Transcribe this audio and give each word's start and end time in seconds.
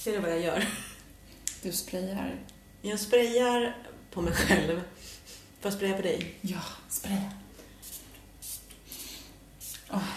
Ser 0.00 0.12
du 0.12 0.18
vad 0.18 0.30
jag 0.30 0.40
gör? 0.40 0.68
Du 1.62 1.72
sprayar. 1.72 2.40
Jag 2.82 3.00
sprayar 3.00 3.76
på 4.10 4.22
mig 4.22 4.32
själv. 4.32 4.82
Får 5.60 5.70
jag 5.70 5.72
spraya 5.72 5.96
på 5.96 6.02
dig? 6.02 6.34
Ja, 6.40 6.62
spraya. 6.88 7.30
Oh. 9.90 10.08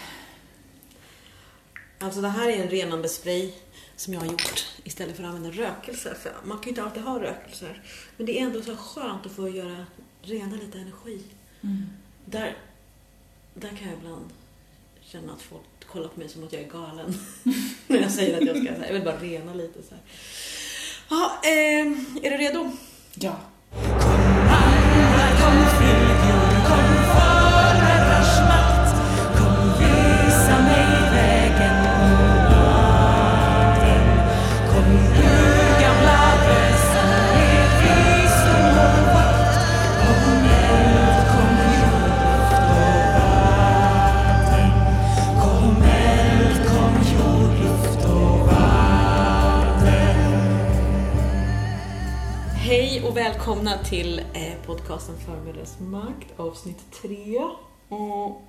Alltså 2.00 2.22
det 2.22 2.28
här 2.28 2.50
är 2.50 2.64
en 2.64 2.70
renande 2.70 3.10
spray 3.10 3.54
som 3.96 4.14
jag 4.14 4.22
har 4.22 4.28
gjort 4.28 4.66
istället 4.84 5.16
för 5.16 5.24
att 5.24 5.30
använda 5.30 5.58
rökelser. 5.58 6.14
För 6.14 6.34
man 6.44 6.58
kan 6.58 6.64
ju 6.64 6.70
inte 6.70 6.84
alltid 6.84 7.04
ha 7.04 7.22
rökelser. 7.22 7.84
Men 8.18 8.26
det 8.26 8.40
är 8.40 8.44
ändå 8.44 8.62
så 8.62 8.78
skönt 8.78 9.26
att 9.26 9.32
få 9.32 9.50
göra, 9.50 9.86
rena 10.22 10.56
lite 10.56 10.80
energi. 10.80 11.24
Mm. 11.62 11.86
Där, 12.26 12.58
där 13.54 13.70
kan 13.70 13.88
jag 13.88 13.98
ibland 13.98 14.30
känna 15.02 15.34
att 15.34 15.42
folk 15.42 15.73
kollar 15.94 16.08
på 16.08 16.20
mig 16.20 16.30
som 16.30 16.44
att 16.44 16.54
jag 16.54 16.62
är 16.62 16.70
galen. 16.70 17.14
När 17.88 18.02
jag 18.02 18.12
säger 18.12 18.38
att 18.38 18.48
jag 18.48 18.58
ska, 18.58 18.72
här, 18.72 18.86
jag 18.88 18.94
vill 18.94 19.04
bara 19.04 19.18
rena 19.18 19.54
lite 19.54 19.80
så 19.84 19.96
här. 19.96 20.04
Ja, 21.10 21.40
eh, 21.44 22.26
är 22.26 22.32
du 22.32 22.38
redo? 22.38 22.72
Ja. 23.16 23.36
Hej 24.50 25.64
och 25.68 25.73
välkomna 53.24 53.84
till 53.84 54.20
eh, 54.20 54.54
podcasten 54.66 55.16
Förmiddagsmakt 55.26 56.40
avsnitt 56.40 56.92
3. 57.02 57.42
Och 57.90 58.42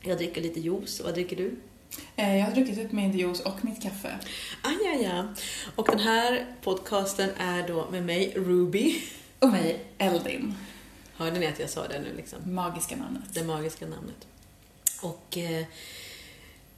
jag 0.00 0.18
dricker 0.18 0.40
lite 0.40 0.60
juice. 0.60 1.00
Vad 1.04 1.14
dricker 1.14 1.36
du? 1.36 1.56
Eh, 2.16 2.36
Jag 2.36 2.44
har 2.44 2.52
druckit 2.52 2.78
upp 2.78 2.92
min 2.92 3.18
juice 3.18 3.40
och 3.40 3.64
mitt 3.64 3.82
kaffe. 3.82 4.18
Ah, 4.62 4.70
ja, 4.84 4.94
ja. 5.02 5.24
Och 5.76 5.86
den 5.90 5.98
här 5.98 6.46
podcasten 6.62 7.30
är 7.38 7.68
då 7.68 7.90
med 7.90 8.04
mig, 8.06 8.32
Ruby. 8.36 9.02
Och 9.38 9.48
mig, 9.48 9.84
Eldin. 9.98 10.54
Hörde 11.16 11.38
ni 11.38 11.46
att 11.46 11.58
jag 11.58 11.70
sa 11.70 11.88
det 11.88 12.00
nu 12.00 12.16
liksom? 12.16 12.54
Magiska 12.54 12.96
namnet. 12.96 13.34
Det 13.34 13.44
magiska 13.44 13.86
namnet. 13.86 14.26
Och 15.02 15.38
eh, 15.38 15.64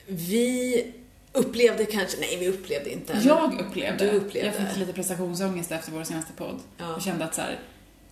vi 0.07 0.85
upplevde 1.33 1.85
kanske, 1.87 2.17
nej 2.21 2.37
vi 2.41 2.49
upplevde 2.49 2.93
inte. 2.93 3.21
Jag 3.25 3.61
upplevde, 3.61 4.05
Du 4.05 4.11
upplevde. 4.17 4.53
jag 4.59 4.69
fick 4.69 4.77
lite 4.79 4.93
prestationsångest 4.93 5.73
efter 5.73 5.93
vår 5.93 6.05
senaste 6.05 6.33
podd. 6.33 6.61
Ja. 6.79 6.95
Och 6.95 7.03
kände 7.03 7.25
att 7.25 7.35
så 7.35 7.41
här, 7.41 7.59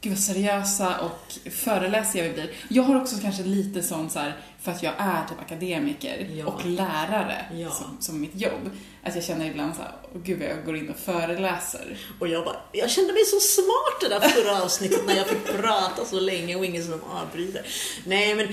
gud 0.01 0.13
vad 0.13 0.21
seriösa 0.23 0.99
och 1.01 1.51
föreläsiga 1.53 2.23
vi 2.25 2.31
blir. 2.31 2.51
Jag 2.69 2.83
har 2.83 3.01
också 3.01 3.17
kanske 3.23 3.43
lite 3.43 3.83
sån 3.83 4.11
så 4.11 4.19
här, 4.19 4.37
för 4.61 4.73
att 4.73 4.83
jag 4.83 4.93
är 4.99 5.27
typ 5.29 5.41
akademiker 5.41 6.31
Ja. 6.35 6.47
och 6.47 6.67
lärare 6.67 7.45
Ja. 7.55 7.71
som, 7.71 7.97
som 8.01 8.21
mitt 8.21 8.35
jobb. 8.41 8.71
Att 9.03 9.15
jag 9.15 9.25
känner 9.25 9.47
ibland 9.47 9.75
så 9.77 9.83
här, 9.83 9.93
gud 10.15 10.39
vad 10.39 10.49
jag 10.49 10.65
går 10.65 10.77
in 10.77 10.89
och 10.91 10.97
föreläser. 10.97 11.99
Och 12.21 12.29
jag 12.29 12.45
bara, 12.45 12.57
jag 12.73 12.91
kände 12.91 13.13
mig 13.13 13.25
så 13.25 13.41
smart 13.41 14.01
det 14.01 14.09
där 14.09 14.21
förra 14.21 14.63
avsnittet 14.63 15.07
när 15.07 15.17
jag 15.17 15.27
fick 15.27 15.45
prata 15.45 16.05
så 16.05 16.21
länge 16.21 16.57
och 16.57 16.65
ingen 16.65 16.85
som 16.85 17.01
avbryter. 17.05 17.67
Nej 18.05 18.35
men, 18.35 18.49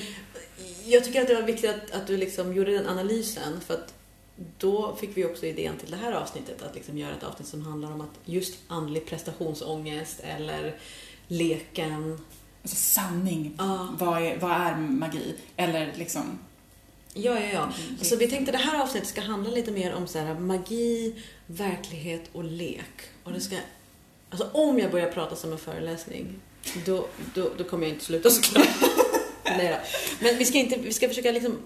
jag 0.86 1.04
tycker 1.06 1.22
att 1.22 1.28
det 1.28 1.36
var 1.36 1.42
viktigt 1.42 1.70
att, 1.70 1.92
att 2.02 2.08
du 2.08 2.18
liksom 2.18 2.54
gjorde 2.54 2.72
den 2.78 2.88
analysen 2.88 3.62
för 3.68 3.74
att 3.74 3.94
då 4.58 4.96
fick 4.96 5.18
vi 5.18 5.26
också 5.26 5.46
idén 5.46 5.78
till 5.78 5.92
det 5.92 5.98
här 5.98 6.12
avsnittet 6.12 6.62
att 6.62 6.76
liksom 6.76 6.98
göra 6.98 7.14
ett 7.16 7.24
avsnitt 7.24 7.48
som 7.48 7.62
handlar 7.62 7.92
om 7.92 8.02
att 8.02 8.20
just 8.26 8.58
andlig 8.68 9.06
prestationsångest 9.06 10.20
eller 10.20 10.76
leken. 11.28 12.20
Alltså 12.62 12.76
sanning, 12.78 13.56
Ja. 13.58 13.96
vad, 14.00 14.22
är, 14.22 14.38
vad 14.38 14.52
är 14.52 14.76
magi? 14.78 15.36
Eller 15.56 15.94
liksom, 15.98 16.40
Ja, 17.14 17.40
ja, 17.40 17.48
ja. 17.54 17.64
Mm. 17.64 17.98
Så 18.02 18.16
vi 18.16 18.28
tänkte 18.28 18.52
det 18.52 18.58
här 18.58 18.82
avsnittet 18.84 19.10
ska 19.10 19.22
handla 19.22 19.50
lite 19.50 19.72
mer 19.72 19.94
om 19.94 20.08
så 20.08 20.20
här, 20.20 20.40
magi, 20.40 21.16
verklighet 21.48 22.30
och 22.34 22.44
lek. 22.44 23.10
Och 23.24 23.32
det 23.34 23.42
ska, 23.42 23.56
alltså 24.30 24.50
om 24.54 24.80
jag 24.80 24.92
börjar 24.92 25.12
prata 25.12 25.36
som 25.36 25.52
en 25.52 25.58
föreläsning, 25.58 26.40
då, 26.86 27.08
då, 27.36 27.50
då 27.58 27.64
kommer 27.64 27.88
jag 27.88 27.94
inte 27.94 28.06
sluta 28.06 28.30
såklart. 28.30 28.68
Nej 29.46 29.68
då. 29.70 29.78
Men 30.26 30.38
vi 30.38 30.46
ska, 30.46 30.58
inte, 30.58 30.78
vi 30.78 30.94
ska 30.94 31.08
försöka 31.08 31.32
liksom, 31.32 31.58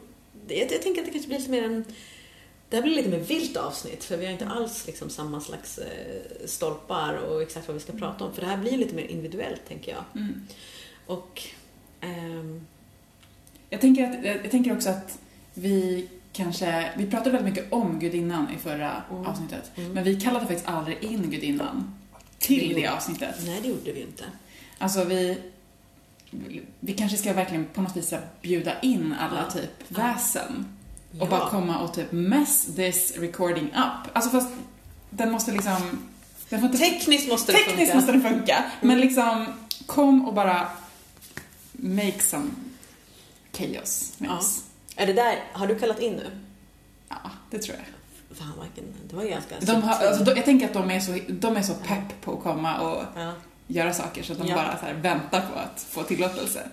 jag, 0.47 0.71
jag 0.71 0.81
tänker 0.81 1.01
att 1.01 1.07
det 1.07 1.11
kanske 1.11 1.27
blir 1.27 1.39
lite 1.39 1.51
mer 1.51 1.63
en, 1.63 1.85
det 2.71 2.77
här 2.77 2.83
blir 2.83 2.95
lite 2.95 3.09
mer 3.09 3.19
vilt 3.19 3.57
avsnitt, 3.57 4.03
för 4.03 4.17
vi 4.17 4.25
har 4.25 4.31
inte 4.33 4.47
alls 4.47 4.87
liksom 4.87 5.09
samma 5.09 5.41
slags 5.41 5.77
eh, 5.77 6.45
stolpar 6.45 7.13
och 7.13 7.41
exakt 7.41 7.67
vad 7.67 7.73
vi 7.75 7.81
ska 7.83 7.93
prata 7.93 8.25
om. 8.25 8.33
För 8.33 8.41
det 8.41 8.47
här 8.47 8.57
blir 8.57 8.77
lite 8.77 8.95
mer 8.95 9.03
individuellt, 9.05 9.61
tänker 9.67 9.91
jag. 9.91 10.03
mm. 10.21 10.41
Och 11.05 11.41
ehm, 12.01 12.65
Jag 13.69 13.81
tänker, 13.81 14.09
att, 14.09 14.25
jag 14.43 14.51
tänker 14.51 14.73
också 14.75 14.89
att 14.89 15.19
vi 15.53 16.07
kanske, 16.33 16.91
vi 16.97 17.05
pratade 17.09 17.31
väldigt 17.31 17.53
mycket 17.55 17.73
om 17.73 17.99
gudinnan 17.99 18.47
i 18.55 18.57
förra 18.59 19.03
Mm. 19.11 19.25
avsnittet. 19.25 19.71
Mm. 19.75 19.91
Men 19.91 20.03
vi 20.03 20.19
kallade 20.21 20.45
faktiskt 20.45 20.67
aldrig 20.67 21.03
in 21.03 21.29
gudinnan 21.31 21.93
till 22.39 22.71
Jo. 22.71 22.77
det 22.77 22.87
avsnittet. 22.87 23.35
nej, 23.45 23.59
det 23.61 23.67
gjorde 23.67 23.91
vi 23.91 24.01
inte. 24.01 24.23
Alltså 24.77 25.03
vi, 25.03 25.37
vi 26.79 26.93
kanske 26.93 27.17
ska 27.17 27.33
verkligen 27.33 27.65
på 27.65 27.81
något 27.81 27.97
vis 27.97 28.13
bjuda 28.41 28.79
in 28.81 29.15
alla 29.19 29.45
Ja. 29.45 29.51
typ 29.61 29.71
Ja. 31.11 31.23
Och 31.23 31.29
bara 31.29 31.49
komma 31.49 31.79
och 31.79 31.93
typ 31.93 32.11
mess 32.11 32.75
this 32.75 33.13
recording 33.17 33.65
up. 33.67 34.09
Alltså 34.13 34.29
fast 34.31 34.49
den 35.09 35.31
måste 35.31 35.51
liksom, 35.51 36.07
den 36.49 36.59
får 36.59 36.69
inte, 36.69 36.77
Tekniskt 36.77 37.29
måste 37.29 37.51
det 37.51 37.57
tekniskt 37.57 37.91
funka. 37.91 37.95
måste 37.95 38.11
den 38.11 38.21
funka. 38.21 38.63
Men 38.81 38.99
liksom, 38.99 39.45
kom 39.85 40.27
och 40.27 40.33
bara 40.33 40.67
make 41.71 42.19
some 42.19 42.49
chaos 43.53 44.13
med 44.17 44.29
Ja. 44.29 44.37
oss. 44.37 44.63
Är 44.95 45.07
det 45.07 45.13
där, 45.13 45.43
har 45.53 45.67
du 45.67 45.79
kallat 45.79 45.99
in 45.99 46.13
nu? 46.13 46.31
Ja, 47.09 47.15
det 47.49 47.59
tror 47.59 47.77
jag. 47.77 47.85
Fan 48.37 48.53
vilken, 48.61 48.93
det 49.09 49.15
var 49.15 49.23
ganska 49.23 49.55
De 49.59 49.83
har, 49.83 49.93
alltså, 50.05 50.23
de, 50.23 50.31
jag 50.35 50.45
tänker 50.45 50.65
att 50.67 50.73
de 50.73 50.91
är, 50.91 50.99
så, 50.99 51.19
de 51.29 51.57
är 51.57 51.61
så 51.61 51.73
pepp 51.73 52.21
på 52.21 52.33
att 52.33 52.43
komma 52.43 52.79
och 52.79 53.03
ja. 53.15 53.33
göra 53.67 53.93
saker 53.93 54.23
så 54.23 54.33
att 54.33 54.39
de 54.39 54.53
bara 54.53 54.77
så 54.79 54.85
här 54.85 54.93
väntar 54.93 55.41
på 55.41 55.59
att 55.59 55.81
få 55.89 56.03
tillåtelse. 56.03 56.67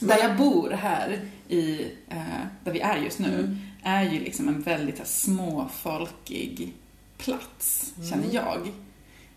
Där 0.00 0.18
jag 0.18 0.36
bor 0.36 0.70
här, 0.70 1.20
i, 1.48 1.80
eh, 2.08 2.22
där 2.64 2.72
vi 2.72 2.80
är 2.80 2.96
just 2.96 3.18
nu, 3.18 3.34
Mm. 3.40 3.56
är 3.82 4.02
ju 4.10 4.20
liksom 4.20 4.48
en 4.48 4.62
väldigt 4.62 4.98
här, 4.98 5.04
småfolkig 5.06 6.72
plats, 7.18 7.92
Mm. 7.96 8.10
känner 8.10 8.34
jag. 8.34 8.68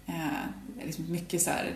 Eh, 0.06 0.86
liksom 0.86 1.12
mycket 1.12 1.42
så 1.42 1.50
här, 1.50 1.76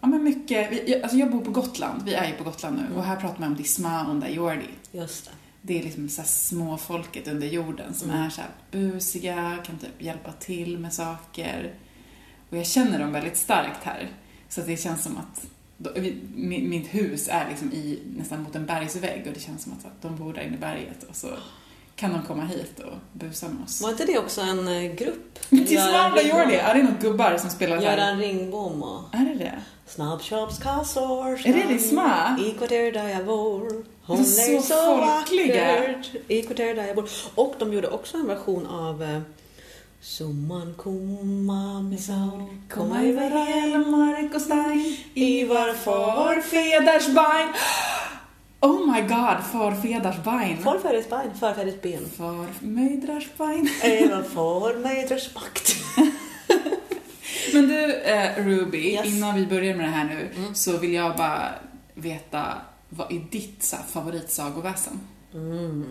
ja 0.00 0.06
men 0.08 0.24
mycket, 0.24 0.72
vi, 0.72 0.90
jag, 0.92 1.02
alltså 1.02 1.16
jag 1.18 1.30
bor 1.30 1.40
på 1.40 1.50
Gotland, 1.50 2.02
vi 2.04 2.14
är 2.14 2.26
ju 2.26 2.32
på 2.32 2.44
Gotland 2.44 2.76
nu, 2.76 2.82
Mm. 2.84 2.96
och 2.96 3.04
här 3.04 3.16
pratar 3.16 3.40
man 3.40 3.48
om 3.48 3.56
Disma 3.56 4.10
Onda 4.10 4.28
Jordi. 4.30 4.68
Just 4.92 5.24
det. 5.24 5.30
Det 5.62 5.78
är 5.78 5.82
liksom 5.82 6.08
så 6.08 6.20
här 6.20 6.28
småfolket 6.28 7.28
under 7.28 7.46
jorden 7.46 7.94
som 7.94 8.10
Mm. 8.10 8.22
är 8.22 8.30
så 8.30 8.40
här 8.40 8.50
busiga, 8.70 9.58
kan 9.66 9.78
typ 9.78 10.02
hjälpa 10.02 10.32
till 10.32 10.78
med 10.78 10.92
saker. 10.92 11.74
Och 12.50 12.56
jag 12.56 12.66
känner 12.66 12.98
dem 12.98 13.12
väldigt 13.12 13.36
starkt 13.36 13.84
här. 13.84 14.08
Så 14.48 14.60
det 14.60 14.76
känns 14.76 15.02
som 15.02 15.16
att 15.16 15.46
då- 15.78 15.90
vi- 15.96 16.20
mi- 16.36 16.68
mitt 16.68 16.94
hus 16.94 17.28
är 17.28 17.46
liksom 17.50 17.72
i, 17.72 17.98
nästan 18.16 18.42
mot 18.42 18.54
en 18.54 18.66
bergsvägg 18.66 19.24
och 19.26 19.32
det 19.34 19.40
känns 19.40 19.62
som 19.62 19.72
att, 19.72 19.84
att 19.86 20.02
de 20.02 20.16
bor 20.16 20.32
där 20.32 20.42
inne 20.42 20.54
i 20.54 20.58
berget 20.58 21.02
och 21.10 21.16
så 21.16 21.28
kan 21.96 22.12
de 22.12 22.22
komma 22.22 22.44
hit 22.44 22.78
och 22.80 22.92
busa 23.12 23.48
med 23.48 23.64
oss. 23.64 23.82
Var 23.82 23.90
inte 23.90 24.04
det 24.04 24.18
också 24.18 24.40
en 24.40 24.68
eh, 24.68 24.92
grupp? 24.94 25.38
Tismanda 25.50 26.22
Jordi, 26.22 26.54
är 26.54 26.74
det 26.74 26.82
några 26.82 26.96
gubbar 27.00 27.36
som 27.38 27.50
spelar? 27.50 27.80
Göran 27.82 28.18
Ringbom 28.18 28.82
och 28.82 29.02
Är 29.14 29.24
det 29.24 29.34
det? 29.34 29.62
Snabbköpskassor 29.86 31.46
Är 31.46 31.52
det 31.52 31.66
Lisma? 31.68 32.38
I 32.46 32.50
kvarter 32.50 32.92
där 32.92 33.08
jag 33.08 33.26
bor 33.26 33.84
Hon 34.02 34.16
är 34.16 34.20
är 34.20 34.24
så, 34.60 34.62
så 34.62 34.74
folkliga. 34.98 35.72
vackert 35.80 36.10
I 36.28 36.42
kvarter 36.42 36.74
där 36.74 36.86
jag 36.86 36.96
bor 36.96 37.08
Och 37.34 37.54
de 37.58 37.72
gjorde 37.72 37.88
också 37.88 38.16
en 38.16 38.26
version 38.26 38.66
av 38.66 39.02
eh, 39.02 39.20
Summan 40.00 40.74
komma 40.76 41.82
med 41.82 42.00
sol 42.00 42.42
Komma 42.70 43.02
över 43.02 43.30
hela 43.30 43.78
mark 43.78 44.34
och 44.34 44.40
stein 44.40 44.96
Ivar 45.14 45.74
Forfeders 45.74 47.06
bein 47.06 47.48
Oh 48.60 48.92
my 48.94 49.00
god, 49.00 49.44
Forfeders 49.52 50.16
bein 50.24 50.56
Forfäders 50.62 51.08
ben, 51.10 51.34
förfäders 51.40 51.82
ben 51.82 52.04
Farmödrars 52.16 53.26
bein 53.38 53.68
Även 53.82 54.24
förmödrars 54.24 55.34
makt 55.34 55.76
Men 57.52 57.68
du, 57.68 57.94
eh, 57.94 58.44
Ruby, 58.46 58.78
Yes. 58.92 59.06
innan 59.06 59.34
vi 59.34 59.46
börjar 59.46 59.74
med 59.76 59.84
det 59.86 59.90
här 59.92 60.04
nu 60.04 60.30
Mm. 60.36 60.54
så 60.54 60.76
vill 60.78 60.92
jag 60.92 61.16
bara 61.16 61.48
veta 61.94 62.54
vad 62.88 63.12
är 63.12 63.20
ditt 63.30 63.62
så 63.62 63.76
här, 63.76 63.82
favoritsagoväsen? 63.84 65.00
mm. 65.34 65.84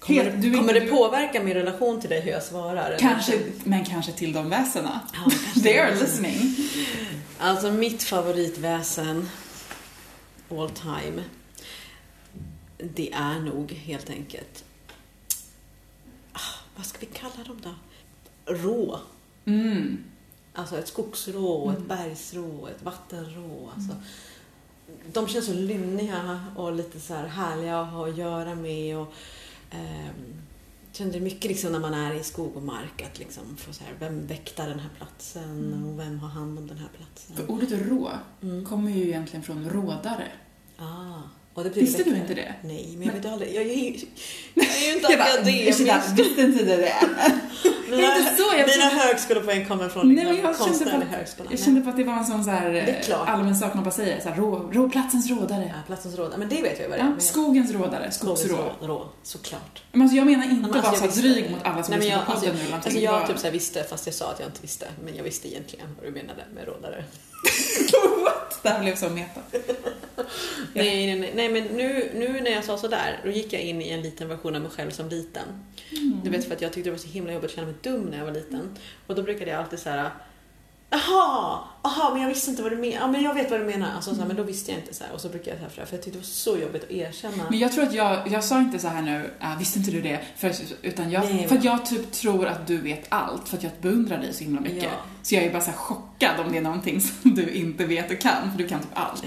Kommer, 0.00 0.24
Helt- 0.24 0.42
du 0.42 0.52
kommer 0.56 0.72
det 0.74 0.80
påverka 0.80 1.42
min 1.42 1.54
relation 1.54 2.00
till 2.00 2.10
dig 2.10 2.20
hur 2.20 2.30
jag 2.30 2.42
svarar? 2.42 2.86
eller? 2.86 2.98
Kanske, 2.98 3.38
men 3.64 3.84
kanske 3.84 4.12
till 4.12 4.32
de 4.32 4.48
väsena. 4.50 5.00
Ja, 5.12 5.30
They 5.62 5.78
are 5.78 5.94
listening. 5.94 6.56
Alltså 7.38 7.70
mitt 7.70 8.02
favoritväsen 8.02 9.28
all 10.50 10.70
time 10.70 11.24
det 12.78 13.12
är 13.12 13.40
nog 13.40 13.72
helt 13.72 14.10
enkelt 14.10 14.64
ska 16.82 16.98
vi 17.00 17.06
kalla 17.06 17.44
dem 17.46 17.60
då? 17.62 17.74
Rå. 18.54 19.00
Mm. 19.44 20.04
Alltså 20.54 20.78
ett 20.78 20.88
skogsrå, 20.88 21.70
ett 21.70 21.76
Mm. 21.76 21.88
bergsrå, 21.88 22.66
ett 22.66 22.82
vattenrå. 22.82 23.70
Alltså, 23.76 23.96
De 25.12 25.28
känns 25.28 25.46
så 25.46 25.52
lynniga 25.52 26.40
och 26.56 26.72
lite 26.72 27.00
så 27.00 27.14
här 27.14 27.26
härliga 27.26 27.80
att 27.80 27.92
ha 27.92 28.08
att 28.08 28.16
göra 28.16 28.54
med. 28.54 28.96
Och, 28.96 29.12
ehm, 29.70 30.36
kände 30.92 31.20
mycket 31.20 31.50
liksom 31.50 31.72
när 31.72 31.78
man 31.78 31.94
är 31.94 32.14
i 32.14 32.22
skog 32.22 32.56
och 32.56 32.62
mark 32.62 33.02
att 33.12 33.18
liksom 33.18 33.56
få 33.56 33.72
så 33.72 33.84
här, 33.84 33.92
vem 34.00 34.26
väktar 34.26 34.68
den 34.68 34.78
här 34.80 34.90
platsen 34.96 35.44
Mm. 35.74 35.88
och 35.88 35.98
vem 35.98 36.18
har 36.18 36.28
hand 36.28 36.58
om 36.58 36.66
den 36.66 36.78
här 36.78 36.88
platsen. 36.96 37.36
För 37.36 37.50
ordet 37.50 37.72
rå 37.72 38.10
Mm. 38.42 38.64
kommer 38.64 38.90
ju 38.90 39.02
egentligen 39.02 39.42
från 39.42 39.70
rådare. 39.70 40.28
Ah, 40.78 41.18
och 41.54 41.64
det 41.64 41.70
Visste 41.70 42.02
du 42.02 42.16
inte 42.16 42.34
det? 42.34 42.54
Nej, 42.62 42.94
men 42.96 43.06
jag 43.06 43.14
vet 43.14 43.26
aldrig. 43.26 43.54
Jag 43.54 43.62
är 43.62 43.74
ju, 43.74 43.96
jag 44.54 44.66
är 44.66 44.86
ju 44.86 44.92
inte 44.92 45.12
Jag 45.12 45.68
ursäkta, 45.68 46.14
visste 46.14 46.42
inte 46.42 46.64
det? 46.64 46.92
Mina, 47.90 48.16
inte 48.18 48.36
så, 48.36 48.42
jag 48.42 48.56
mina 48.56 48.68
kände- 48.68 49.02
högskolepoäng 49.04 49.64
kommer 49.66 49.88
från 49.88 50.14
Nej, 50.14 50.24
men 50.24 50.36
jag 50.36 50.36
kände 50.42 50.58
konstnärlig 50.58 51.08
på- 51.08 51.16
högskola. 51.16 51.50
Jag 51.50 51.60
kände 51.60 51.80
på 51.80 51.90
att 51.90 51.96
det 51.96 52.04
var 52.04 52.12
en 52.14 52.24
sån 52.26 52.44
så 52.44 52.50
här 52.50 53.00
klart. 53.04 53.28
allmän 53.28 53.56
sak 53.56 53.74
man 53.74 53.84
bara 53.84 53.90
säger. 53.90 54.20
Så 54.20 54.28
här, 54.28 54.36
rå, 54.36 54.70
rå, 54.72 54.88
platsens 54.90 55.30
rådare. 55.30 55.64
Ja, 55.74 55.82
platsens 55.86 56.16
råd. 56.16 56.34
Men 56.38 56.48
det 56.48 56.62
vet 56.62 56.80
jag 56.80 56.88
vad 56.88 56.98
det 56.98 57.02
är. 57.02 57.06
Ja, 57.06 57.20
skogens 57.20 57.70
rådare, 57.72 58.10
Skogens 58.10 58.40
skogsrå. 58.40 58.56
rå, 58.80 58.86
rå, 58.86 59.08
såklart. 59.22 59.82
Men 59.92 60.02
alltså 60.02 60.16
jag 60.16 60.26
menar 60.26 60.44
inte 60.44 60.54
Men 60.68 60.74
alltså, 60.84 61.02
vara 61.02 61.12
så 61.12 61.20
dryg 61.20 61.50
mot 61.50 61.60
alla 61.62 61.82
som 61.82 61.94
lyssnar 61.98 62.24
på 62.24 62.32
alltså, 62.32 62.46
podden 62.46 62.60
nu. 62.60 62.66
eller 62.66 62.74
alltså 62.76 62.90
jag 62.98 63.20
Det 63.22 63.26
typ 63.26 63.38
så 63.38 63.50
visste, 63.50 63.84
fast 63.84 64.06
jag 64.06 64.14
sa 64.14 64.30
att 64.30 64.40
jag 64.40 64.48
inte 64.48 64.62
visste. 64.62 64.86
Men 65.04 65.16
jag 65.16 65.24
visste 65.24 65.48
egentligen 65.48 65.86
vad 65.96 66.06
du 66.06 66.10
menade 66.12 66.42
med 66.54 66.64
rådare. 66.68 67.04
What? 68.24 68.58
Det 68.62 68.68
här 68.68 68.80
blev 68.80 68.96
så 68.96 69.08
meta. 69.08 69.40
Nej, 70.74 71.06
nej, 71.06 71.18
nej, 71.20 71.32
nej, 71.34 71.48
men 71.48 71.64
nu, 71.64 72.10
nu 72.14 72.40
när 72.40 72.50
jag 72.50 72.64
sa 72.64 72.78
sådär, 72.78 73.20
då 73.24 73.30
gick 73.30 73.52
jag 73.52 73.62
in 73.62 73.82
i 73.82 73.88
en 73.88 74.02
liten 74.02 74.28
version 74.28 74.54
av 74.56 74.62
mig 74.62 74.70
själv 74.70 74.90
som 74.90 75.08
liten. 75.08 75.42
Mm. 75.92 76.20
Du 76.24 76.30
vet 76.30 76.44
för 76.44 76.54
att 76.54 76.62
jag 76.62 76.72
tyckte 76.72 76.90
det 76.90 76.92
var 76.94 76.98
så 76.98 77.08
himla 77.08 77.32
jobbigt 77.32 77.49
att 77.50 77.56
känna 77.56 77.66
mig 77.66 77.76
dum 77.82 78.02
när 78.02 78.18
jag 78.18 78.24
var 78.24 78.32
liten. 78.32 78.78
Och 79.06 79.14
då 79.14 79.22
brukade 79.22 79.50
jag 79.50 79.60
alltid 79.60 79.78
säga 79.78 80.12
Jaha, 80.92 81.58
aha, 81.82 82.10
men 82.12 82.22
jag 82.22 82.28
visste 82.28 82.50
inte 82.50 82.62
vad 82.62 82.72
du 82.72 82.76
menar. 82.76 82.94
Ja, 82.94 83.06
men 83.06 83.22
jag 83.22 83.34
vet 83.34 83.50
vad 83.50 83.60
du 83.60 83.64
menar. 83.64 83.94
Alltså, 83.94 84.14
så 84.14 84.20
här, 84.20 84.28
men 84.28 84.36
då 84.36 84.42
visste 84.42 84.70
jag 84.70 84.80
inte 84.80 84.94
så 84.94 85.04
här. 85.04 85.12
Och 85.12 85.20
så 85.20 85.28
brukade 85.28 85.50
jag 85.50 85.58
säga 85.58 85.70
för, 85.70 85.86
för 85.86 85.96
jag 85.96 86.04
tyckte 86.04 86.18
det 86.18 86.22
var 86.22 86.24
så 86.24 86.56
jobbigt 86.56 86.84
att 86.84 86.90
erkänna. 86.90 87.44
Men 87.50 87.58
jag 87.58 87.72
tror 87.72 87.84
att 87.84 87.94
jag, 87.94 88.28
jag 88.28 88.44
sa 88.44 88.60
inte 88.60 88.78
så 88.78 88.88
här 88.88 89.02
nu, 89.02 89.30
äh, 89.40 89.58
visste 89.58 89.78
inte 89.78 89.90
du 89.90 90.00
det? 90.00 90.20
För, 90.36 90.54
utan 90.82 91.10
jag, 91.10 91.24
Nej, 91.24 91.48
för 91.48 91.56
att 91.56 91.64
jag 91.64 91.86
typ 91.86 92.12
tror 92.12 92.46
att 92.46 92.66
du 92.66 92.76
vet 92.76 93.06
allt, 93.08 93.48
för 93.48 93.56
att 93.56 93.62
jag 93.62 93.72
beundrar 93.80 94.18
dig 94.18 94.34
så 94.34 94.44
himla 94.44 94.60
mycket. 94.60 94.82
Ja. 94.82 94.90
Så 95.22 95.34
jag 95.34 95.44
är 95.44 95.52
bara 95.52 95.62
så 95.62 95.72
chockad 95.72 96.40
om 96.40 96.52
det 96.52 96.58
är 96.58 96.62
någonting 96.62 97.00
som 97.22 97.34
du 97.34 97.50
inte 97.50 97.84
vet 97.84 98.10
och 98.10 98.18
kan, 98.18 98.50
för 98.50 98.58
du 98.58 98.68
kan 98.68 98.80
typ 98.80 98.90
allt. 98.94 99.24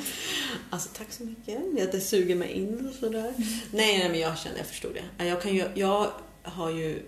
Alltså 0.70 0.90
tack 0.98 1.12
så 1.12 1.24
mycket. 1.24 1.84
Att 1.84 1.92
det 1.92 2.02
suger 2.02 2.36
mig 2.36 2.52
in 2.52 2.88
och 2.88 2.94
sådär. 2.94 3.34
Nej, 3.72 4.00
nej, 4.00 4.10
men 4.10 4.20
jag 4.20 4.38
kände, 4.38 4.58
jag 4.58 4.68
förstod 4.68 4.92
det. 5.18 5.26
Jag, 5.26 5.42
kan 5.42 5.56
ju, 5.56 5.66
jag 5.76 6.08
har 6.44 6.70
ju 6.70 7.04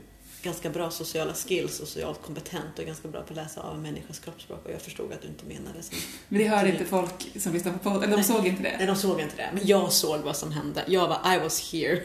ganska 0.46 0.70
bra 0.70 0.92
sociala 0.92 1.34
skills 1.34 1.80
och 1.80 1.88
socialt 1.88 2.22
kompetent 2.22 2.80
och 2.80 2.86
ganska 2.86 3.08
bra 3.08 3.22
på 3.22 3.30
att 3.30 3.36
läsa 3.36 3.62
av 3.62 3.76
en 3.76 3.82
människas 3.82 4.20
kroppsspråk 4.20 4.66
och 4.66 4.72
jag 4.72 4.82
förstod 4.82 5.14
att 5.14 5.22
du 5.22 5.28
inte 5.28 5.46
menade 5.46 5.84
så. 5.84 5.96
Men 6.28 6.40
det 6.42 6.48
hör 6.48 6.66
inte 6.66 6.86
folk 6.86 7.32
som 7.42 7.54
lyssnar 7.54 7.72
på 7.74 7.80
podden, 7.80 8.04
eller 8.04 8.12
de 8.12 8.16
Nej. 8.16 8.24
såg 8.24 8.48
inte 8.48 8.62
Nej, 8.62 8.76
det. 8.80 8.86
de 8.86 8.96
såg 8.96 9.22
inte 9.22 9.36
det. 9.36 9.50
Men 9.54 9.68
jag 9.68 9.92
såg 9.92 10.20
vad 10.22 10.38
som 10.38 10.52
hände. 10.52 10.84
Jag 10.88 11.08
var, 11.08 11.34
I 11.36 11.40
was 11.40 11.72
here. 11.74 12.02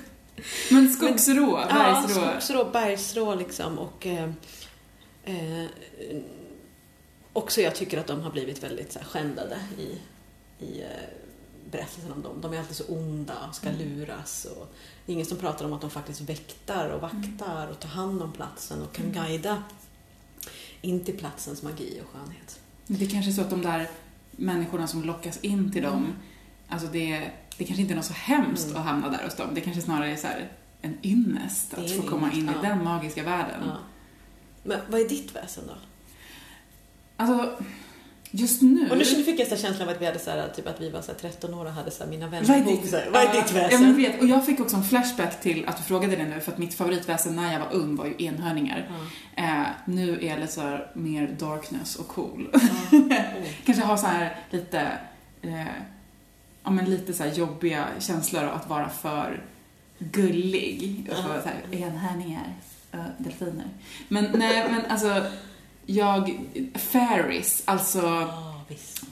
Men 0.70 0.92
skogsrå, 0.92 1.60
Ja, 1.70 1.74
bergsrå. 1.74 2.22
skogsrå, 2.30 2.64
bergsrå 2.72 3.34
liksom 3.34 3.78
och 3.78 4.06
eh, 4.06 4.30
eh, 5.24 5.64
också 7.32 7.60
jag 7.60 7.74
tycker 7.74 7.98
att 7.98 8.06
de 8.06 8.20
har 8.20 8.30
blivit 8.30 8.62
väldigt 8.62 8.92
så 8.92 8.98
här, 8.98 9.06
skändade 9.06 9.56
i, 9.78 9.98
i 10.64 10.80
eh, 10.82 10.86
berättelsen 11.72 12.12
om 12.12 12.22
dem. 12.22 12.40
De 12.40 12.52
är 12.52 12.58
alltid 12.58 12.76
så 12.76 12.84
onda 12.84 13.34
och 13.48 13.54
ska 13.54 13.68
Mm. 13.68 13.80
luras 13.80 14.44
och 14.56 14.72
det 15.06 15.12
är 15.12 15.14
ingen 15.14 15.26
som 15.26 15.38
pratar 15.38 15.64
om 15.64 15.72
att 15.72 15.80
de 15.80 15.90
faktiskt 15.90 16.20
väktar 16.20 16.88
och 16.88 17.00
vaktar 17.00 17.68
och 17.68 17.80
tar 17.80 17.88
hand 17.88 18.22
om 18.22 18.32
platsen 18.32 18.82
och 18.82 18.92
kan 18.92 19.06
Mm. 19.06 19.24
guida 19.24 19.62
in 20.80 21.04
till 21.04 21.18
platsens 21.18 21.62
magi 21.62 22.00
och 22.04 22.08
skönhet. 22.10 22.60
Det 22.86 23.04
är 23.04 23.08
kanske 23.08 23.30
är 23.30 23.32
så 23.32 23.40
att 23.40 23.50
de 23.50 23.62
där 23.62 23.88
människorna 24.30 24.86
som 24.86 25.02
lockas 25.04 25.38
in 25.38 25.72
till 25.72 25.82
dem, 25.82 26.12
alltså 26.68 26.88
det, 26.88 27.30
det 27.58 27.64
kanske 27.64 27.82
inte 27.82 27.94
är 27.94 27.96
något 27.96 28.04
så 28.04 28.12
hemskt 28.12 28.64
Mm. 28.66 28.76
att 28.76 28.86
hamna 28.86 29.08
där 29.08 29.24
hos 29.24 29.36
dem. 29.36 29.48
Det 29.54 29.60
kanske 29.60 29.82
snarare 29.82 30.10
är 30.12 30.16
så 30.16 30.26
här 30.26 30.52
en 30.80 30.98
ynnest 31.02 31.74
att 31.74 31.90
få 31.90 32.02
komma 32.02 32.32
in 32.32 32.48
i 32.48 32.52
ja. 32.54 32.68
den 32.68 32.84
magiska 32.84 33.22
världen. 33.22 33.60
Ja. 33.66 33.76
Men 34.62 34.80
vad 34.90 35.00
är 35.00 35.08
ditt 35.08 35.36
väsen 35.36 35.64
då? 35.66 35.74
Alltså, 37.16 37.56
just 38.34 38.62
nu... 38.62 38.90
Och 38.90 38.98
nu 38.98 39.04
fick 39.04 39.40
jag 39.40 39.48
så 39.48 39.56
känslan 39.56 39.88
av 39.88 39.94
att 39.94 40.02
vi 40.02 40.06
hade 40.06 40.18
så 40.18 40.30
här, 40.30 40.48
typ 40.48 40.66
att 40.66 40.80
vi 40.80 40.90
var 40.90 41.02
så 41.02 41.12
här 41.12 41.18
13 41.18 41.54
år 41.54 41.64
och 41.64 41.72
hade 41.72 41.90
så 41.90 42.02
här, 42.02 42.10
mina 42.10 42.26
vänner 42.26 42.46
Vad 42.48 42.56
är 42.56 43.32
ditt, 43.32 43.52
väsen? 43.52 43.70
Ja, 43.70 43.78
men 43.78 43.88
jag 43.88 44.10
vet. 44.10 44.20
Och 44.20 44.26
jag 44.26 44.46
fick 44.46 44.60
också 44.60 44.76
en 44.76 44.84
flashback 44.84 45.40
till 45.40 45.64
att 45.66 45.76
du 45.76 45.82
frågade 45.82 46.16
det 46.16 46.24
nu, 46.24 46.40
för 46.40 46.52
att 46.52 46.58
mitt 46.58 46.74
favoritväsen 46.74 47.36
när 47.36 47.52
jag 47.52 47.60
var 47.60 47.72
ung 47.72 47.96
var 47.96 48.06
ju 48.06 48.14
enhörningar. 48.18 48.90
Ja. 49.36 49.42
Eh, 49.42 49.66
nu 49.84 50.18
är 50.20 50.28
jag 50.28 50.40
lite 50.40 50.52
så 50.52 50.60
här 50.60 50.90
mer 50.94 51.36
darkness 51.38 51.96
och 51.96 52.08
cool. 52.08 52.48
Ja. 52.52 52.58
Oh. 52.92 53.48
Kanske 53.64 53.84
ha 53.84 53.96
så 53.96 54.06
här 54.06 54.36
lite, 54.50 54.80
eh, 55.42 55.66
ja 56.64 56.70
men 56.70 56.84
lite 56.84 57.12
så 57.12 57.22
här 57.22 57.30
jobbiga 57.30 57.88
känslor 57.98 58.44
av 58.44 58.54
att 58.54 58.68
vara 58.68 58.88
för 58.88 59.44
gullig. 59.98 61.08
Och 61.10 61.16
för 61.16 61.40
så 61.40 61.48
här, 61.48 61.84
enhörningar, 61.84 62.54
delfiner. 63.18 63.68
Men 64.08 64.28
nej, 64.34 64.68
men 64.70 64.90
alltså, 64.90 65.22
jag, 65.86 66.40
fairies, 66.74 67.62
alltså 67.64 68.30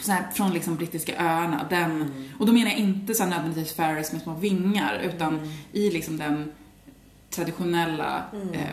så 0.01 0.13
här, 0.13 0.31
från 0.35 0.53
liksom 0.53 0.77
brittiska 0.77 1.17
öarna, 1.19 1.67
den 1.71 1.91
Mm. 1.91 2.25
och 2.39 2.47
då 2.47 2.53
menar 2.53 2.71
jag 2.71 2.79
inte 2.79 3.15
så 3.15 3.23
här 3.23 3.31
nödvändigtvis 3.31 3.73
fairies 3.77 4.13
med 4.13 4.23
små 4.23 4.35
vingar, 4.35 4.99
utan 5.03 5.39
Mm. 5.39 5.49
i 5.73 5.91
liksom 5.91 6.17
den 6.17 6.53
traditionella 7.31 8.23
Mm. 8.33 8.49
eh, 8.55 8.69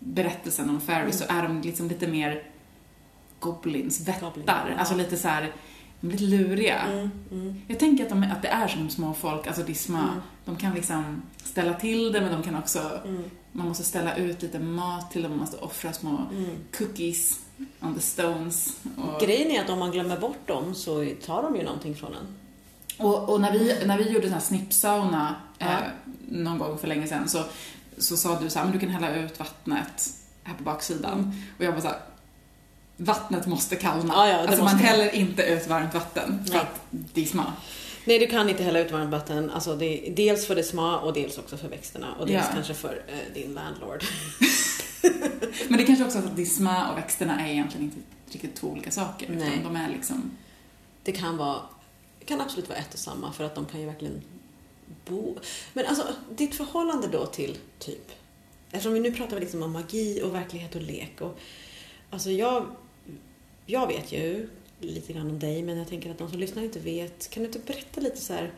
berättelsen 0.00 0.70
om 0.70 0.80
fairies 0.80 1.16
Mm. 1.22 1.28
så 1.28 1.34
är 1.34 1.42
de 1.48 1.60
liksom 1.60 1.88
lite 1.88 2.06
mer 2.08 2.42
goblins, 3.40 4.08
vättar, 4.08 4.20
Goblin, 4.26 4.48
alltså 4.78 4.94
lite 4.94 5.16
så 5.16 5.28
här, 5.28 5.52
de 6.00 6.06
är 6.06 6.12
lite 6.12 6.24
luriga. 6.24 6.78
Mm. 6.82 7.10
Mm. 7.32 7.54
Jag 7.68 7.78
tänker 7.78 8.04
att, 8.04 8.10
de, 8.10 8.22
att 8.22 8.42
det 8.42 8.48
är 8.48 8.68
som 8.68 8.90
små 8.90 9.14
folk, 9.14 9.46
alltså 9.46 9.62
Disma, 9.62 9.98
Mm. 10.02 10.20
de 10.44 10.56
kan 10.56 10.74
liksom 10.74 11.22
ställa 11.44 11.74
till 11.74 12.12
det 12.12 12.20
men 12.20 12.32
de 12.32 12.42
kan 12.42 12.56
också, 12.56 13.00
Mm. 13.04 13.24
man 13.52 13.68
måste 13.68 13.84
ställa 13.84 14.16
ut 14.16 14.42
lite 14.42 14.58
mat 14.58 15.10
till 15.10 15.22
dem, 15.22 15.30
man 15.30 15.40
måste 15.40 15.56
offra 15.56 15.92
små 15.92 16.26
Mm. 16.32 16.50
cookies 16.78 17.40
on 17.80 17.94
the 17.94 18.00
stones. 18.00 18.76
Och, 18.96 19.20
Grejen 19.20 19.50
är 19.50 19.60
att 19.64 19.70
om 19.70 19.78
man 19.78 19.90
glömmer 19.90 20.18
bort 20.18 20.46
dem 20.48 20.74
så 20.74 21.06
tar 21.26 21.42
de 21.42 21.56
ju 21.56 21.62
någonting 21.62 21.94
från 21.96 22.14
en. 22.14 22.26
Och, 23.06 23.28
och 23.32 23.40
när, 23.40 23.52
vi, 23.52 23.86
när 23.86 23.98
vi 23.98 24.08
gjorde 24.10 24.24
sån 24.26 24.32
här 24.32 24.40
snippsauna 24.40 25.34
Ja. 25.58 25.66
eh, 25.66 25.76
någon 26.28 26.58
gång 26.58 26.78
för 26.78 26.88
länge 26.88 27.06
sedan 27.06 27.28
så, 27.28 27.44
så 27.98 28.16
sa 28.16 28.40
du 28.40 28.50
så 28.50 28.58
här, 28.58 28.64
men 28.66 28.72
du 28.74 28.78
kan 28.80 28.88
hälla 28.88 29.14
ut 29.16 29.38
vattnet 29.38 30.10
här 30.44 30.54
på 30.54 30.62
baksidan. 30.62 31.18
Mm. 31.18 31.30
Och 31.58 31.64
jag 31.64 31.72
var 31.72 31.80
så 31.80 31.86
här, 31.86 31.96
vattnet 33.00 33.46
måste 33.46 33.76
kallna. 33.76 34.14
Ja, 34.14 34.28
ja, 34.28 34.32
det 34.32 34.40
alltså 34.40 34.56
man 34.56 34.64
måste 34.64 34.78
det. 34.78 34.84
häller 34.84 35.14
inte 35.14 35.42
ut 35.42 35.66
varmt 35.68 35.94
vatten 35.94 36.44
för 36.44 36.52
Nej. 36.52 36.62
att 36.62 36.80
disma. 36.90 37.52
Nej, 38.04 38.18
du 38.18 38.26
kan 38.26 38.48
inte 38.48 38.62
hälla 38.62 38.78
ut 38.80 38.90
varmt 38.92 39.10
vatten. 39.10 39.50
Alltså 39.50 39.76
det 39.76 40.08
är 40.08 40.14
dels 40.14 40.46
för 40.46 40.54
det 40.54 40.62
sma 40.62 40.98
och 40.98 41.12
dels 41.12 41.38
också 41.38 41.56
för 41.56 41.68
växterna. 41.68 42.14
Och 42.18 42.26
dels 42.26 42.44
Ja. 42.48 42.52
kanske 42.54 42.74
för 42.74 43.02
eh, 43.08 43.34
din 43.34 43.54
landlord. 43.54 44.04
Men 45.68 45.78
det 45.78 45.84
kanske 45.84 46.04
också 46.04 46.18
är 46.18 46.22
att 46.22 46.36
disma 46.36 46.90
och 46.92 46.98
växterna 46.98 47.46
är 47.46 47.52
egentligen 47.52 47.84
inte 47.84 47.98
riktigt 48.32 48.56
två 48.56 48.66
olika 48.68 48.90
saker. 48.90 49.26
Nej. 49.30 49.48
Utan 49.48 49.64
de 49.74 49.80
är 49.80 49.88
liksom, 49.88 50.30
Det 51.02 51.12
kan 51.12 51.36
vara... 51.36 51.58
Det 52.18 52.24
kan 52.24 52.40
absolut 52.40 52.68
vara 52.68 52.78
ett 52.78 52.94
och 52.94 53.00
samma 53.00 53.32
för 53.32 53.44
att 53.44 53.54
de 53.54 53.66
kan 53.66 53.80
ju 53.80 53.86
verkligen 53.86 54.22
bo... 55.06 55.38
Men 55.72 55.86
alltså, 55.86 56.04
ditt 56.36 56.54
förhållande 56.54 57.08
då 57.08 57.26
till 57.26 57.56
typ... 57.78 58.12
Eftersom 58.70 58.92
vi 58.92 59.00
nu 59.00 59.12
pratar 59.12 59.40
liksom 59.40 59.62
om 59.62 59.72
magi 59.72 60.22
och 60.24 60.34
verklighet 60.34 60.74
och 60.74 60.82
lek 60.82 61.20
och... 61.20 61.38
Alltså 62.10 62.30
jag... 62.30 62.66
Jag 63.70 63.86
vet 63.86 64.12
ju 64.12 64.48
lite 64.80 65.12
grann 65.12 65.30
om 65.30 65.38
dig 65.38 65.62
men 65.62 65.78
jag 65.78 65.88
tänker 65.88 66.10
att 66.10 66.18
de 66.18 66.30
som 66.30 66.38
lyssnar 66.38 66.62
inte 66.62 66.78
vet. 66.78 67.30
Kan 67.30 67.42
du 67.42 67.46
inte 67.46 67.58
berätta 67.58 68.00
lite 68.00 68.16
så 68.16 68.32
här... 68.32 68.52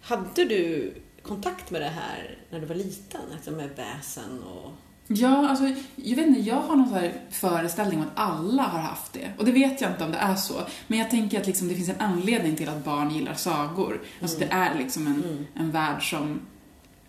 Hade 0.00 0.44
du 0.44 0.94
kontakt 1.22 1.70
med 1.70 1.80
det 1.80 1.88
här 1.88 2.38
när 2.50 2.60
du 2.60 2.66
var 2.66 2.74
liten? 2.74 3.20
Alltså 3.34 3.50
med 3.50 3.68
väsen 3.76 4.42
och... 4.42 4.70
Ja, 5.06 5.48
alltså, 5.48 5.64
jag 5.96 6.16
vet 6.16 6.26
inte, 6.26 6.40
jag 6.40 6.56
har 6.56 6.76
någon 6.76 6.88
så 6.88 7.10
föreställning 7.30 7.98
om 7.98 8.04
att 8.04 8.12
alla 8.14 8.62
har 8.62 8.78
haft 8.80 9.12
det. 9.12 9.30
Och 9.38 9.44
det 9.44 9.52
vet 9.52 9.80
jag 9.80 9.90
inte 9.90 10.04
om 10.04 10.10
det 10.12 10.18
är 10.18 10.34
så. 10.34 10.54
Men 10.86 10.98
jag 10.98 11.10
tänker 11.10 11.40
att 11.40 11.46
liksom 11.46 11.68
det 11.68 11.74
finns 11.74 11.88
en 11.88 12.00
anledning 12.00 12.56
till 12.56 12.68
att 12.68 12.84
barn 12.84 13.10
gillar 13.10 13.34
sagor. 13.34 14.00
Alltså 14.22 14.36
Mm. 14.36 14.48
det 14.48 14.54
är 14.54 14.78
liksom 14.78 15.06
en, 15.06 15.22
Mm. 15.24 15.46
en 15.54 15.70
värld 15.70 16.10
som 16.10 16.40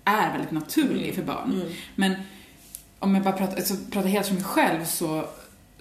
är 0.03 0.31
väldigt 0.31 0.51
naturlig 0.51 1.03
Mm. 1.03 1.15
för 1.15 1.23
barn. 1.23 1.51
Mm. 1.53 1.67
Men 1.95 2.15
om 2.99 3.15
jag 3.15 3.23
bara 3.23 3.33
pratar, 3.37 3.55
alltså, 3.55 3.75
pratar 3.91 4.09
helt 4.09 4.27
för 4.27 4.33
mig 4.35 4.43
själv 4.43 4.85
så, 4.85 5.25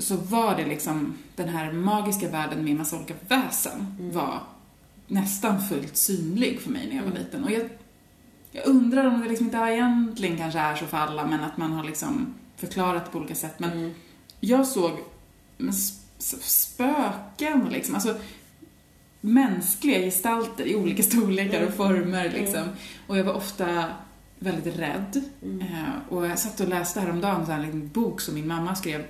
så 0.03 0.17
var 0.17 0.57
det 0.57 0.67
liksom 0.67 1.15
den 1.37 1.49
här 1.49 1.73
magiska 1.73 2.29
världen 2.29 2.65
med 2.65 2.77
massa 2.77 2.97
olika 2.97 3.15
väsen 3.29 3.87
Mm. 4.01 4.13
var 4.15 4.41
nästan 5.07 5.63
fullt 5.63 5.97
synlig 5.97 6.61
för 6.61 6.71
mig 6.71 6.87
när 6.89 6.97
jag 6.97 7.03
var 7.03 7.11
Mm. 7.11 7.23
liten. 7.23 7.45
Och 7.45 7.51
jag, 7.51 7.69
jag 8.53 8.67
undrar 8.67 9.07
om 9.07 9.21
det 9.21 9.29
liksom 9.29 9.47
inte 9.47 9.57
egentligen 9.59 10.37
kanske 10.39 10.59
är 10.61 10.75
så 10.77 10.87
för 10.87 10.97
alla, 10.97 11.27
men 11.27 11.41
att 11.41 11.57
man 11.57 11.73
har 11.73 11.85
liksom 11.85 12.35
förklarat 12.57 13.05
det 13.05 13.11
på 13.11 13.19
olika 13.19 13.35
sätt. 13.35 13.59
Men 13.59 13.71
Mm. 13.73 13.91
jag 14.41 14.67
såg 14.67 14.91
spöken 16.41 17.69
liksom, 17.71 17.95
alltså 17.95 18.17
mänskliga 19.21 19.99
gestalter 19.99 20.65
i 20.65 20.77
olika 20.77 21.03
storlekar 21.11 21.57
och 21.61 21.63
Mm. 21.67 21.73
former 21.77 22.27
Mm. 22.27 22.33
liksom. 22.43 22.65
Och 23.07 23.19
jag 23.19 23.25
var 23.25 23.35
ofta 23.35 23.85
väldigt 24.39 24.79
rädd. 24.79 25.23
Mm. 25.43 25.61
Eh, 25.61 25.85
och 26.09 26.27
jag 26.27 26.39
satt 26.39 26.61
och 26.61 26.69
läste 26.69 27.01
häromdagen 27.01 27.47
så 27.47 27.53
här, 27.53 27.63
en 27.63 27.89
bok 27.89 28.21
som 28.21 28.35
min 28.35 28.49
mamma 28.49 28.75
skrev. 28.75 29.05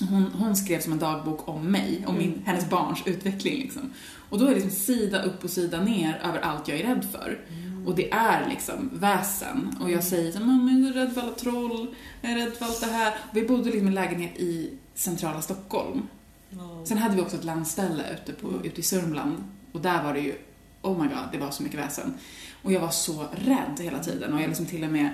Hon, 0.00 0.32
hon 0.38 0.56
skrev 0.56 0.80
som 0.80 0.92
en 0.92 0.98
dagbok 0.98 1.48
om 1.48 1.62
mig, 1.70 2.04
om 2.06 2.18
min, 2.18 2.32
Mm. 2.32 2.42
hennes 2.44 2.70
barns 2.70 3.02
utveckling. 3.06 3.58
Liksom. 3.62 3.92
Och 4.30 4.38
då 4.38 4.44
är 4.44 4.48
det 4.48 4.54
liksom 4.54 4.70
sida 4.70 5.22
upp 5.22 5.44
och 5.44 5.50
sida 5.50 5.80
ner 5.80 6.20
över 6.24 6.38
allt 6.40 6.68
jag 6.68 6.80
är 6.80 6.84
rädd 6.94 7.04
för. 7.12 7.38
Mm. 7.48 7.86
Och 7.86 7.94
det 7.96 8.10
är 8.12 8.48
liksom 8.48 8.90
väsen. 8.92 9.76
Och 9.80 9.90
jag 9.90 10.04
säger 10.04 10.32
så 10.32 10.40
mamma 10.40 10.70
jag 10.72 10.88
är 10.88 10.92
rädd 10.92 11.12
för 11.14 11.20
alla 11.20 11.32
troll, 11.32 11.94
jag 12.20 12.32
är 12.32 12.36
rädd 12.36 12.52
för 12.52 12.64
allt 12.64 12.80
det 12.80 12.86
här. 12.86 13.14
Och 13.30 13.36
vi 13.36 13.42
bodde 13.48 13.64
liksom 13.64 13.84
i 13.84 13.88
en 13.88 13.94
lägenhet 13.94 14.36
i 14.36 14.70
centrala 14.94 15.42
Stockholm. 15.42 16.02
Ja. 16.50 16.84
Sen 16.86 16.98
hade 16.98 17.16
vi 17.16 17.22
också 17.22 17.36
ett 17.36 17.44
landställe 17.44 18.02
ute, 18.14 18.32
på, 18.32 18.48
Mm. 18.48 18.64
ute 18.64 18.80
i 18.80 18.82
Sörmland. 18.82 19.44
Och 19.72 19.80
där 19.80 20.02
var 20.04 20.14
det 20.14 20.20
ju, 20.20 20.34
oh 20.82 21.02
my 21.02 21.08
god, 21.08 21.24
det 21.32 21.38
var 21.38 21.50
så 21.50 21.62
mycket 21.62 21.78
väsen. 21.80 22.14
Och 22.62 22.72
jag 22.72 22.80
var 22.80 22.90
så 22.90 23.26
rädd 23.32 23.80
hela 23.80 23.98
tiden. 23.98 24.32
Och 24.32 24.40
jag 24.40 24.48
liksom 24.48 24.66
till 24.66 24.84
och 24.84 24.90
med, 24.92 25.08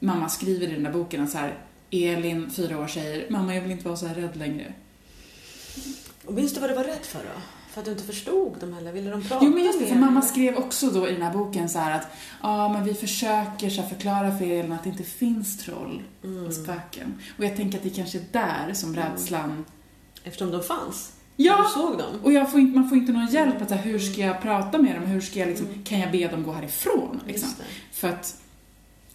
mamma 0.00 0.28
skriver 0.28 0.66
i 0.68 0.70
den 0.72 0.82
där 0.82 0.92
boken 0.92 1.22
att 1.24 1.30
så 1.30 1.38
här, 1.38 1.54
Elin, 1.90 2.50
fyra 2.50 2.78
år, 2.78 2.86
säger 2.86 3.30
mamma 3.30 3.54
jag 3.54 3.62
vill 3.62 3.70
inte 3.70 3.84
vara 3.84 3.96
så 3.96 4.06
här 4.06 4.14
rädd 4.14 4.36
längre. 4.36 4.72
Och 6.24 6.34
minns 6.34 6.54
du 6.54 6.60
vad 6.60 6.70
du 6.70 6.74
var 6.74 6.84
rädd 6.84 7.02
för 7.04 7.18
då? 7.18 7.40
För 7.72 7.80
att 7.80 7.84
du 7.84 7.90
inte 7.92 8.04
förstod 8.04 8.60
dem 8.60 8.74
eller 8.74 8.92
ville 8.92 9.10
de 9.10 9.22
prata 9.22 9.44
Jo 9.44 9.50
men 9.54 9.64
just 9.64 9.78
det, 9.80 9.86
för 9.86 9.94
mamma 9.96 10.22
skrev 10.22 10.56
också 10.56 10.90
då 10.90 11.08
i 11.08 11.12
den 11.12 11.22
här 11.22 11.32
boken 11.32 11.68
så 11.68 11.78
här 11.78 11.96
att 11.98 12.06
ja 12.42 12.68
men 12.72 12.84
vi 12.84 12.94
försöker 12.94 13.70
så 13.70 13.82
förklara 13.82 14.38
för 14.38 14.44
Elin 14.44 14.72
att 14.72 14.84
det 14.84 14.90
inte 14.90 15.02
finns 15.04 15.58
troll 15.58 16.02
Mm. 16.24 16.46
och 16.46 16.52
spöken. 16.52 17.14
Och 17.38 17.44
jag 17.44 17.56
tänker 17.56 17.78
att 17.78 17.84
det 17.84 17.90
kanske 17.90 18.18
är 18.18 18.24
där 18.32 18.74
som 18.74 18.96
rädslan... 18.96 19.64
Eftersom 20.24 20.50
de 20.50 20.62
fanns? 20.62 21.12
Ja! 21.36 21.56
Du 21.66 21.80
såg 21.80 21.98
dem? 21.98 22.20
Och 22.22 22.32
jag 22.32 22.50
får 22.50 22.60
inte, 22.60 22.78
man 22.78 22.88
får 22.88 22.98
inte 22.98 23.12
någon 23.12 23.26
hjälp 23.26 23.62
att 23.62 23.68
så 23.68 23.74
här, 23.74 23.82
hur 23.82 23.98
ska 23.98 24.20
jag 24.20 24.42
prata 24.42 24.78
med 24.78 24.94
dem? 24.94 25.04
Hur 25.06 25.20
ska 25.20 25.38
jag 25.38 25.48
liksom, 25.48 25.66
Mm. 25.66 25.84
kan 25.84 26.00
jag 26.00 26.12
be 26.12 26.28
dem 26.28 26.42
gå 26.42 26.52
härifrån? 26.52 27.20
Liksom? 27.26 27.48
För 27.92 28.08
att, 28.08 28.36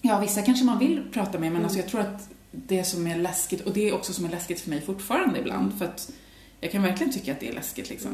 ja 0.01 0.20
vissa 0.20 0.42
kanske 0.42 0.65
man 0.65 0.80
vill 0.80 1.03
prata 1.13 1.32
med 1.32 1.42
men 1.42 1.51
Mm. 1.51 1.63
alltså 1.63 1.80
jag 1.80 1.88
tror 1.88 2.01
att 2.01 2.30
det 2.53 2.83
som 2.83 3.07
är 3.07 3.17
läskigt, 3.17 3.62
och 3.62 3.74
det 3.74 3.89
är 3.89 3.93
också 3.93 4.13
som 4.13 4.25
är 4.25 4.29
läskigt 4.29 4.60
för 4.62 4.69
mig 4.69 4.81
fortfarande 4.81 5.39
ibland, 5.39 5.77
för 5.79 5.86
att 5.86 6.12
jag 6.60 6.72
kan 6.72 6.81
verkligen 6.83 7.13
tycka 7.13 7.31
att 7.31 7.39
det 7.39 7.50
är 7.50 7.53
läskigt 7.53 7.89
liksom, 7.89 8.12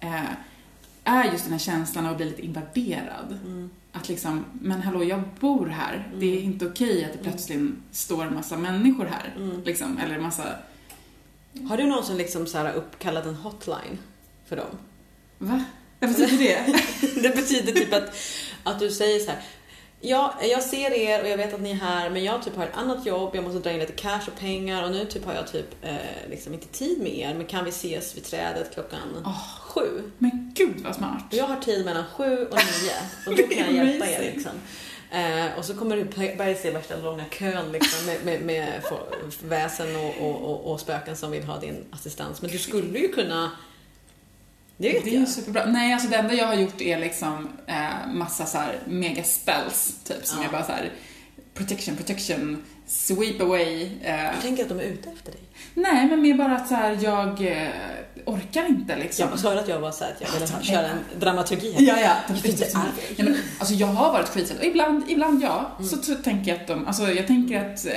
Mm. 0.00 0.14
eh, 0.14 0.30
är 1.04 1.24
just 1.32 1.44
den 1.44 1.52
här 1.52 1.58
känslan 1.60 2.04
av 2.06 2.10
att 2.10 2.16
bli 2.16 2.26
lite 2.26 2.42
invaderad. 2.44 3.38
Mm. 3.44 3.70
Att 3.92 4.08
liksom, 4.08 4.44
men 4.52 4.82
hallå 4.82 5.04
jag 5.04 5.22
bor 5.40 5.66
här, 5.66 6.04
Mm. 6.08 6.20
det 6.20 6.26
är 6.26 6.40
inte 6.42 6.66
okej 6.66 7.04
att 7.04 7.12
det 7.12 7.18
plötsligt 7.18 7.70
står 7.92 8.24
en 8.24 8.34
massa 8.34 8.56
människor 8.56 9.04
här. 9.06 9.34
Mm. 9.36 9.62
Liksom, 9.64 9.98
eller 9.98 10.14
en 10.14 10.22
massa, 10.22 10.44
Har 11.68 11.76
du 11.76 11.86
någonsin 11.86 12.16
liksom 12.16 12.46
så 12.46 12.58
här 12.58 12.72
uppkallat 12.72 13.26
en 13.26 13.34
hotline 13.34 13.98
för 14.48 14.56
dem? 14.56 14.78
va? 15.38 15.64
Vad 16.00 16.10
betyder 16.10 16.38
det? 16.38 16.82
Det 17.22 17.36
betyder 17.36 17.72
typ 17.72 17.92
att, 17.94 18.16
att 18.62 18.78
du 18.80 18.90
säger 18.90 19.20
så 19.20 19.30
här. 19.30 19.40
Ja, 20.00 20.34
jag 20.42 20.62
ser 20.62 20.90
er 20.90 21.22
och 21.22 21.28
jag 21.28 21.36
vet 21.36 21.54
att 21.54 21.60
ni 21.60 21.70
är 21.70 21.74
här 21.74 22.10
men 22.10 22.24
jag 22.24 22.42
typ 22.42 22.56
har 22.56 22.64
ett 22.64 22.76
annat 22.76 23.06
jobb, 23.06 23.34
jag 23.34 23.44
måste 23.44 23.58
dra 23.58 23.70
in 23.70 23.78
lite 23.78 23.92
cash 23.92 24.22
och 24.26 24.40
pengar 24.40 24.84
och 24.84 24.90
nu 24.90 25.04
typ 25.04 25.24
har 25.24 25.34
jag 25.34 25.52
typ 25.52 25.84
eh, 25.84 26.30
liksom 26.30 26.54
inte 26.54 26.66
tid 26.66 26.98
med 27.02 27.18
er 27.18 27.34
men 27.34 27.46
kan 27.46 27.64
vi 27.64 27.70
ses 27.70 28.16
vid 28.16 28.24
trädet 28.24 28.74
klockan 28.74 29.22
Åh. 29.24 29.60
sju? 29.60 30.10
Men 30.18 30.52
gud 30.54 30.80
vad 30.84 30.94
smart. 30.94 31.24
Jag 31.30 31.44
har 31.44 31.56
tid 31.56 31.84
mellan 31.84 32.04
sju 32.16 32.46
och 32.50 32.56
nio 32.56 33.26
och 33.26 33.36
då 33.36 33.54
kan 33.54 33.76
jag 33.76 33.86
hjälpa 33.86 34.06
er 34.06 34.32
liksom. 34.34 34.52
Eh, 35.10 35.58
och 35.58 35.64
så 35.64 35.74
kommer 35.74 35.96
du 35.96 36.36
börja 36.36 36.54
se 36.54 36.70
värsta 36.70 36.96
långa 36.96 37.24
kön 37.24 37.72
liksom, 37.72 38.06
med, 38.06 38.24
med, 38.24 38.42
med 38.42 38.82
väsen 39.44 39.96
och, 39.96 40.14
och, 40.20 40.50
och, 40.50 40.72
och 40.72 40.80
spöken 40.80 41.16
som 41.16 41.30
vill 41.30 41.44
ha 41.44 41.60
din 41.60 41.84
assistans. 41.90 42.42
Men 42.42 42.50
du 42.50 42.58
skulle 42.58 42.98
ju 42.98 43.08
kunna... 43.08 43.50
Det 44.80 44.92
vet 44.92 45.04
Det 45.04 45.16
är 45.16 45.20
jag. 45.20 45.28
superbra. 45.28 45.64
Nej, 45.66 45.92
alltså 45.92 46.08
det 46.08 46.16
enda 46.16 46.34
jag 46.34 46.46
har 46.46 46.54
gjort 46.54 46.80
är 46.80 46.98
liksom 46.98 47.48
eh, 47.66 48.12
massa 48.14 48.46
så 48.46 48.58
här 48.58 48.78
mega 48.86 49.22
spells, 49.24 49.94
typ, 50.04 50.26
som 50.26 50.38
Ja. 50.38 50.44
jag 50.44 50.52
bara 50.52 50.64
så 50.64 50.72
här 50.72 50.92
protection, 51.54 51.96
protection, 51.96 52.62
sweep 52.86 53.40
away. 53.40 53.90
Eh, 54.02 54.24
Jag 54.24 54.40
tänker 54.42 54.62
att 54.62 54.68
de 54.68 54.78
är 54.78 54.82
ute 54.84 55.08
efter 55.10 55.32
dig. 55.32 55.40
nej, 55.74 56.06
men 56.06 56.22
mer 56.22 56.34
bara 56.34 56.56
att 56.56 56.68
så 56.68 56.74
här, 56.74 56.98
jag 57.02 57.46
eh, 57.62 57.68
orkar 58.24 58.66
inte 58.68 58.96
liksom. 58.96 59.28
Jag 59.44 59.54
du 59.54 59.60
att 59.60 59.68
jag 59.68 59.80
var 59.80 59.92
så 59.92 60.04
här, 60.04 60.10
att 60.12 60.20
jag 60.20 60.32
ville 60.32 60.46
Ja, 60.56 60.62
köra 60.62 60.86
en 60.88 60.98
dramaturgi 61.20 61.72
här? 61.72 61.82
Ja, 61.82 62.00
ja. 62.00 62.16
Jag 62.28 62.34
vet 62.34 62.44
inte, 62.44 62.66
ja 63.16 63.24
men, 63.24 63.36
alltså 63.58 63.74
jag 63.74 63.86
har 63.86 64.12
varit 64.12 64.28
skiträdd 64.28 64.58
och 64.58 64.64
ibland, 64.64 65.04
ibland 65.08 65.42
ja, 65.42 65.70
Mm. 65.78 65.88
så 65.90 65.96
t- 65.96 66.14
tänker 66.24 66.50
jag 66.52 66.60
att 66.60 66.66
de, 66.66 66.86
alltså 66.86 67.10
jag 67.12 67.26
tänker 67.26 67.60
att 67.72 67.86
eh, 67.86 67.92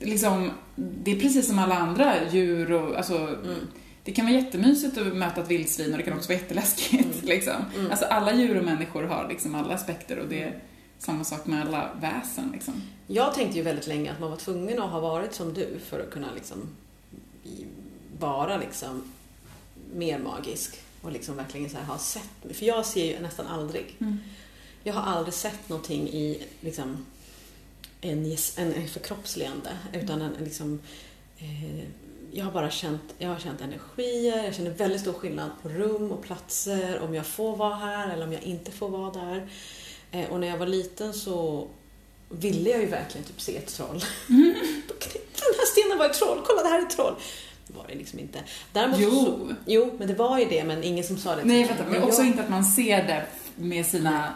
liksom, 0.00 0.50
det 0.76 1.10
är 1.10 1.20
precis 1.20 1.48
som 1.48 1.58
alla 1.58 1.74
andra 1.74 2.12
djur 2.32 2.72
och 2.72 2.96
alltså 2.96 3.16
Mm. 3.18 3.68
Det 4.04 4.12
kan 4.12 4.24
vara 4.24 4.34
jättemysigt 4.34 4.98
att 4.98 5.16
möta 5.16 5.40
ett 5.40 5.50
vildsvin 5.50 5.92
och 5.92 5.98
det 5.98 6.04
kan 6.04 6.16
också 6.16 6.28
vara 6.28 6.38
jätteläskigt. 6.38 7.14
Mm. 7.14 7.24
Liksom. 7.24 7.64
Mm. 7.74 7.90
Alltså 7.90 8.06
alla 8.06 8.34
djur 8.34 8.58
och 8.58 8.64
människor 8.64 9.02
har 9.02 9.28
liksom 9.28 9.54
alla 9.54 9.74
aspekter 9.74 10.18
och 10.18 10.28
det 10.28 10.42
är 10.42 10.60
samma 10.98 11.24
sak 11.24 11.46
med 11.46 11.60
alla 11.66 11.90
väsen. 12.00 12.50
Liksom. 12.52 12.82
Jag 13.06 13.34
tänkte 13.34 13.58
ju 13.58 13.64
väldigt 13.64 13.86
länge 13.86 14.12
att 14.12 14.20
man 14.20 14.30
var 14.30 14.36
tvungen 14.36 14.82
att 14.82 14.90
ha 14.90 15.00
varit 15.00 15.34
som 15.34 15.54
du 15.54 15.78
för 15.84 16.00
att 16.00 16.10
kunna 16.10 16.28
liksom 16.34 16.68
vara 18.18 18.56
liksom 18.56 19.02
mer 19.94 20.18
magisk 20.18 20.80
och 21.02 21.12
liksom 21.12 21.36
verkligen 21.36 21.70
så 21.70 21.76
här 21.76 21.84
ha 21.84 21.98
sett. 21.98 22.56
För 22.56 22.66
jag 22.66 22.86
ser 22.86 23.04
ju 23.04 23.20
nästan 23.20 23.46
aldrig. 23.46 23.96
Jag 24.82 24.94
har 24.94 25.12
aldrig 25.12 25.34
sett 25.34 25.68
någonting 25.68 26.08
i 26.08 26.42
liksom 26.60 27.06
en, 28.00 28.36
en, 28.56 28.88
förkroppsligande 28.88 29.70
utan 29.92 30.22
en, 30.22 30.34
en 30.34 30.44
liksom 30.44 30.80
eh, 31.38 31.84
jag 32.34 32.44
har 32.44 32.52
bara 32.52 32.70
känt, 32.70 33.02
jag 33.18 33.28
har 33.28 33.38
känt 33.38 33.60
energier, 33.60 34.44
jag 34.44 34.54
känner 34.54 34.70
väldigt 34.70 35.00
stor 35.00 35.12
skillnad 35.12 35.50
på 35.62 35.68
rum 35.68 36.12
och 36.12 36.22
platser, 36.22 37.00
om 37.00 37.14
jag 37.14 37.26
får 37.26 37.56
vara 37.56 37.74
här 37.74 38.10
eller 38.12 38.24
om 38.26 38.32
jag 38.32 38.42
inte 38.42 38.70
får 38.70 38.88
vara 38.88 39.10
där. 39.10 39.48
Eh, 40.12 40.30
och 40.30 40.40
när 40.40 40.48
jag 40.48 40.56
var 40.58 40.66
liten 40.66 41.12
så 41.14 41.68
ville 42.28 42.70
jag 42.70 42.80
ju 42.80 42.86
verkligen 42.86 43.26
typ 43.26 43.40
se 43.40 43.56
ett 43.56 43.66
troll. 43.66 44.04
Mm. 44.28 44.54
Den 45.44 45.54
här 45.58 45.66
stenen 45.66 45.98
var 45.98 46.06
ett 46.06 46.12
troll, 46.18 46.38
kolla 46.46 46.62
det 46.62 46.68
här 46.68 46.78
är 46.78 46.82
ett 46.82 46.90
troll. 46.96 47.14
Det 47.66 47.74
var 47.76 47.86
det 47.88 47.94
liksom 47.94 48.18
inte. 48.18 48.38
Däremot 48.72 48.98
Jo. 49.00 49.10
Så, 49.10 49.54
jo, 49.66 49.94
men 49.98 50.08
det 50.08 50.14
var 50.14 50.38
ju 50.38 50.44
det, 50.44 50.64
men 50.64 50.84
ingen 50.84 51.04
som 51.04 51.16
sa 51.16 51.36
det 51.36 51.44
Nej, 51.44 51.60
jag 51.60 51.68
fattar. 51.68 51.84
Men 51.90 52.02
också 52.02 52.20
jag- 52.20 52.26
inte 52.26 52.42
att 52.42 52.50
man 52.50 52.64
ser 52.64 52.96
det 53.02 53.26
med 53.56 53.86
sina 53.86 54.34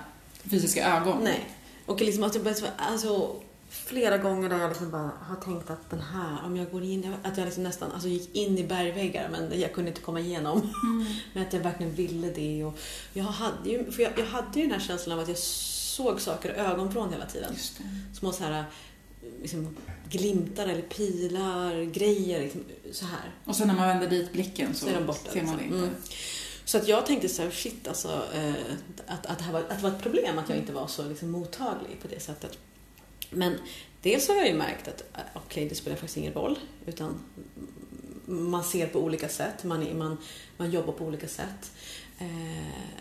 fysiska 0.50 0.96
ögon. 0.96 1.18
Nej. 1.24 1.44
Och 1.86 2.00
liksom 2.00 2.24
att 2.24 2.34
jag 2.34 2.44
bara, 2.44 2.54
alltså, 2.78 3.36
flera 3.84 4.18
gånger 4.18 4.48
där 4.48 4.58
jag 4.58 4.68
liksom 4.68 4.90
bara 4.90 5.10
har 5.20 5.36
tänkt 5.44 5.70
att 5.70 5.90
den 5.90 6.00
här, 6.00 6.44
om 6.44 6.56
jag 6.56 6.70
går 6.70 6.82
in, 6.82 7.14
att 7.22 7.36
jag 7.36 7.44
liksom 7.44 7.62
nästan 7.62 7.92
alltså, 7.92 8.08
gick 8.08 8.36
in 8.36 8.58
i 8.58 8.64
bergväggar 8.64 9.28
men 9.28 9.60
jag 9.60 9.72
kunde 9.72 9.90
inte 9.90 10.00
komma 10.00 10.20
igenom. 10.20 10.58
Mm. 10.82 11.06
Men 11.32 11.46
att 11.46 11.52
jag 11.52 11.60
verkligen 11.60 11.94
ville 11.94 12.30
det. 12.30 12.64
Och 12.64 12.78
jag, 13.12 13.24
hade 13.24 13.70
ju, 13.70 13.90
för 13.90 14.02
jag, 14.02 14.12
jag 14.16 14.26
hade 14.26 14.60
ju 14.60 14.62
den 14.62 14.80
här 14.80 14.86
känslan 14.86 15.18
av 15.18 15.22
att 15.22 15.28
jag 15.28 15.38
såg 15.38 16.20
saker 16.20 16.50
ögonvrån 16.50 17.12
hela 17.12 17.26
tiden. 17.26 17.54
Små 18.14 18.32
så 18.32 18.44
här, 18.44 18.64
liksom, 19.42 19.76
glimtar 20.08 20.66
eller 20.66 20.82
pilar, 20.82 21.82
grejer 21.82 22.40
liksom, 22.40 22.64
så 22.92 23.04
här. 23.04 23.30
Och 23.44 23.56
sen 23.56 23.68
när 23.68 23.74
man 23.74 23.88
vänder 23.88 24.10
dit 24.10 24.32
blicken 24.32 24.74
så, 24.74 24.84
Så 24.84 24.90
är 24.90 24.94
de 24.94 25.06
borta, 25.06 25.30
ser 25.32 25.42
man 25.42 25.56
det 25.56 25.62
liksom. 25.62 25.78
inte. 25.78 25.88
Mm. 25.88 26.00
Så 26.64 26.78
att 26.78 26.88
jag 26.88 27.06
tänkte 27.06 27.28
så 27.28 27.42
här, 27.42 27.50
shit 27.50 27.88
alltså, 27.88 28.22
eh, 28.34 28.54
att, 29.06 29.26
att, 29.26 29.38
det 29.38 29.44
här 29.44 29.52
var, 29.52 29.60
att 29.60 29.68
det 29.68 29.82
var 29.82 29.90
ett 29.90 30.02
problem 30.02 30.38
att 30.38 30.48
jag 30.48 30.58
inte 30.58 30.72
var 30.72 30.86
så 30.86 31.08
liksom, 31.08 31.30
mottaglig 31.30 32.00
på 32.02 32.08
det 32.08 32.20
sättet. 32.20 32.58
Men 33.30 33.58
dels 34.02 34.28
har 34.28 34.34
jag 34.34 34.46
ju 34.48 34.54
märkt 34.54 34.88
att 34.88 35.00
eh, 35.14 35.20
okej, 35.34 35.68
det 35.68 35.74
spelar 35.74 35.96
faktiskt 35.96 36.16
ingen 36.16 36.32
roll. 36.32 36.58
Utan 36.86 37.14
man 38.26 38.64
ser 38.64 38.86
på 38.86 38.98
olika 39.00 39.28
sätt, 39.28 39.64
man, 39.64 39.82
är- 39.86 39.94
man, 39.94 40.16
man 40.56 40.70
jobbar 40.70 40.92
på 40.92 41.04
olika 41.04 41.28
sätt. 41.28 41.72
Eh, 42.18 42.92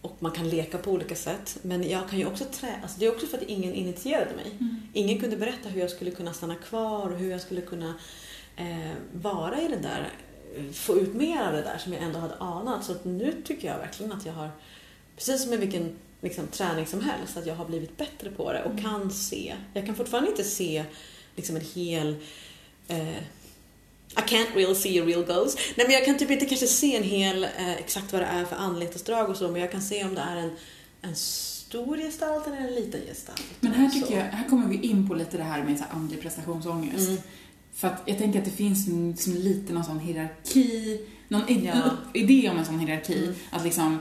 och 0.00 0.16
man 0.18 0.32
kan 0.32 0.48
leka 0.48 0.78
på 0.78 0.90
olika 0.90 1.14
sätt. 1.14 1.58
Men 1.62 1.88
jag 1.88 2.08
kan 2.10 2.18
ju 2.18 2.26
också 2.26 2.44
trä... 2.44 2.78
Alltså 2.82 2.98
det 3.00 3.06
är 3.06 3.12
också 3.12 3.26
för 3.26 3.36
att 3.38 3.42
ingen 3.44 3.74
initierade 3.74 4.36
mig. 4.36 4.46
Mm. 4.60 4.82
Ingen 4.92 5.20
kunde 5.20 5.36
berätta 5.36 5.68
hur 5.68 5.80
jag 5.80 5.90
skulle 5.90 6.10
kunna 6.10 6.32
stanna 6.32 6.54
kvar 6.54 7.10
och 7.10 7.18
hur 7.18 7.30
jag 7.30 7.40
skulle 7.40 7.60
kunna 7.60 7.94
eh, 8.56 8.92
vara 9.12 9.60
i 9.62 9.68
den 9.68 9.82
där, 9.82 10.10
få 10.72 10.96
ut 10.98 11.14
mer 11.14 11.42
av 11.46 11.52
det 11.52 11.62
där 11.62 11.78
som 11.78 11.92
jag 11.92 12.02
ändå 12.02 12.18
hade 12.18 12.34
anat. 12.36 12.84
Så 12.84 12.92
att 12.92 13.04
nu 13.04 13.42
tycker 13.44 13.68
jag 13.68 13.78
verkligen 13.78 14.12
att 14.12 14.26
jag 14.26 14.32
har, 14.32 14.50
precis 15.16 15.40
som 15.42 15.50
med 15.50 15.58
vilken 15.60 15.96
liksom, 16.24 16.46
träning 16.46 16.86
som 16.86 17.00
helst, 17.00 17.36
att 17.36 17.46
jag 17.46 17.54
har 17.54 17.64
blivit 17.64 17.96
bättre 17.96 18.30
på 18.30 18.52
det 18.52 18.62
och 18.62 18.70
Mm. 18.70 18.82
kan 18.84 19.10
se. 19.10 19.54
Jag 19.74 19.86
kan 19.86 19.94
fortfarande 19.94 20.30
inte 20.30 20.44
se 20.44 20.84
liksom 21.36 21.56
en 21.56 21.62
hel 21.74 22.16
eh, 22.88 23.08
I 24.16 24.20
can't 24.26 24.54
really 24.54 24.74
see 24.74 25.00
a 25.00 25.04
real 25.04 25.24
ghost. 25.24 25.58
Nej 25.76 25.86
men 25.86 25.94
jag 25.94 26.04
kan 26.04 26.18
typ 26.18 26.30
inte 26.30 26.46
kanske 26.46 26.66
se 26.66 26.96
en 26.96 27.02
hel, 27.02 27.44
eh, 27.44 27.72
exakt 27.74 28.12
vad 28.12 28.22
det 28.22 28.26
är 28.26 28.44
för 28.44 28.56
anletsdrag 28.56 29.30
och 29.30 29.36
så, 29.36 29.48
men 29.50 29.60
jag 29.60 29.72
kan 29.72 29.82
se 29.82 30.04
om 30.04 30.14
det 30.14 30.20
är 30.20 30.36
en, 30.36 30.50
en 31.02 31.16
stor 31.16 31.96
gestalt 31.96 32.46
eller 32.46 32.56
en 32.56 32.74
liten 32.74 33.00
gestalt. 33.06 33.42
Men 33.60 33.72
här 33.72 33.88
Så. 33.90 34.00
tycker 34.00 34.16
jag, 34.18 34.24
här 34.24 34.48
kommer 34.48 34.68
vi 34.68 34.76
in 34.88 35.08
på 35.08 35.14
lite 35.14 35.36
det 35.36 35.42
här 35.42 35.64
med 35.64 35.78
så 35.78 35.84
här 35.84 35.92
andlig 35.92 36.20
prestationsångest. 36.22 37.08
Mm. 37.08 37.20
För 37.74 37.88
att 37.88 38.02
jag 38.06 38.18
tänker 38.18 38.38
att 38.38 38.44
det 38.44 38.50
finns 38.50 38.88
en, 38.88 39.16
som 39.16 39.34
lite 39.34 39.72
någon 39.72 39.84
sån 39.84 39.98
hierarki, 40.00 41.00
någon 41.28 41.64
Ja. 41.64 41.90
idé 42.14 42.48
om 42.50 42.58
en 42.58 42.64
sån 42.64 42.78
hierarki. 42.78 43.18
Mm. 43.22 43.34
Att 43.50 43.64
liksom, 43.64 43.98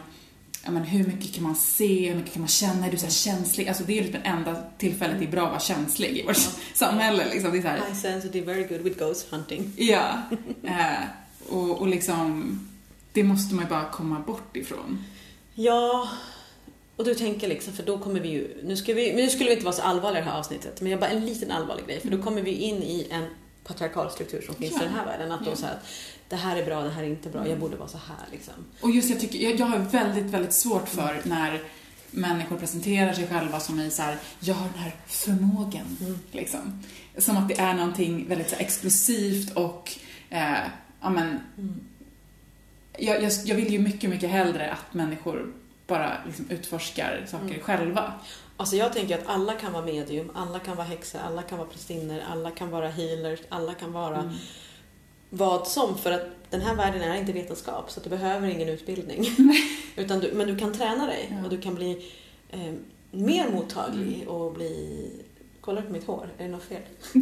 ja 0.63 0.71
men 0.71 0.83
hur 0.83 1.07
mycket 1.07 1.33
kan 1.33 1.43
man 1.43 1.55
se, 1.55 2.09
hur 2.09 2.15
mycket 2.15 2.33
kan 2.33 2.41
man 2.41 2.47
känna, 2.49 2.87
är 2.87 2.91
du 2.91 2.97
så 2.97 3.09
känslig? 3.09 3.67
Alltså 3.67 3.83
det 3.83 3.93
är 3.93 3.95
ju 3.97 4.03
typ 4.03 4.11
det 4.23 4.29
enda 4.29 4.63
tillfället 4.77 5.19
det 5.19 5.25
är 5.25 5.31
bra 5.31 5.43
att 5.43 5.49
vara 5.49 5.59
känslig 5.59 6.17
i 6.17 6.23
vårt 6.23 6.37
samhälle 6.73 7.25
liksom. 7.33 7.51
Det 7.51 7.57
är 7.57 7.61
så 7.61 7.67
här, 7.67 7.77
High 7.77 7.93
sensitive, 8.01 8.45
very 8.53 8.63
good 8.67 8.81
with 8.81 8.99
ghost 8.99 9.27
hunting. 9.31 9.71
ja. 9.77 10.21
Eh, 10.63 11.03
och, 11.49 11.77
och 11.81 11.87
liksom, 11.87 12.59
det 13.13 13.23
måste 13.23 13.55
man 13.55 13.63
ju 13.63 13.69
bara 13.69 13.89
komma 13.89 14.19
bort 14.19 14.57
ifrån. 14.57 15.03
Ja, 15.53 16.09
Och 16.95 17.05
du 17.05 17.15
tänker 17.15 17.47
liksom, 17.47 17.73
för 17.73 17.83
då 17.83 17.97
kommer 17.99 18.19
vi 18.19 18.29
ju, 18.29 18.61
nu, 18.63 18.77
ska 18.77 18.93
vi, 18.93 19.13
nu 19.13 19.29
skulle 19.29 19.49
vi 19.49 19.53
inte 19.53 19.65
vara 19.65 19.75
så 19.75 19.81
allvarliga 19.81 20.21
i 20.21 20.25
det 20.25 20.31
här 20.31 20.39
avsnittet, 20.39 20.81
men 20.81 20.91
jag 20.91 20.99
bara 20.99 21.09
en 21.09 21.25
liten 21.25 21.51
allvarlig 21.51 21.85
grej, 21.85 21.99
för 21.99 22.09
då 22.09 22.21
kommer 22.21 22.41
vi 22.41 22.51
in 22.51 22.83
i 22.83 23.07
en 23.11 23.25
patriarkal 23.63 24.11
struktur 24.11 24.41
som 24.41 24.55
finns 24.55 24.73
Ja. 24.73 24.81
i 24.81 24.85
den 24.85 24.93
här 24.93 25.05
världen. 25.05 25.31
Att 25.31 25.45
då 25.45 25.55
så 25.55 25.65
här, 25.65 25.77
det 26.29 26.35
här 26.35 26.55
är 26.57 26.65
bra, 26.65 26.83
det 26.83 26.89
här 26.89 27.03
är 27.03 27.07
inte 27.07 27.29
bra, 27.29 27.47
jag 27.47 27.59
borde 27.59 27.75
vara 27.77 27.87
så 27.89 27.97
här 27.97 28.27
liksom. 28.31 28.53
Och 28.81 28.91
just 28.91 29.09
jag 29.09 29.19
tycker, 29.19 29.39
jag, 29.39 29.59
jag 29.59 29.65
har 29.65 29.77
väldigt, 29.79 30.25
väldigt 30.25 30.53
svårt 30.53 30.89
för 30.89 31.21
när 31.23 31.61
människor 32.11 32.57
presenterar 32.57 33.13
sig 33.13 33.27
själva 33.27 33.59
som 33.59 33.79
i 33.79 33.91
så 33.91 34.01
här, 34.01 34.17
jag 34.39 34.55
har 34.55 34.69
den 34.69 34.79
här 34.79 34.95
förmågan, 35.07 35.97
Mm. 36.01 36.19
liksom. 36.31 36.83
Som 37.17 37.37
att 37.37 37.47
det 37.49 37.59
är 37.59 37.73
någonting 37.73 38.27
väldigt 38.29 38.49
så 38.49 38.55
här, 38.55 38.61
exklusivt 38.63 39.53
och, 39.53 39.91
eh, 40.29 40.57
ja 41.01 41.09
men, 41.09 41.39
Mm. 41.57 41.79
jag, 42.97 43.23
jag, 43.23 43.31
jag 43.45 43.55
vill 43.55 43.71
ju 43.73 43.79
mycket, 43.79 44.09
mycket 44.09 44.29
hellre 44.29 44.71
att 44.71 44.93
människor 44.93 45.53
bara 45.87 46.17
liksom 46.25 46.49
utforskar 46.49 47.25
saker 47.31 47.45
Mm. 47.45 47.59
själva. 47.61 48.13
Alltså 48.57 48.75
jag 48.75 48.93
tänker 48.93 49.17
att 49.17 49.27
alla 49.27 49.53
kan 49.53 49.73
vara 49.73 49.85
medium, 49.85 50.31
alla 50.35 50.59
kan 50.59 50.75
vara 50.77 50.87
häxor, 50.87 51.19
alla 51.19 51.41
kan 51.41 51.57
vara 51.57 51.67
prästinnor, 51.67 52.21
alla 52.31 52.51
kan 52.51 52.69
vara 52.69 52.89
healers, 52.89 53.39
alla 53.49 53.73
kan 53.73 53.91
vara 53.93 54.17
Mm. 54.19 54.33
Vad 55.33 55.67
som. 55.67 55.97
För 55.97 56.11
att 56.11 56.21
den 56.49 56.61
här 56.61 56.75
världen 56.75 57.01
är 57.01 57.15
inte 57.15 57.31
vetenskap, 57.31 57.91
så 57.91 57.99
du 57.99 58.09
behöver 58.09 58.47
ingen 58.47 58.69
utbildning. 58.69 59.25
Utan 59.95 60.19
du, 60.19 60.31
men 60.33 60.47
du 60.47 60.57
kan 60.57 60.73
träna 60.73 61.05
dig 61.07 61.27
Ja. 61.31 61.43
och 61.43 61.49
du 61.49 61.61
kan 61.61 61.75
bli 61.75 62.11
eh, 62.49 62.73
mer 63.11 63.49
mottaglig 63.49 64.27
och 64.27 64.53
bli... 64.53 65.09
Kolla 65.61 65.81
på 65.81 65.91
mitt 65.91 66.07
hår, 66.07 66.29
är 66.37 66.43
det 66.43 66.49
något 66.49 66.63
fel? 66.63 66.81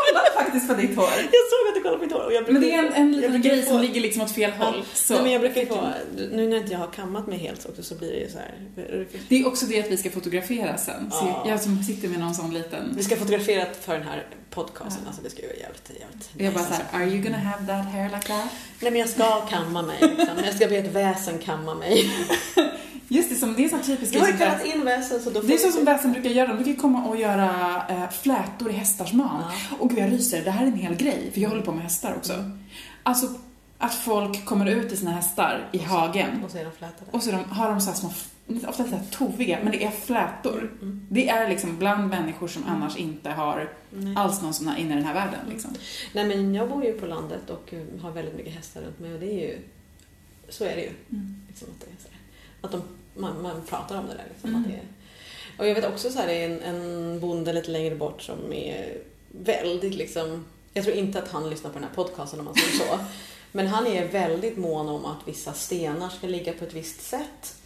kollar 0.00 0.42
faktiskt 0.44 0.68
på 0.68 0.74
ditt 0.74 0.96
hår. 0.96 1.08
Jag 1.16 1.44
såg 1.52 1.68
att 1.68 1.74
du 1.74 1.80
kollade 1.80 1.98
på 1.98 2.04
mitt 2.04 2.12
hår 2.12 2.24
och 2.24 2.32
jag 2.32 2.52
Men 2.52 2.62
det 2.62 2.72
är 2.74 2.78
en, 2.86 2.92
en 2.94 3.12
liten 3.12 3.32
brukar 3.32 3.48
grej 3.50 3.62
som 3.62 3.76
få- 3.76 3.82
ligger 3.82 4.00
liksom 4.00 4.22
åt 4.22 4.30
fel 4.34 4.50
håll. 4.50 4.84
Så. 4.94 5.12
Nej, 5.14 5.22
men 5.22 5.32
jag 5.32 5.40
brukar 5.40 5.66
få, 5.66 5.88
nu 6.32 6.48
när 6.48 6.56
inte 6.56 6.72
jag 6.72 6.78
har 6.78 6.86
kammat 6.90 7.26
mig 7.26 7.38
helt 7.38 7.66
också 7.68 7.82
så 7.82 7.94
blir 7.94 8.10
det 8.12 8.18
ju 8.18 8.28
så 8.30 8.38
här. 8.38 8.54
Det 9.28 9.36
är 9.40 9.46
också 9.46 9.66
det 9.66 9.80
att 9.80 9.90
vi 9.90 9.96
ska 9.96 10.10
fotografera 10.10 10.76
sen. 10.76 11.08
Ja. 11.12 11.44
jag 11.48 11.60
som 11.60 11.82
sitter 11.82 12.08
med 12.08 12.20
någon 12.20 12.34
sån 12.34 12.54
liten... 12.54 12.94
Vi 12.96 13.02
ska 13.02 13.16
fotografera 13.16 13.66
för 13.80 13.92
den 13.94 14.02
här 14.02 14.26
podcasten, 14.50 15.02
Ja. 15.04 15.06
alltså 15.08 15.22
det 15.22 15.30
ska 15.30 15.42
ju 15.42 15.48
vara 15.48 15.56
jävligt, 15.58 15.90
jävligt 16.00 16.30
Jag 16.36 16.54
bara 16.54 16.64
såhär, 16.64 16.84
are 16.92 17.04
you 17.10 17.22
gonna 17.22 17.38
have 17.38 17.66
that 17.66 17.92
hair 17.92 18.04
like 18.08 18.26
that? 18.28 18.48
Nej 18.80 18.90
men 18.90 19.00
jag 19.00 19.08
ska 19.08 19.40
kamma 19.40 19.82
mig 19.82 19.96
liksom. 20.00 20.28
Jag 20.44 20.54
ska 20.54 20.66
be 20.68 20.76
ett 20.76 20.92
väsen 20.94 21.38
kamma 21.38 21.74
mig. 21.74 22.10
Just 23.12 23.30
det, 23.30 23.36
som, 23.36 23.54
det 23.54 23.64
är 23.64 23.68
så 23.68 23.78
typiskt 23.78 24.14
Jag 24.14 24.20
har 24.20 24.28
ju 24.28 24.32
som 24.32 24.46
kallat 24.46 24.64
in 24.64 24.84
väsen 24.84 25.20
så 25.20 25.30
då 25.30 25.40
får 25.40 25.48
Det 25.48 25.54
är 25.54 25.58
så 25.58 25.72
som 25.72 25.84
väsen 25.84 26.12
brukar 26.12 26.30
göra. 26.30 26.48
De 26.48 26.62
brukar 26.62 26.80
komma 26.80 27.04
och 27.04 27.16
göra 27.16 27.82
eh, 27.88 28.10
flätor 28.10 28.70
i 28.70 28.72
hästars 28.72 29.12
man. 29.12 29.42
Ja. 29.70 29.76
Och 29.78 29.90
gud, 29.90 29.98
jag 29.98 30.12
ryser. 30.12 30.44
Det 30.44 30.50
här 30.50 30.62
är 30.62 30.66
en 30.66 30.76
hel 30.76 30.94
grej, 30.94 31.30
för 31.32 31.40
jag 31.40 31.48
håller 31.48 31.62
på 31.62 31.72
med 31.72 31.82
hästar 31.82 32.14
också. 32.16 32.32
Mm. 32.32 32.58
Alltså, 33.02 33.26
att 33.78 33.94
folk 33.94 34.44
kommer 34.44 34.66
ut 34.66 34.88
till 34.88 34.98
sina 34.98 35.10
hästar 35.10 35.68
i 35.72 35.78
hagen 35.78 36.44
Och 36.44 36.50
så 36.50 36.58
är 36.58 36.64
de 36.64 36.72
flätade. 36.72 37.10
och 37.10 37.22
så 37.22 37.30
de, 37.30 37.44
har 37.44 37.70
de 37.70 37.80
så 37.80 37.90
här 37.90 37.96
små, 37.96 38.10
ofta 38.68 38.84
så 38.84 38.90
här 38.90 39.04
toviga, 39.10 39.58
men 39.62 39.72
det 39.72 39.84
är 39.84 39.90
flätor. 39.90 40.72
Mm. 40.82 41.06
Det 41.10 41.28
är 41.28 41.48
liksom 41.48 41.78
bland 41.78 42.08
människor 42.08 42.48
som 42.48 42.64
annars 42.68 42.96
inte 42.96 43.30
har 43.30 43.72
Nej. 43.90 44.14
alls 44.16 44.42
någon 44.42 44.54
sån 44.54 44.68
här 44.68 44.78
inne 44.78 44.92
i 44.92 44.96
den 44.96 45.04
här 45.04 45.14
världen. 45.14 45.40
Mm. 45.40 45.52
Liksom. 45.52 45.70
Nej 46.12 46.24
men 46.24 46.54
jag 46.54 46.68
bor 46.68 46.84
ju 46.84 46.92
på 46.92 47.06
landet 47.06 47.50
och 47.50 47.74
eh, 47.74 48.02
har 48.02 48.10
väldigt 48.10 48.36
mycket 48.36 48.54
hästar 48.54 48.80
runt 48.80 48.98
mig 48.98 49.14
och 49.14 49.20
det 49.20 49.26
är 49.26 49.48
ju, 49.48 49.58
så 50.48 50.64
är 50.64 50.76
det 50.76 50.82
ju. 50.82 50.92
Mm. 51.10 51.36
Liksom 51.48 51.68
att 51.70 51.80
det 51.80 51.86
är 51.86 52.02
så 52.02 52.08
här. 52.10 52.20
Att 52.60 52.72
de, 52.72 52.82
man, 53.20 53.42
man 53.42 53.62
pratar 53.68 53.98
om 53.98 54.06
det 54.06 54.14
där 54.14 54.26
liksom. 54.32 54.50
Mm. 54.50 54.62
Att 54.62 54.68
det 54.68 54.80
och 55.60 55.68
jag 55.68 55.74
vet 55.74 55.84
också 55.88 56.10
så 56.10 56.18
här, 56.18 56.26
det 56.26 56.32
är 56.32 56.50
en, 56.50 56.62
en 56.62 57.20
bonde 57.20 57.52
lite 57.52 57.70
längre 57.70 57.94
bort 57.94 58.22
som 58.22 58.52
är 58.52 58.98
väldigt 59.28 59.94
liksom, 59.94 60.44
jag 60.74 60.84
tror 60.84 60.96
inte 60.96 61.18
att 61.18 61.30
han 61.30 61.50
lyssnar 61.50 61.70
på 61.70 61.78
den 61.78 61.88
här 61.88 61.94
podcasten 61.94 62.38
om 62.38 62.44
man 62.44 62.54
säger 62.54 62.72
så. 62.78 62.98
Men 63.52 63.66
han 63.66 63.86
är 63.86 64.08
väldigt 64.08 64.56
mån 64.56 64.88
om 64.88 65.04
att 65.04 65.28
vissa 65.28 65.52
stenar 65.52 66.08
ska 66.08 66.26
ligga 66.26 66.52
på 66.52 66.64
ett 66.64 66.74
visst 66.74 67.02
sätt. 67.02 67.56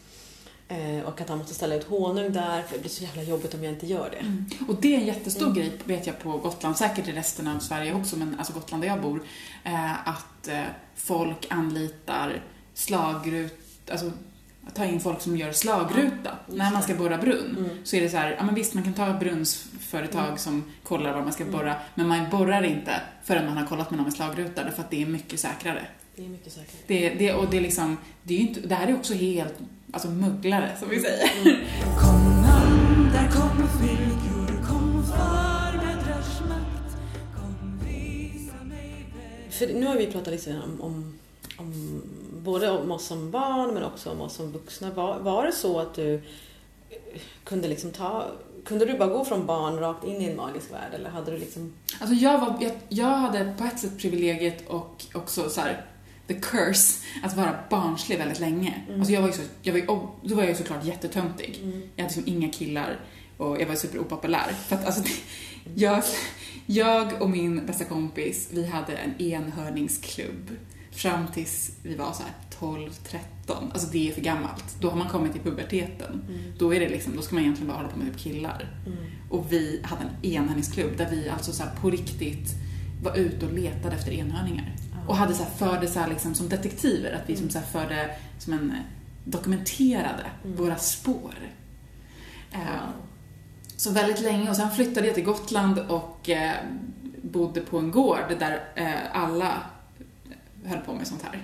Eh, 0.68 1.00
och 1.04 1.20
att 1.20 1.28
han 1.28 1.38
måste 1.38 1.54
ställa 1.54 1.74
ut 1.74 1.84
honung 1.84 2.32
där, 2.32 2.62
för 2.62 2.74
det 2.74 2.80
blir 2.80 2.90
så 2.90 3.04
jävla 3.04 3.22
jobbigt 3.22 3.54
om 3.54 3.64
jag 3.64 3.72
inte 3.72 3.86
gör 3.86 4.10
det. 4.10 4.16
Mm. 4.16 4.44
Och 4.68 4.74
det 4.80 4.94
är 4.94 4.98
en 4.98 5.06
jättestor 5.06 5.46
Mm. 5.46 5.54
grej, 5.54 5.72
vet 5.84 6.06
jag, 6.06 6.18
på 6.18 6.30
Gotland, 6.30 6.76
säkert 6.76 7.08
i 7.08 7.12
resten 7.12 7.48
av 7.48 7.58
Sverige 7.58 7.94
också, 7.94 8.16
men 8.16 8.38
alltså 8.38 8.52
Gotland 8.52 8.82
där 8.82 8.88
jag 8.88 9.02
bor, 9.02 9.22
eh, 9.64 10.08
att 10.08 10.48
eh, 10.48 10.62
folk 10.94 11.46
anlitar 11.50 12.42
slagrut, 12.74 13.90
alltså 13.90 14.12
ta 14.74 14.84
in 14.84 15.00
folk 15.00 15.20
som 15.20 15.36
gör 15.36 15.52
slagruta 15.52 16.30
just 16.46 16.58
när 16.58 16.72
man 16.72 16.82
ska 16.82 16.94
borra 16.94 17.18
brunn. 17.18 17.56
Mm. 17.58 17.70
Så 17.84 17.96
är 17.96 18.00
det 18.00 18.08
så 18.10 18.16
här, 18.16 18.34
ja 18.38 18.44
men 18.44 18.54
visst 18.54 18.74
man 18.74 18.84
kan 18.84 18.92
ta 18.94 19.12
brunnsföretag 19.12 20.24
Mm. 20.26 20.38
som 20.38 20.64
kollar 20.82 21.12
var 21.14 21.22
man 21.22 21.32
ska 21.32 21.42
Mm. 21.42 21.52
borra, 21.56 21.74
men 21.94 22.08
man 22.08 22.30
borrar 22.30 22.62
inte 22.62 23.00
förrän 23.24 23.46
man 23.46 23.56
har 23.56 23.66
kollat 23.66 23.90
med 23.90 23.96
någon 23.96 24.04
med 24.04 24.12
slagruta, 24.14 24.64
därför 24.64 24.82
att 24.82 24.90
det 24.90 25.02
är 25.02 25.06
mycket 25.06 25.40
säkrare. 25.40 25.86
Det 26.16 26.24
är 26.24 26.28
mycket 26.28 26.52
säkrare. 26.52 26.78
Det, 26.86 27.08
det, 27.10 27.32
och 27.34 27.50
det 27.50 27.56
är 27.56 27.60
liksom, 27.60 27.96
det 28.22 28.34
är 28.34 28.38
ju 28.38 28.48
inte, 28.48 28.60
det 28.60 28.74
här 28.74 28.86
är 28.88 28.94
också 28.94 29.14
helt, 29.14 29.54
alltså 29.92 30.08
mugglare 30.10 30.70
som 30.78 30.88
vi 30.90 31.00
säger. 31.00 31.30
Mm. 31.44 31.56
Kom 32.00 32.44
an, 32.44 33.10
där 33.12 33.28
kommer 33.30 33.66
fylgjor, 33.68 34.62
kom 34.68 35.02
far 35.06 35.72
med 35.76 35.96
rörsmakt 35.96 36.96
Kom 37.36 37.78
visa 37.84 38.64
mig 38.64 39.06
väg 39.14 39.52
För 39.52 39.66
nu 39.80 39.86
har 39.86 39.96
vi 39.96 40.06
pratat 40.06 40.32
lite 40.34 40.50
om, 40.64 40.80
om, 40.80 41.14
om 41.56 42.02
både 42.44 42.70
om 42.70 42.90
oss 42.90 43.06
som 43.06 43.30
barn 43.30 43.74
men 43.74 43.84
också 43.84 44.10
om 44.10 44.20
oss 44.20 44.34
som 44.34 44.52
vuxna. 44.52 44.90
Var, 44.90 45.18
var 45.18 45.46
det 45.46 45.52
så 45.52 45.80
att 45.80 45.94
du 45.94 46.22
kunde 47.44 47.68
liksom 47.68 47.90
ta 47.90 48.30
kunde 48.64 48.84
du 48.84 48.98
bara 48.98 49.08
gå 49.08 49.24
från 49.24 49.46
barn 49.46 49.78
rakt 49.78 50.04
in 50.04 50.20
i 50.20 50.24
en 50.24 50.36
magisk 50.36 50.72
värld 50.72 50.94
eller 50.94 51.10
hade 51.10 51.30
du 51.30 51.38
liksom... 51.38 51.72
Alltså 52.00 52.14
jag, 52.14 52.38
var, 52.38 52.56
jag, 52.60 52.72
jag 52.88 53.06
hade 53.06 53.54
på 53.58 53.64
ett 53.64 53.78
sätt 53.78 53.98
privilegiet 53.98 54.68
och 54.68 55.04
också 55.14 55.50
så 55.50 55.60
här, 55.60 55.84
the 56.26 56.34
curse 56.34 57.02
att 57.22 57.36
vara 57.36 57.54
barnslig 57.70 58.18
väldigt 58.18 58.40
länge. 58.40 58.82
Mm. 58.88 59.00
Alltså 59.00 59.12
jag 59.12 59.20
var 59.20 59.28
ju 59.28 59.34
så, 59.34 59.42
jag 59.62 59.72
var, 59.72 59.80
ju- 59.80 59.86
och 59.86 60.18
då 60.22 60.34
var 60.34 60.42
jag 60.42 60.50
ju 60.50 60.56
såklart 60.56 60.84
jättetöntig. 60.84 61.60
Mm. 61.62 61.82
Jag 61.96 62.04
hade 62.04 62.14
liksom 62.16 62.34
inga 62.36 62.48
killar 62.48 63.00
och 63.36 63.60
jag 63.60 63.66
var 63.66 63.74
superopopulär. 63.74 64.52
För 64.66 64.76
att 64.76 64.86
alltså, 64.86 65.02
jag, 65.74 66.02
jag 66.66 67.22
och 67.22 67.30
min 67.30 67.66
bästa 67.66 67.84
kompis, 67.84 68.48
vi 68.52 68.66
hade 68.66 68.92
en 68.92 69.22
enhörningsklubb 69.22 70.50
fram 70.94 71.26
tills 71.34 71.70
vi 71.82 71.94
var 71.94 72.12
så 72.12 72.22
här 72.22 72.32
12, 72.58 72.90
13. 72.92 73.70
Alltså 73.72 73.88
det 73.92 74.08
är 74.10 74.12
för 74.14 74.20
gammalt. 74.20 74.76
Då 74.80 74.90
har 74.90 74.96
man 74.96 75.08
kommit 75.08 75.32
till 75.32 75.40
puberteten. 75.42 76.22
Mm. 76.28 76.52
Då 76.58 76.74
är 76.74 76.80
det 76.80 76.88
liksom, 76.88 77.16
då 77.16 77.22
ska 77.22 77.34
man 77.34 77.42
egentligen 77.44 77.68
bara 77.68 77.76
hålla 77.76 77.88
på 77.88 77.98
med 77.98 78.06
typ 78.12 78.16
killar. 78.20 78.68
Mm. 78.86 78.98
Och 79.30 79.52
vi 79.52 79.80
hade 79.84 80.02
en 80.02 80.30
enhörningsklubb 80.32 80.96
där 80.96 81.10
vi 81.10 81.28
alltså 81.28 81.52
så 81.52 81.64
på 81.80 81.90
riktigt 81.90 82.50
var 83.02 83.16
ute 83.16 83.46
och 83.46 83.52
letade 83.52 83.96
efter 83.96 84.12
enhörningar. 84.12 84.76
Och 85.08 85.16
hade 85.16 85.34
så 85.34 85.42
här, 85.42 85.50
förde 85.50 85.86
så 85.88 85.98
här 86.00 86.08
liksom 86.08 86.34
som 86.34 86.48
detektiver, 86.48 87.12
att 87.12 87.30
vi 87.30 87.36
som 87.36 87.50
så 87.50 87.60
förde 87.60 88.10
som 88.38 88.52
en 88.52 88.70
eh, 88.70 88.76
dokumenterade 89.24 90.26
Mm. 90.44 90.56
våra 90.56 90.76
spår. 90.76 91.34
Eh, 92.52 92.58
Wow. 92.58 92.92
Så 93.76 93.90
väldigt 93.90 94.20
länge, 94.20 94.50
och 94.50 94.56
sen 94.56 94.70
flyttade 94.70 95.06
jag 95.06 95.14
till 95.14 95.24
Gotland 95.24 95.78
och 95.78 96.30
eh, 96.30 96.52
bodde 97.22 97.60
på 97.60 97.78
en 97.78 97.90
gård 97.90 98.36
där 98.38 98.60
alla 99.12 99.62
höll 100.64 100.78
på 100.80 100.94
med 100.94 101.06
sånt 101.06 101.22
här. 101.22 101.42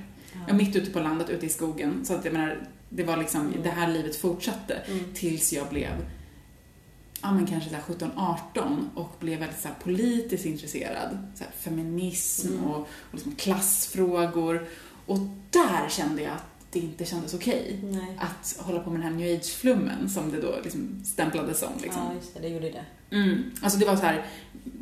Ja, 0.48 0.54
mitt 0.54 0.76
ute 0.76 0.90
på 0.90 1.00
landet, 1.00 1.30
ute 1.30 1.46
i 1.46 1.48
skogen. 1.48 2.04
Så 2.04 2.14
att 2.14 2.24
jag 2.24 2.33
menar, 2.35 2.59
det 2.88 3.04
var 3.04 3.16
liksom, 3.16 3.40
Mm. 3.46 3.62
det 3.62 3.68
här 3.70 3.92
livet 3.92 4.16
fortsatte 4.16 4.74
Mm. 4.74 5.04
tills 5.14 5.52
jag 5.52 5.68
blev 5.68 5.90
ja 7.22 7.33
men 7.33 7.46
kanske 7.46 7.70
så 7.70 7.76
här 7.76 7.83
17-18 7.83 8.88
och 8.94 9.16
blev 9.20 9.38
väldigt 9.38 9.61
så 9.61 9.68
här 9.68 9.74
politiskt 9.83 10.46
intresserad. 10.46 11.18
Så 11.35 11.44
här 11.44 11.52
feminism 11.59 12.48
Mm. 12.52 12.64
och, 12.64 12.80
och 12.80 12.87
liksom 13.14 13.35
klassfrågor. 13.37 14.66
Och 15.06 15.18
där 15.50 15.88
kände 15.88 16.22
jag 16.22 16.33
att 16.33 16.44
det 16.70 16.78
inte 16.78 17.04
kändes 17.04 17.35
okej. 17.35 17.78
Nej. 17.83 18.18
Att 18.18 18.56
hålla 18.59 18.80
på 18.80 18.90
med 18.90 19.00
den 19.00 19.12
här 19.12 19.18
new 19.18 19.37
age-flummen 19.38 20.09
som 20.09 20.30
det 20.33 20.40
då 20.40 20.54
liksom 20.64 21.02
stämplades 21.04 21.59
som. 21.59 21.72
Liksom. 21.83 22.02
Ja, 22.09 22.14
just 22.14 22.35
det. 22.35 22.40
Det 22.40 22.48
gjorde 22.48 22.70
det. 22.70 22.85
Mm. 23.16 23.42
Alltså 23.62 23.78
det 23.78 23.87
var 23.87 23.96
så 23.96 24.02
här, 24.02 24.26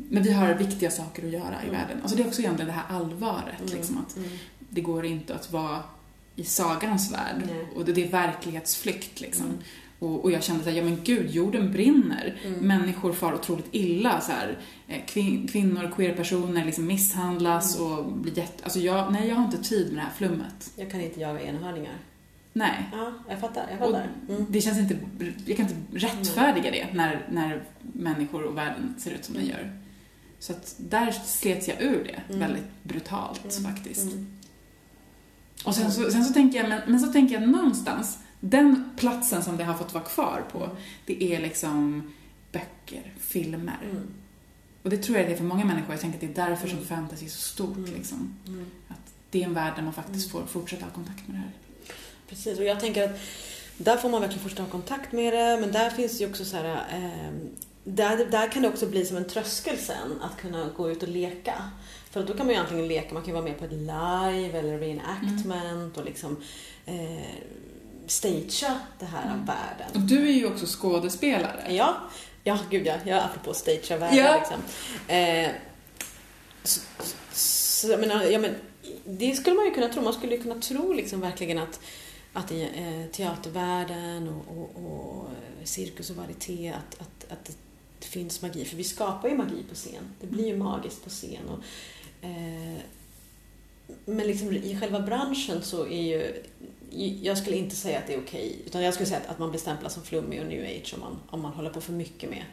men 0.09 0.23
vi 0.23 0.31
har 0.31 0.53
viktiga 0.53 0.91
saker 0.91 1.25
att 1.25 1.31
göra 1.33 1.55
i 1.63 1.67
Mm. 1.67 1.81
världen. 1.81 1.97
Alltså 2.01 2.17
det 2.17 2.23
är 2.23 2.27
också 2.27 2.41
egentligen 2.41 2.67
det 2.67 2.73
här 2.81 2.95
allvaret. 2.97 3.59
Mm. 3.61 3.73
Liksom, 3.73 3.97
att 3.97 4.17
Mm. 4.17 4.29
det 4.69 4.81
går 4.81 5.05
inte 5.05 5.35
att 5.35 5.51
vara 5.51 5.79
i 6.35 6.43
sagans 6.43 7.13
värld. 7.13 7.41
Nej. 7.45 7.65
Och 7.75 7.85
det, 7.85 8.03
är 8.03 8.09
verklighetsflykt 8.11 9.21
liksom. 9.21 9.45
Mm. 9.45 9.57
Och, 9.99 10.23
och 10.23 10.31
jag 10.31 10.43
kände 10.43 10.63
såhär, 10.63 10.77
ja 10.77 10.83
men 10.83 10.99
gud, 11.03 11.29
jorden 11.31 11.71
brinner. 11.71 12.39
Mm. 12.45 12.59
Människor 12.59 13.13
far 13.13 13.33
otroligt 13.33 13.67
illa. 13.71 14.21
Så 14.21 14.31
här. 14.31 14.57
Eh, 14.87 15.01
Kvin- 15.07 15.47
kvinnor, 15.47 15.91
queerpersoner 15.95 16.65
liksom 16.65 16.85
misshandlas 16.85 17.79
Mm. 17.79 17.91
och 17.91 18.11
blir 18.11 18.37
jätte... 18.37 18.63
Alltså 18.63 18.79
jag, 18.79 19.11
nej, 19.13 19.27
jag 19.27 19.35
har 19.35 19.45
inte 19.45 19.57
tid 19.63 19.87
med 19.87 19.95
det 19.95 20.01
här 20.01 20.13
flummet. 20.17 20.71
Jag 20.75 20.91
kan 20.91 21.01
inte 21.01 21.19
jaga 21.19 21.41
enhörningar. 21.41 21.93
Nej. 22.53 22.89
Ja, 22.91 23.13
jag 23.29 23.39
fattar. 23.39 23.65
Jag 23.69 23.79
fattar. 23.79 24.07
Mm. 24.29 24.45
det 24.49 24.61
känns 24.61 24.77
inte... 24.77 24.97
Jag 25.45 25.57
kan 25.57 25.67
inte 25.67 26.05
rättfärdiga 26.07 26.71
det 26.71 26.87
när, 26.93 27.27
när 27.31 27.63
människor 27.93 28.43
och 28.43 28.57
världen 28.57 28.95
ser 28.97 29.11
ut 29.11 29.25
som 29.25 29.35
den 29.35 29.45
gör. 29.45 29.78
Så 30.39 30.53
att 30.53 30.75
där 30.77 31.11
slets 31.11 31.67
jag 31.67 31.81
ur 31.81 32.03
det 32.03 32.33
Mm. 32.33 32.39
väldigt 32.39 32.83
brutalt 32.83 33.57
Mm. 33.59 33.73
faktiskt. 33.73 34.01
Mm. 34.11 34.27
Och 35.65 35.75
sen 35.75 35.91
så, 35.91 36.11
sen 36.11 36.25
så 36.25 36.33
tänker 36.33 36.57
jag, 36.59 36.69
men, 36.69 36.81
men 36.87 36.99
så 36.99 37.11
tänker 37.13 37.39
jag 37.39 37.49
någonstans, 37.49 38.17
den 38.39 38.89
platsen 38.97 39.43
som 39.43 39.57
det 39.57 39.63
har 39.63 39.73
fått 39.73 39.93
vara 39.93 40.03
kvar 40.03 40.43
på, 40.51 40.69
det 41.05 41.23
är 41.33 41.41
liksom 41.41 42.11
böcker, 42.51 43.13
filmer. 43.19 43.77
Mm. 43.91 44.03
Och 44.83 44.89
det 44.89 44.97
tror 44.97 45.17
jag 45.17 45.27
det 45.27 45.33
är 45.33 45.37
för 45.37 45.43
många 45.43 45.65
människor. 45.65 45.91
Jag 45.91 45.99
tänker 46.01 46.17
att 46.17 46.35
det 46.35 46.41
är 46.41 46.47
därför 46.49 46.67
som 46.67 46.77
Mm. 46.77 46.87
fantasy 46.89 47.25
är 47.25 47.29
så 47.29 47.39
stort. 47.39 47.77
Mm. 47.77 47.93
Liksom. 47.93 48.33
Mm. 48.47 48.65
Att 48.87 49.13
det 49.31 49.41
är 49.41 49.45
en 49.45 49.53
värld 49.53 49.73
där 49.75 49.83
man 49.83 49.93
faktiskt 49.93 50.33
Mm. 50.33 50.47
får 50.47 50.51
fortsätta 50.53 50.85
ha 50.85 50.91
kontakt 50.91 51.27
med 51.27 51.35
det 51.35 51.41
här. 51.41 51.51
Precis, 52.29 52.57
och 52.59 52.63
jag 52.65 52.79
tänker 52.79 53.09
att 53.09 53.19
där 53.77 53.97
får 53.97 54.09
man 54.09 54.21
verkligen 54.21 54.43
först 54.43 54.57
ha 54.59 54.65
kontakt 54.65 55.11
med 55.11 55.33
det, 55.33 55.57
men 55.61 55.71
där 55.71 55.89
finns 55.89 56.21
ju 56.21 56.29
också 56.29 56.45
så 56.45 56.57
här, 56.57 56.65
eh, 56.93 57.29
där, 57.95 58.25
där 58.25 58.51
kan 58.51 58.61
det 58.61 58.67
också 58.67 58.85
bli 58.85 59.05
som 59.05 59.17
en 59.17 59.27
tröskel 59.27 59.77
sen 59.77 60.21
att 60.21 60.37
kunna 60.41 60.69
gå 60.77 60.91
ut 60.91 61.03
och 61.03 61.09
leka. 61.09 61.69
För 62.11 62.23
då 62.23 62.33
kan 62.33 62.45
man 62.45 62.55
ju 62.55 62.61
antingen 62.61 62.87
leka, 62.87 63.13
man 63.13 63.23
kan 63.23 63.33
vara 63.33 63.43
med 63.43 63.59
på 63.59 63.65
ett 63.65 63.71
live 63.71 64.59
eller 64.59 64.77
reenactment 64.77 65.97
och 65.97 66.05
liksom 66.05 66.37
eh, 66.85 67.35
stagea 68.07 68.79
det 68.99 69.05
här 69.05 69.25
Mm. 69.33 69.45
världen. 69.45 69.87
Och 69.93 69.99
du 69.99 70.27
är 70.27 70.33
ju 70.33 70.45
också 70.47 70.65
skådespelare. 70.65 71.65
Ja, 71.69 71.97
ja 72.43 72.59
gud 72.69 72.87
ja, 72.87 72.95
ja 73.05 73.21
apropå 73.21 73.53
stagea 73.53 73.97
världen 73.97 74.17
Ja. 74.17 74.37
liksom. 74.39 74.61
Eh, 75.15 75.49
så, 76.63 76.81
så, 77.33 77.87
jag 77.87 77.99
menar, 77.99 78.23
ja, 78.23 78.39
men, 78.39 78.55
det 79.05 79.35
skulle 79.35 79.55
man 79.55 79.65
ju 79.65 79.71
kunna 79.71 79.89
tro, 79.89 80.01
man 80.01 80.13
skulle 80.13 80.35
ju 80.35 80.41
kunna 80.43 80.61
tro 80.61 80.93
liksom 80.93 81.21
verkligen 81.21 81.57
att, 81.57 81.79
att 82.33 82.51
i 82.51 82.61
eh, 82.61 83.11
teatervärlden 83.15 84.27
och, 84.29 84.57
och, 84.57 84.83
och 84.85 85.27
cirkus 85.63 86.09
och 86.09 86.15
varieté 86.15 86.73
att, 86.77 87.01
att, 87.01 87.31
att 87.31 87.57
det 87.99 88.05
finns 88.05 88.41
magi, 88.41 88.65
för 88.65 88.77
vi 88.77 88.83
skapar 88.83 89.29
ju 89.29 89.37
magi 89.37 89.63
på 89.69 89.75
scen. 89.75 90.03
Det 90.21 90.27
blir 90.27 90.47
ju 90.47 90.57
magiskt 90.57 91.03
på 91.03 91.09
scen. 91.09 91.49
Och, 91.49 91.63
eh, 92.25 92.77
men 94.05 94.27
liksom 94.27 94.51
i 94.51 94.77
själva 94.79 94.99
branschen 94.99 95.61
så 95.61 95.87
är 95.87 96.01
ju 96.01 96.43
jag 97.21 97.37
skulle 97.37 97.55
inte 97.57 97.75
säga 97.75 97.99
att 97.99 98.07
det 98.07 98.13
är 98.13 98.19
okej, 98.19 98.61
utan 98.65 98.81
jag 98.81 98.93
skulle 98.93 99.07
säga 99.07 99.19
att, 99.19 99.29
att 99.29 99.39
man 99.39 99.49
blir 99.49 99.59
stämplad 99.59 99.91
som 99.91 100.03
flummig 100.03 100.41
och 100.41 100.47
new 100.47 100.63
age 100.63 100.93
om 100.93 100.99
man, 100.99 101.19
om 101.29 101.41
man 101.41 101.53
håller 101.53 101.69
på 101.69 101.81
för 101.81 101.93
mycket 101.93 102.29
med, 102.29 102.43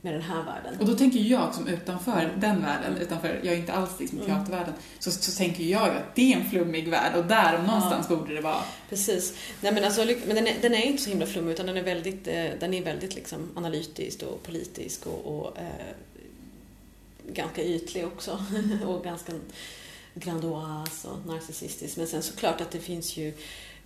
med 0.00 0.14
den 0.14 0.22
här 0.22 0.42
världen. 0.42 0.80
Och 0.80 0.86
då 0.86 0.94
tänker 0.94 1.18
jag 1.18 1.54
som 1.54 1.68
utanför 1.68 2.34
den 2.36 2.62
världen, 2.62 2.96
utanför, 2.96 3.40
jag 3.42 3.54
är 3.54 3.58
inte 3.58 3.72
alls 3.72 3.90
liksom 4.00 4.18
i 4.18 4.24
Mm. 4.24 4.36
teatervärlden, 4.36 4.74
så, 4.98 5.10
så 5.10 5.38
tänker 5.38 5.64
jag 5.64 5.88
att 5.88 6.14
det 6.14 6.32
är 6.32 6.36
en 6.36 6.50
flummig 6.50 6.88
värld 6.88 7.16
och 7.16 7.24
där 7.24 7.58
om 7.58 7.64
någonstans 7.66 8.08
borde 8.08 8.34
det 8.34 8.40
vara. 8.40 8.62
Precis. 8.88 9.34
Nej, 9.60 9.72
men 9.72 9.84
alltså, 9.84 10.04
men 10.26 10.36
den, 10.36 10.46
är, 10.46 10.54
den 10.62 10.74
är 10.74 10.82
inte 10.82 11.02
så 11.02 11.10
himla 11.10 11.26
flummig 11.26 11.52
utan 11.52 11.66
den 11.66 11.76
är 11.76 11.82
väldigt, 11.82 12.28
eh, 12.28 12.46
den 12.60 12.74
är 12.74 12.82
väldigt 12.84 13.14
liksom 13.14 13.50
analytisk 13.54 14.22
och 14.22 14.42
politisk 14.42 15.06
och, 15.06 15.38
och 15.38 15.58
eh, 15.58 15.94
ganska 17.32 17.62
ytlig 17.62 18.06
också. 18.06 18.44
och 18.86 19.04
ganska 19.04 19.32
grandios 20.14 21.04
och 21.04 21.26
narcissistisk. 21.26 21.96
Men 21.96 22.06
sen 22.06 22.22
såklart 22.22 22.60
att 22.60 22.70
det 22.70 22.78
finns 22.78 23.16
ju, 23.16 23.32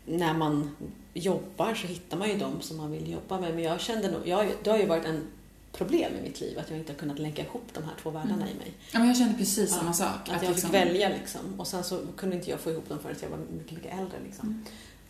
när 0.07 0.35
man 0.35 0.77
jobbar 1.15 1.75
så 1.75 1.87
hittar 1.87 2.17
man 2.17 2.29
ju 2.29 2.39
dem 2.39 2.61
som 2.61 2.77
man 2.77 2.91
vill 2.93 3.11
jobba 3.11 3.41
med. 3.41 3.55
Men 3.55 3.65
jag 3.65 3.81
kände 3.81 4.11
nog, 4.11 4.29
jag, 4.29 4.47
det 4.63 4.71
har 4.71 4.79
ju 4.79 4.87
varit 4.87 5.05
en 5.05 5.27
problem 5.73 6.15
i 6.17 6.23
mitt 6.23 6.41
liv 6.41 6.59
att 6.59 6.71
jag 6.71 6.79
inte 6.79 6.93
har 6.93 6.99
kunnat 6.99 7.19
länka 7.19 7.43
ihop 7.43 7.65
de 7.73 7.85
här 7.85 7.95
två 8.03 8.11
världarna 8.11 8.43
Mm. 8.43 8.49
i 8.57 8.59
mig. 8.59 8.73
Ja, 8.93 8.99
men 8.99 9.09
jag 9.09 9.17
kände 9.17 9.39
precis 9.39 9.71
Ja, 9.71 9.77
samma 9.77 9.93
sak. 9.93 10.29
Att, 10.29 10.43
jag 10.43 10.55
fick 10.55 10.75
välja 10.75 11.09
liksom. 11.09 11.61
Och 11.61 11.67
sen 11.67 11.85
så 11.85 12.01
kunde 12.17 12.37
inte 12.37 12.51
jag 12.51 12.61
få 12.61 12.71
ihop 12.71 12.89
dem 12.89 12.99
förrän 12.99 13.17
jag 13.23 13.29
var 13.29 13.39
mycket, 13.39 13.73
mycket 13.77 13.99
äldre. 13.99 14.19
Liksom. 14.25 14.49
Mm. 14.49 14.65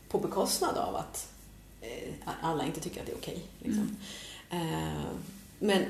På 0.09 0.19
bekostnad 0.19 0.77
av 0.79 0.97
att 0.97 1.33
eh, 1.81 2.13
alla 2.41 2.67
inte 2.67 2.81
tycker 2.81 3.01
att 3.01 3.07
det 3.07 3.13
är 3.13 3.17
okej. 3.17 3.43
liksom. 3.59 3.97
Eh, 4.51 5.03
men, 5.59 5.85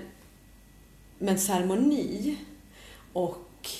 men 1.18 1.38
ceremoni 1.40 2.36
och 3.12 3.70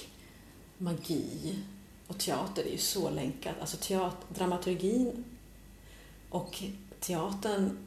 magi 0.79 1.59
och 2.07 2.19
teater 2.19 2.63
är 2.67 2.71
ju 2.73 2.79
så 2.79 3.11
länkat. 3.11 3.55
Alltså 3.61 3.77
teater, 3.77 4.27
dramaturgin 4.35 5.25
och 6.31 6.63
teatern, 7.01 7.79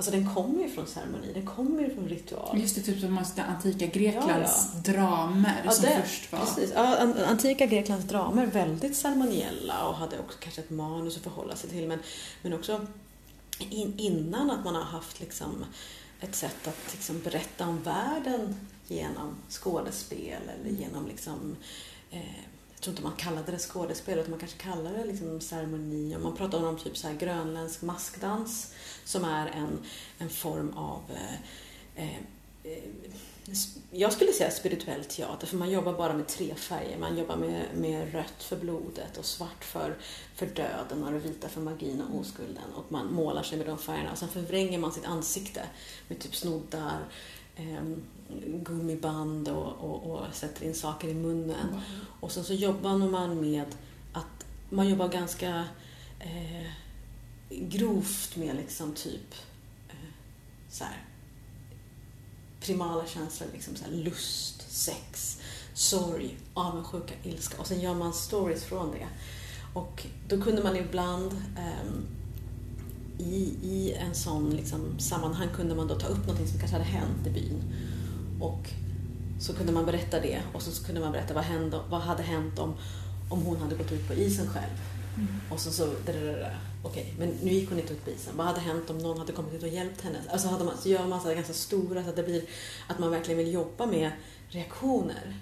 alltså 0.00 0.10
den 0.10 0.34
kommer 0.34 0.62
ju 0.62 0.68
från 0.70 0.86
ceremoni, 0.86 1.32
den 1.34 1.46
kommer 1.46 1.82
ju 1.82 1.94
från 1.94 2.08
ritual. 2.08 2.60
Just 2.60 2.74
det, 2.74 2.82
typ 2.82 3.00
som 3.00 3.12
måste 3.12 3.42
antika 3.42 3.86
Greklands 3.86 4.72
dramer 4.84 5.62
Ja, 5.64 5.70
som 5.70 5.84
det- 5.84 6.02
först 6.02 6.32
var... 6.32 6.38
Precis. 6.38 6.72
Ja, 6.74 6.96
an- 6.98 7.24
antika 7.26 7.66
Greklands 7.66 8.04
dramer 8.08 8.46
väldigt 8.46 8.96
ceremoniella 8.96 9.86
och 9.88 9.94
hade 9.94 10.18
också 10.18 10.38
kanske 10.40 10.60
ett 10.60 10.70
manus 10.70 11.16
att 11.16 11.22
förhålla 11.22 11.56
sig 11.56 11.70
till. 11.70 11.88
Men, 11.88 11.98
men 12.42 12.52
också 12.52 12.86
in, 13.58 13.94
innan 13.98 14.50
att 14.50 14.64
man 14.64 14.74
har 14.74 14.82
haft 14.84 15.20
liksom 15.20 15.64
ett 16.20 16.34
sätt 16.34 16.68
att 16.68 16.92
liksom 16.92 17.20
berätta 17.20 17.66
om 17.68 17.82
världen 17.82 18.56
genom 18.88 19.36
skådespel 19.48 20.42
eller 20.60 20.70
genom 20.80 21.06
liksom 21.06 21.56
eh, 22.10 22.20
jag 22.80 22.84
tror 22.84 22.92
inte 22.92 23.02
man 23.02 23.16
kallade 23.16 23.52
det 23.52 23.58
skådespel 23.58 24.18
utan 24.18 24.30
man 24.30 24.40
kanske 24.40 24.58
kallade 24.58 24.96
det 24.96 25.04
liksom 25.04 25.40
ceremoni. 25.40 26.16
Och 26.16 26.20
man 26.20 26.36
pratade 26.36 26.66
om 26.66 26.78
typ 26.78 26.96
så 26.96 27.08
här 27.08 27.14
grönländsk 27.14 27.82
maskdans 27.82 28.74
som 29.04 29.24
är 29.24 29.46
en, 29.46 29.78
en 30.18 30.30
form 30.30 30.72
av 30.76 31.02
eh, 31.14 32.04
eh, 32.04 32.18
eh, 32.64 32.82
jag 33.90 34.12
skulle 34.12 34.32
säga 34.32 34.50
spirituell 34.50 35.04
teater, 35.04 35.46
för 35.46 35.56
man 35.56 35.70
jobbar 35.70 35.92
bara 35.92 36.14
med 36.14 36.26
tre 36.26 36.54
färger. 36.54 36.98
Man 36.98 37.18
jobbar 37.18 37.36
med, 37.36 37.64
med 37.74 38.12
rött 38.12 38.42
för 38.42 38.56
blodet 38.56 39.18
och 39.18 39.24
svart 39.24 39.64
för, 39.64 39.96
för 40.34 40.46
döden 40.46 41.04
och 41.04 41.12
det 41.12 41.18
vita 41.18 41.48
för 41.48 41.60
magin 41.60 42.02
och 42.02 42.20
oskulden. 42.20 42.72
Och 42.74 42.92
man 42.92 43.12
målar 43.12 43.42
sig 43.42 43.58
med 43.58 43.66
de 43.66 43.78
färgerna. 43.78 44.12
Och 44.12 44.18
sen 44.18 44.28
förvränger 44.28 44.78
man 44.78 44.92
sitt 44.92 45.06
ansikte 45.06 45.62
med 46.08 46.18
typ 46.18 46.36
snoddar, 46.36 46.98
eh, 46.98 47.39
gummiband 48.64 49.48
och, 49.48 49.72
och, 49.72 50.10
och 50.10 50.34
sätter 50.34 50.66
in 50.66 50.74
saker 50.74 51.08
i 51.08 51.14
munnen. 51.14 51.80
Och 52.20 52.32
sen 52.32 52.44
så 52.44 52.54
jobbar 52.54 52.98
man 52.98 53.40
med 53.40 53.64
att 54.12 54.46
man 54.70 54.88
jobbar 54.88 55.08
ganska 55.08 55.64
eh, 56.20 56.70
grovt 57.50 58.36
med 58.36 58.56
liksom 58.56 58.94
typ 58.94 59.34
eh, 59.88 59.94
så 60.68 60.84
här, 60.84 61.04
primala 62.60 63.06
känslor, 63.06 63.48
liksom 63.52 63.76
så 63.76 63.84
här 63.84 63.92
lust, 63.92 64.72
sex, 64.72 65.40
sorg, 65.74 66.36
avundsjuka, 66.54 67.14
ilska. 67.22 67.60
Och 67.60 67.66
sen 67.66 67.80
gör 67.80 67.94
man 67.94 68.12
stories 68.12 68.64
från 68.64 68.90
det. 68.90 69.08
Och 69.74 70.06
då 70.28 70.42
kunde 70.42 70.62
man 70.62 70.76
ibland 70.76 71.32
ehm, 71.58 72.06
i, 73.20 73.56
i 73.62 73.92
en 73.92 74.14
sån 74.14 74.50
liksom, 74.50 74.98
sammanhang 74.98 75.48
kunde 75.56 75.74
man 75.74 75.88
då 75.88 75.94
ta 75.94 76.06
upp 76.06 76.26
någonting 76.26 76.46
som 76.46 76.58
kanske 76.58 76.76
hade 76.76 76.90
hänt 76.90 77.26
i 77.26 77.30
byn. 77.30 77.62
Och 78.40 78.68
så 79.40 79.52
kunde 79.52 79.72
man 79.72 79.86
berätta 79.86 80.20
det 80.20 80.42
och 80.52 80.62
så 80.62 80.84
kunde 80.84 81.00
man 81.00 81.12
berätta 81.12 81.34
vad, 81.34 81.44
hände, 81.44 81.80
vad 81.90 82.00
hade 82.00 82.22
hänt 82.22 82.58
om, 82.58 82.74
om 83.30 83.42
hon 83.42 83.56
hade 83.56 83.74
gått 83.74 83.92
ut 83.92 84.08
på 84.08 84.14
isen 84.14 84.46
själv. 84.46 84.80
Och 85.50 85.60
så 85.60 85.70
så, 85.70 85.92
okej, 86.82 87.14
men 87.18 87.28
nu 87.42 87.50
gick 87.50 87.68
hon 87.68 87.78
inte 87.78 87.92
ut 87.92 88.04
på 88.04 88.10
isen. 88.10 88.32
Vad 88.36 88.46
hade 88.46 88.60
hänt 88.60 88.90
om 88.90 88.98
någon 88.98 89.18
hade 89.18 89.32
kommit 89.32 89.54
ut 89.54 89.62
och 89.62 89.68
hjälpt 89.68 90.00
henne? 90.00 90.18
Alltså 90.32 90.48
hade 90.48 90.64
man, 90.64 90.74
så 90.82 90.88
gör 90.88 91.06
man 91.06 91.20
så 91.20 91.34
ganska 91.34 91.52
stora 91.52 92.04
så 92.04 92.10
att 92.10 92.16
det 92.16 92.22
blir 92.22 92.42
att 92.86 92.98
man 92.98 93.10
verkligen 93.10 93.38
vill 93.38 93.52
jobba 93.52 93.86
med 93.86 94.10
reaktioner. 94.48 95.36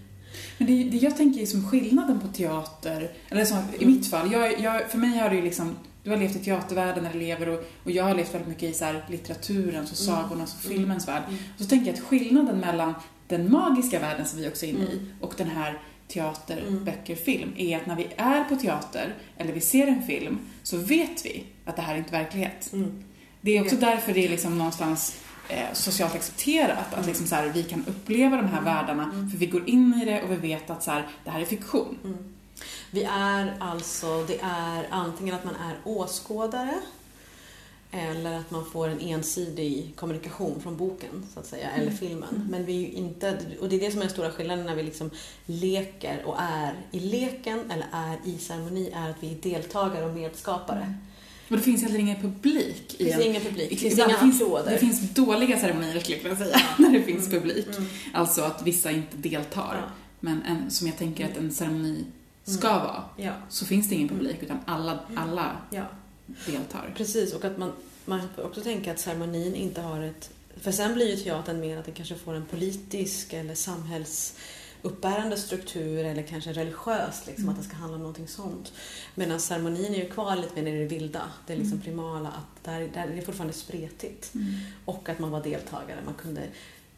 Men 0.59 0.67
det, 0.67 0.85
det 0.85 0.97
jag 0.97 1.17
tänker 1.17 1.41
är 1.41 1.47
som 1.47 1.71
skillnaden 1.71 2.21
på 2.21 2.29
teater, 2.29 3.13
eller 3.29 3.45
som, 3.45 3.59
i 3.79 3.87
mitt 3.87 4.11
fall, 4.11 4.33
jag, 4.33 4.61
jag, 4.61 4.91
för 4.91 4.99
mig 4.99 5.19
har 5.19 5.31
det 5.31 5.37
ju 5.37 5.43
liksom, 5.43 5.77
du 6.09 6.15
har 6.15 6.21
levt 6.21 6.37
i 6.37 6.39
teatervärlden 6.39 7.07
eller 7.07 7.21
lever 7.21 7.49
och, 7.49 7.65
och 7.85 7.91
jag 7.91 8.05
har 8.05 8.15
levt 8.15 8.35
väldigt 8.35 8.49
mycket 8.49 8.63
i 8.63 8.73
så 8.75 8.85
här 8.85 9.05
litteraturens 9.09 9.93
och 9.93 10.09
Mm. 10.09 10.23
sagornas 10.23 10.55
och 10.59 10.65
Mm. 10.65 10.77
filmens 10.79 11.09
värld. 11.09 11.23
Mm. 11.29 11.41
Och 11.57 11.63
så 11.63 11.69
tänker 11.69 11.87
jag 11.87 11.95
att 11.95 12.05
skillnaden 12.05 12.59
mellan 12.59 12.95
den 13.29 13.53
magiska 13.53 13.99
världen 14.01 14.27
som 14.27 14.39
vi 14.41 14.49
också 14.49 14.67
är 14.67 14.71
inne 14.71 14.85
i 14.85 14.93
Mm. 14.93 15.09
och 15.21 15.35
den 15.37 15.49
här 15.49 15.79
teater, 16.09 16.65
Mm. 16.69 16.85
böcker, 16.85 17.17
film 17.17 17.53
är 17.57 17.77
att 17.77 17.87
när 17.87 17.97
vi 17.97 18.07
är 18.17 18.45
på 18.45 18.57
teater 18.57 19.15
eller 19.37 19.53
vi 19.53 19.61
ser 19.61 19.87
en 19.87 20.03
film 20.03 20.39
så 20.63 20.77
vet 20.77 21.27
vi 21.27 21.45
att 21.65 21.77
det 21.77 21.83
här 21.83 21.95
är 21.95 21.99
inte 21.99 22.13
verklighet. 22.13 22.71
Mm. 22.73 23.03
Det 23.41 23.57
är 23.57 23.63
också 23.63 23.75
Ja. 23.81 23.81
därför 23.81 24.13
det 24.15 24.25
är 24.25 24.29
liksom 24.29 24.59
någonstans 24.59 25.21
eh, 25.51 25.73
socialt 25.73 26.15
accepterat 26.15 26.79
att 26.91 26.95
Mm. 26.95 27.07
liksom 27.07 27.27
så 27.27 27.35
här, 27.35 27.49
vi 27.55 27.63
kan 27.63 27.85
uppleva 27.87 28.37
de 28.37 28.47
här 28.49 28.63
världarna 28.63 29.03
Mm. 29.05 29.31
för 29.31 29.39
vi 29.39 29.47
går 29.47 29.69
in 29.69 29.95
i 30.03 30.05
det 30.05 30.23
och 30.23 30.33
vi 30.33 30.37
vet 30.37 30.71
att 30.71 30.83
så 30.83 30.91
här, 30.91 31.07
det 31.25 31.31
här 31.31 31.41
är 31.41 31.45
fiktion. 31.45 31.99
Mm. 32.61 32.69
Vi 32.91 33.03
är 33.05 33.57
alltså, 33.61 34.25
det 34.27 34.39
är 34.43 34.87
antingen 34.91 35.35
att 35.35 35.45
man 35.45 35.55
är 35.55 35.77
åskådare 35.85 36.75
eller 37.91 38.39
att 38.39 38.51
man 38.51 38.65
får 38.65 38.89
en 38.89 39.01
ensidig 39.01 39.93
kommunikation 39.97 40.61
från 40.63 40.77
boken, 40.77 41.27
så 41.35 41.41
att 41.41 41.47
säga, 41.47 41.71
eller 41.71 41.87
Mm. 41.87 41.97
filmen. 41.99 42.29
Mm. 42.37 42.47
Men 42.51 42.65
vi 42.65 42.77
är 42.77 42.81
ju 42.89 42.93
inte, 42.93 43.39
och 43.61 43.69
det 43.69 43.77
är 43.77 43.81
det 43.81 43.91
som 43.91 44.01
är 44.01 44.05
den 44.05 44.13
stora 44.13 44.31
skillnaden 44.31 44.67
när 44.67 44.75
vi 44.75 44.83
liksom 44.83 45.11
leker 45.47 46.23
och 46.27 46.37
är 46.39 46.75
i 46.91 47.01
leken 47.01 47.71
eller 47.71 47.87
är 47.93 48.17
i 48.25 48.39
ceremoni, 48.39 48.91
är 48.95 49.11
att 49.11 49.17
vi 49.21 49.31
är 49.33 49.35
deltagare 49.35 50.05
och 50.07 50.15
medskapare. 50.15 50.95
Och 51.51 51.57
det 51.57 51.63
finns 51.63 51.83
heller 51.83 51.99
ingen 51.99 52.23
publik 52.23 52.95
Det 52.99 53.05
finns 53.05 53.17
en... 53.17 53.23
ingen 53.23 53.43
publik, 53.43 53.71
det 53.71 53.77
finns 53.77 53.99
inga 53.99 54.19
finns, 54.19 54.43
applåder. 54.43 54.71
det 54.71 54.79
finns 54.79 55.11
dåliga 55.15 55.59
ceremonier 55.61 56.01
skulle 56.01 56.17
jag 56.19 56.23
vilja 56.25 56.37
säga, 56.37 56.61
när 56.79 56.93
det 56.93 57.03
finns 57.03 57.31
publik. 57.31 57.67
Mm. 57.77 57.89
Alltså 58.15 58.43
att 58.43 58.63
vissa 58.63 58.91
inte 58.91 59.17
deltar. 59.17 59.91
Men 60.21 60.43
en, 60.43 60.71
som 60.71 60.87
jag 60.87 60.99
tänker 60.99 61.25
att 61.25 61.37
en 61.37 61.51
ceremoni 61.53 62.05
ska 62.49 62.69
Mm. 62.69 62.83
vara, 62.83 63.05
Ja, 63.17 63.33
så 63.49 63.65
finns 63.67 63.89
det 63.89 63.95
ingen 63.95 64.09
publik 64.09 64.37
utan 64.43 64.59
alla, 64.67 64.99
alla 65.17 65.57
ja. 65.71 65.85
deltar. 66.47 66.95
Precis, 66.97 67.33
och 67.35 67.45
att 67.45 67.59
man, 67.59 67.73
man 68.05 68.21
får 68.37 68.43
också 68.47 68.61
tänka 68.61 68.93
att 68.93 68.99
ceremonin 68.99 69.55
inte 69.55 69.81
har 69.81 70.01
ett... 70.03 70.31
För 70.61 70.73
sen 70.73 70.95
blir 70.95 71.11
ju 71.11 71.17
teatern 71.17 71.61
mer 71.61 71.79
att 71.79 71.85
den 71.85 71.95
kanske 71.95 72.15
får 72.15 72.35
en 72.35 72.45
politisk 72.47 73.33
eller 73.33 73.55
samhällsuppbärande 73.55 75.37
struktur 75.37 76.05
eller 76.05 76.23
kanske 76.23 76.53
religiös, 76.53 77.23
liksom, 77.27 77.45
Mm. 77.45 77.49
att 77.55 77.63
det 77.63 77.69
ska 77.69 77.77
handla 77.77 77.95
om 77.97 78.01
någonting 78.03 78.29
sånt. 78.29 78.73
Medan 79.15 79.41
ceremonin 79.41 79.95
är 79.95 79.99
ju 79.99 80.09
kvar 80.11 80.37
lite 80.37 80.63
mer 80.63 80.75
i 80.75 80.79
det 80.79 80.85
vilda, 80.87 81.23
det 81.47 81.53
är 81.53 81.57
liksom 81.57 81.73
Mm. 81.73 81.85
primala, 81.85 82.29
att 82.29 82.65
där, 82.65 82.81
där 82.95 83.07
är 83.09 83.17
det 83.17 83.23
fortfarande 83.23 83.55
spretigt. 83.55 84.35
Mm. 84.35 84.55
Och 84.85 85.09
att 85.09 85.19
man 85.19 85.31
var 85.31 85.43
deltagare, 85.43 85.99
man 86.05 86.15
kunde... 86.15 86.43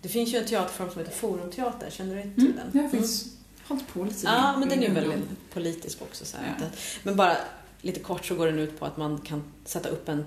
Det 0.03 0.09
finns 0.09 0.35
ju 0.35 0.39
en 0.39 0.47
teaterform 0.47 0.91
som 0.91 0.99
heter 0.99 1.13
forumteater, 1.15 1.91
känner 1.91 2.17
du 2.17 2.23
till 2.23 2.45
Mm. 2.53 2.57
den? 2.73 2.83
Det 2.83 2.89
finns, 2.89 3.25
på 3.93 4.05
lite 4.05 4.21
Ja, 4.25 4.57
men 4.59 4.69
den 4.69 4.79
är 4.79 4.83
ju 4.83 4.89
under- 4.89 5.01
väldigt 5.09 5.51
politisk 5.55 6.03
också. 6.03 6.25
Så 6.25 6.37
Ja. 6.59 6.65
att, 6.67 6.79
men 7.03 7.17
bara 7.17 7.37
lite 7.83 8.01
kort 8.01 8.25
så 8.27 8.35
går 8.35 8.47
den 8.47 8.59
ut 8.59 8.79
på 8.79 8.85
att 8.87 8.97
man 8.97 9.19
kan 9.21 9.43
sätta 9.65 9.89
upp 9.89 10.09
en 10.09 10.25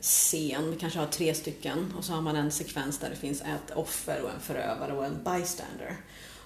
scen, 0.00 0.70
vi 0.70 0.76
kanske 0.76 0.98
har 0.98 1.06
tre 1.06 1.34
stycken 1.34 1.92
och 1.98 2.04
så 2.04 2.12
har 2.12 2.20
man 2.22 2.36
en 2.36 2.50
sekvens 2.50 2.98
där 2.98 3.10
det 3.10 3.16
finns 3.16 3.40
ett 3.40 3.70
offer 3.74 4.22
och 4.22 4.30
en 4.30 4.40
förövare 4.40 4.92
och 4.92 5.04
en 5.04 5.14
bystander. 5.24 5.96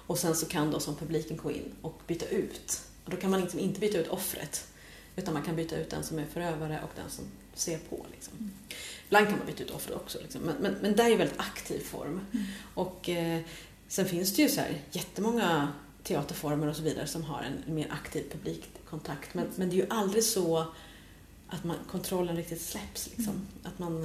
Och 0.06 0.18
sen 0.18 0.34
så 0.36 0.46
kan 0.46 0.70
då 0.70 0.80
som 0.80 0.96
publiken 0.96 1.36
gå 1.36 1.50
in 1.52 1.72
och 1.82 2.00
byta 2.06 2.26
ut. 2.26 2.80
Och 3.04 3.10
då 3.10 3.16
kan 3.16 3.30
man 3.30 3.40
liksom 3.40 3.60
inte 3.60 3.80
byta 3.80 3.98
ut 3.98 4.08
offret 4.08 4.66
utan 5.16 5.34
man 5.34 5.42
kan 5.42 5.56
byta 5.56 5.76
ut 5.76 5.90
den 5.90 6.02
som 6.04 6.18
är 6.18 6.26
förövare 6.26 6.80
och 6.82 6.90
den 6.96 7.10
som 7.10 7.24
ser 7.54 7.78
på. 7.78 8.06
Liksom. 8.12 8.50
Ibland 9.06 9.26
kan 9.28 9.38
man 9.38 9.46
byta 9.46 9.62
ut 9.62 9.70
offret 9.70 9.96
också, 9.96 10.18
liksom. 10.22 10.40
men, 10.40 10.54
men, 10.60 10.72
men 10.82 10.96
det 10.96 11.02
är 11.02 11.08
ju 11.08 11.16
väldigt 11.16 11.40
aktiv 11.40 11.80
form. 11.80 12.20
Och 12.74 13.08
eh, 13.08 13.40
sen 13.88 14.06
finns 14.06 14.36
det 14.36 14.42
ju 14.42 14.48
så 14.48 14.60
här 14.60 14.80
jättemånga 14.90 15.68
teaterformer 16.08 16.66
och 16.66 16.76
så 16.76 16.82
vidare 16.82 17.06
som 17.06 17.24
har 17.24 17.42
en 17.42 17.74
mer 17.74 17.86
aktiv 17.90 18.24
publikkontakt. 18.32 19.34
Men, 19.34 19.46
men 19.56 19.68
det 19.68 19.74
är 19.74 19.78
ju 19.78 19.86
aldrig 19.90 20.24
så 20.24 20.66
att 21.48 21.64
man, 21.64 21.76
kontrollen 21.90 22.36
riktigt 22.36 22.62
släpps. 22.62 23.10
Liksom. 23.16 23.46
Att 23.62 23.78
man 23.78 24.04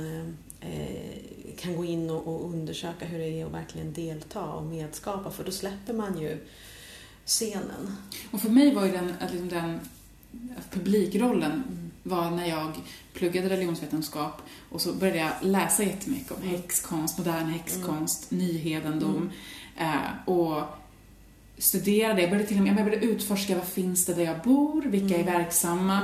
eh, 0.60 1.56
kan 1.58 1.76
gå 1.76 1.86
in 1.86 2.10
och, 2.10 2.28
och 2.28 2.46
undersöka 2.50 3.06
hur 3.06 3.20
det 3.20 3.26
är 3.26 3.46
att 3.46 3.52
verkligen 3.52 3.94
delta 3.94 4.44
och 4.44 4.64
medskapa 4.64 5.32
för 5.32 5.44
då 5.44 5.52
släpper 5.52 5.94
man 5.94 6.22
ju 6.22 6.38
scenen. 7.26 7.98
Och 8.32 8.42
för 8.42 8.50
mig 8.50 8.76
var 8.76 8.86
ju 8.86 8.92
den, 8.92 9.14
att 9.20 9.32
liksom 9.32 9.50
den 9.50 9.80
att 10.58 10.72
publikrollen 10.72 11.64
var 12.04 12.32
när 12.32 12.46
jag 12.46 12.72
pluggade 13.14 13.50
religionsvetenskap 13.50 14.42
och 14.70 14.82
så 14.82 14.94
började 14.94 15.20
jag 15.20 15.32
läsa 15.42 15.84
jättemycket 15.84 16.32
om 16.32 16.42
häxkonst, 16.42 17.18
modern 17.18 17.46
häxkonst, 17.46 18.32
nyhedendom 18.32 19.32
eh, 19.78 20.30
och 20.30 20.64
studerade. 21.58 22.22
Jag 22.22 22.30
började 22.30 22.48
till 22.48 22.58
och 22.58 22.64
med 22.64 22.78
jag 22.78 22.86
började 22.86 23.06
utforska 23.06 23.56
vad 23.56 23.68
finns 23.68 24.06
det 24.06 24.14
där 24.14 24.24
jag 24.24 24.40
bor, 24.42 24.82
vilka 24.86 25.18
är 25.18 25.24
verksamma. 25.24 26.00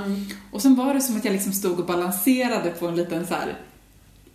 Och 0.52 0.62
sen 0.62 0.76
var 0.76 0.94
det 0.94 1.02
som 1.02 1.18
att 1.18 1.26
jag 1.26 1.32
liksom 1.32 1.52
stod 1.54 1.80
och 1.80 1.86
balanserade 1.86 2.70
på 2.70 2.88
en 2.88 2.96
liten 2.96 3.28
så 3.28 3.34
här, 3.34 3.58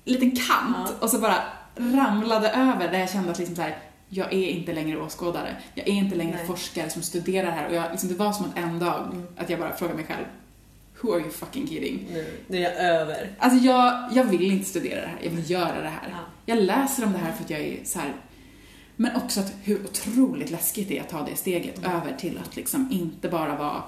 liten 0.04 0.30
kant 0.30 0.76
Ja. 0.76 0.90
och 1.00 1.10
så 1.10 1.18
bara 1.18 1.36
ramlade 1.76 2.50
över 2.50 2.92
där 2.92 2.98
jag 2.98 3.10
kände 3.10 3.30
att 3.30 3.38
liksom 3.38 3.56
så 3.56 3.62
här, 3.62 3.78
jag 4.08 4.32
är 4.32 4.48
inte 4.48 4.72
längre 4.72 5.00
åskådare. 5.00 5.56
Jag 5.74 5.88
är 5.88 5.92
inte 5.92 6.16
längre 6.16 6.36
Nej. 6.36 6.46
forskare 6.46 6.90
som 6.90 7.02
studerar 7.02 7.50
här. 7.50 7.68
Och 7.68 7.74
jag, 7.74 7.90
liksom, 7.90 8.08
det 8.08 8.14
var 8.14 8.32
som 8.32 8.44
att 8.46 8.58
en 8.58 8.78
dag 8.78 9.22
att 9.36 9.50
jag 9.50 9.60
bara 9.60 9.76
frågade 9.76 9.96
mig 9.96 10.06
själv, 10.06 10.24
Who 11.00 11.12
are 11.12 11.20
you 11.20 11.30
fucking 11.30 11.68
kidding? 11.68 12.06
Nu, 12.12 12.26
nu 12.48 12.58
är 12.58 12.62
jag 12.62 12.74
över. 12.74 13.30
Alltså 13.38 13.58
jag, 13.64 14.08
jag 14.12 14.24
vill 14.24 14.42
inte 14.52 14.68
studera 14.68 15.00
det 15.00 15.06
här, 15.06 15.18
jag 15.22 15.30
vill 15.30 15.50
göra 15.50 15.80
det 15.82 15.88
här. 15.88 16.08
Ja. 16.10 16.18
Jag 16.46 16.58
läser 16.58 17.04
om 17.06 17.12
det 17.12 17.18
här 17.18 17.32
för 17.32 17.44
att 17.44 17.50
jag 17.50 17.60
är 17.60 17.78
så 17.84 17.98
här. 17.98 18.12
Men 18.96 19.16
också 19.16 19.40
att 19.40 19.52
hur 19.62 19.84
otroligt 19.84 20.50
läskigt 20.50 20.88
det 20.88 20.98
är 20.98 21.02
att 21.02 21.08
ta 21.08 21.22
det 21.22 21.36
steget 21.36 21.78
Mm. 21.78 21.90
över 21.90 22.16
till 22.16 22.38
att 22.38 22.56
liksom 22.56 22.88
inte 22.92 23.28
bara 23.28 23.56
vara 23.56 23.82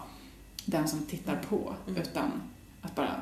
den 0.64 0.88
som 0.88 1.03
tittar 1.07 1.37
på, 1.49 1.75
Mm. 1.88 2.03
utan 2.03 2.33
att 2.83 2.95
bara... 2.95 3.21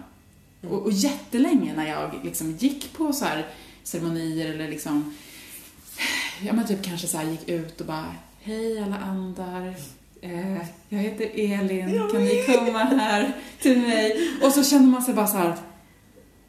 Och, 0.71 0.83
och 0.83 0.93
jättelänge 0.93 1.75
när 1.77 1.89
jag 1.89 2.11
liksom 2.25 2.51
gick 2.57 2.93
på 2.93 3.13
så 3.13 3.25
här 3.25 3.47
ceremonier 3.83 4.55
eller 4.55 4.69
liksom, 4.69 5.15
ja 6.43 6.53
men 6.53 6.67
typ 6.67 6.83
kanske 6.83 7.07
så 7.07 7.17
här 7.19 7.25
gick 7.31 7.49
ut 7.49 7.81
och 7.81 7.87
bara, 7.87 8.07
hej 8.43 8.83
alla 8.83 8.97
andar, 8.99 9.75
eh, 10.21 10.57
jag 10.89 10.99
heter 10.99 11.31
Elin, 11.35 12.09
kan 12.13 12.25
ni 12.25 12.45
komma 12.47 12.79
här 12.79 13.33
till 13.61 13.79
mig? 13.81 14.31
Och 14.43 14.53
så 14.53 14.65
känner 14.65 14.87
man 14.87 15.03
sig 15.03 15.15
bara 15.15 15.27
så 15.27 15.37
här, 15.37 15.57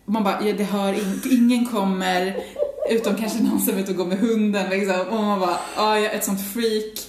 man 0.06 0.24
bara, 0.24 0.48
ja, 0.48 0.54
det 0.54 0.64
hör 0.64 0.94
in, 0.94 1.22
ingen 1.32 1.66
kommer, 1.66 2.36
utom 2.90 3.16
kanske 3.16 3.44
någon 3.44 3.62
som 3.62 3.76
är 3.76 3.80
ute 3.80 3.92
och 3.92 3.98
går 3.98 4.06
med 4.06 4.20
hunden 4.20 4.70
liksom. 4.70 5.00
Och 5.08 5.24
man 5.24 5.40
bara, 5.40 5.60
ja, 5.76 6.00
jag 6.00 6.14
är 6.14 6.18
ett 6.18 6.24
sånt 6.24 6.54
freak 6.54 7.00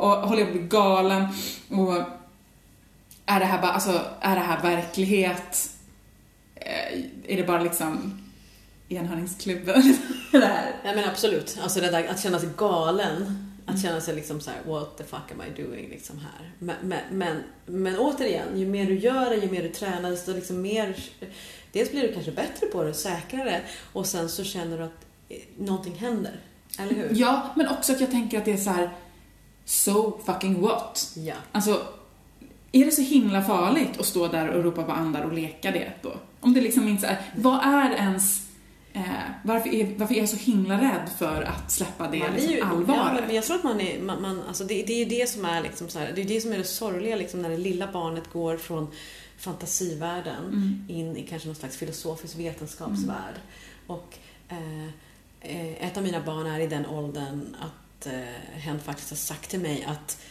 och 0.00 0.08
håller 0.08 0.44
på 0.44 0.50
att 0.50 0.56
bli 0.56 0.66
galen. 0.68 1.26
Och 1.70 1.94
är 3.26 3.40
det 3.40 3.46
här 3.46 3.62
bara, 3.62 3.72
alltså, 3.72 4.00
är 4.20 4.34
det 4.34 4.42
här 4.42 4.62
verklighet? 4.62 5.70
Eh, 6.54 7.00
Är 7.26 7.36
det 7.36 7.44
bara 7.46 7.62
liksom 7.62 8.20
enhörningsklubben? 8.88 9.96
det 10.32 10.38
här? 10.46 10.72
Nej 10.84 10.94
men 10.94 11.04
absolut, 11.04 11.58
alltså 11.62 11.80
det 11.80 11.90
där 11.90 12.08
att 12.08 12.22
känna 12.22 12.38
sig 12.38 12.48
galen. 12.56 13.40
Att 13.66 13.82
känna 13.82 14.00
sig 14.00 14.14
liksom 14.14 14.40
så 14.40 14.50
här: 14.50 14.58
what 14.66 14.98
the 14.98 15.04
fuck 15.04 15.30
am 15.32 15.42
I 15.42 15.62
doing 15.62 15.88
liksom 15.90 16.18
här. 16.18 16.52
Men, 16.58 16.76
men, 16.82 17.00
men, 17.10 17.42
men 17.66 17.98
återigen, 17.98 18.58
ju 18.58 18.66
mer 18.66 18.86
du 18.86 18.98
gör 18.98 19.30
det, 19.30 19.36
ju 19.36 19.50
mer 19.50 19.62
du 19.62 19.68
tränar, 19.68 20.10
desto 20.10 20.32
liksom 20.32 20.62
mer... 20.62 20.96
Dels 21.72 21.90
blir 21.90 22.02
du 22.02 22.12
kanske 22.12 22.32
bättre 22.32 22.66
på 22.66 22.82
det, 22.82 22.94
säkrare 22.94 23.60
och 23.92 24.06
sen 24.06 24.28
så 24.28 24.44
känner 24.44 24.78
du 24.78 24.84
att 24.84 25.03
någonting 25.58 25.94
händer. 25.94 26.40
Eller 26.78 26.94
hur? 26.94 27.08
Ja, 27.12 27.50
men 27.56 27.68
också 27.68 27.92
att 27.92 28.00
jag 28.00 28.10
tänker 28.10 28.38
att 28.38 28.44
det 28.44 28.52
är 28.52 28.56
så 28.56 28.70
här, 28.70 28.90
so 29.64 30.18
fucking 30.26 30.60
what? 30.60 31.12
Ja. 31.16 31.34
Alltså, 31.52 31.82
är 32.72 32.84
det 32.84 32.90
så 32.90 33.02
himla 33.02 33.42
farligt 33.42 34.00
att 34.00 34.06
stå 34.06 34.28
där 34.28 34.48
och 34.48 34.64
ropa 34.64 34.82
på 34.82 34.92
andar 34.92 35.22
och 35.22 35.32
leka 35.32 35.70
det 35.70 35.92
då? 36.02 36.12
Om 36.40 36.54
det 36.54 36.60
liksom 36.60 36.88
inte 36.88 37.06
är, 37.06 37.22
vad 37.36 37.64
är 37.64 37.90
ens, 37.90 38.46
eh, 38.92 39.02
varför, 39.44 39.68
är, 39.74 39.94
varför 39.98 40.14
är 40.14 40.18
jag 40.18 40.28
så 40.28 40.36
himla 40.36 40.80
rädd 40.82 41.10
för 41.18 41.42
att 41.42 41.72
släppa 41.72 42.08
det 42.10 42.18
Man 42.18 42.32
liksom 42.34 42.52
ju- 42.52 42.60
allvaret? 42.60 43.12
Ja, 43.16 43.20
men 43.26 43.34
jag 43.34 43.44
tror 43.44 43.56
att 43.56 43.64
man 43.64 43.80
är, 43.80 44.00
man, 44.02 44.22
man, 44.22 44.42
alltså 44.48 44.64
det, 44.64 44.82
det 44.82 44.92
är 44.92 44.98
ju 44.98 45.04
det 45.20 45.28
som 45.28 45.44
är 45.44 45.62
liksom 45.62 45.88
så 45.88 45.98
här, 45.98 46.12
det 46.14 46.20
är 46.20 46.24
det 46.28 46.40
som 46.40 46.52
är 46.52 46.58
det 46.58 46.64
sorgliga 46.64 47.16
liksom 47.16 47.42
när 47.42 47.50
det 47.50 47.56
lilla 47.58 47.92
barnet 47.92 48.32
går 48.32 48.56
från 48.56 48.88
fantasivärlden 49.38 50.44
Mm. 50.46 50.84
in 50.88 51.16
i 51.16 51.22
kanske 51.30 51.48
någon 51.48 51.56
slags 51.56 51.76
filosofisk 51.76 52.36
vetenskapsvärld. 52.38 53.34
Och 53.86 54.14
eh, 54.48 54.58
eh, 54.84 54.90
ett 55.78 55.96
av 55.96 56.02
mina 56.02 56.20
barn 56.20 56.46
är 56.46 56.60
i 56.60 56.66
den 56.66 56.86
åldern 56.86 57.56
att 57.60 58.06
eh, 58.06 58.12
hen 58.52 58.80
faktiskt 58.80 59.10
har 59.10 59.16
sagt 59.16 59.50
till 59.50 59.60
mig 59.60 59.84
att 59.84 60.22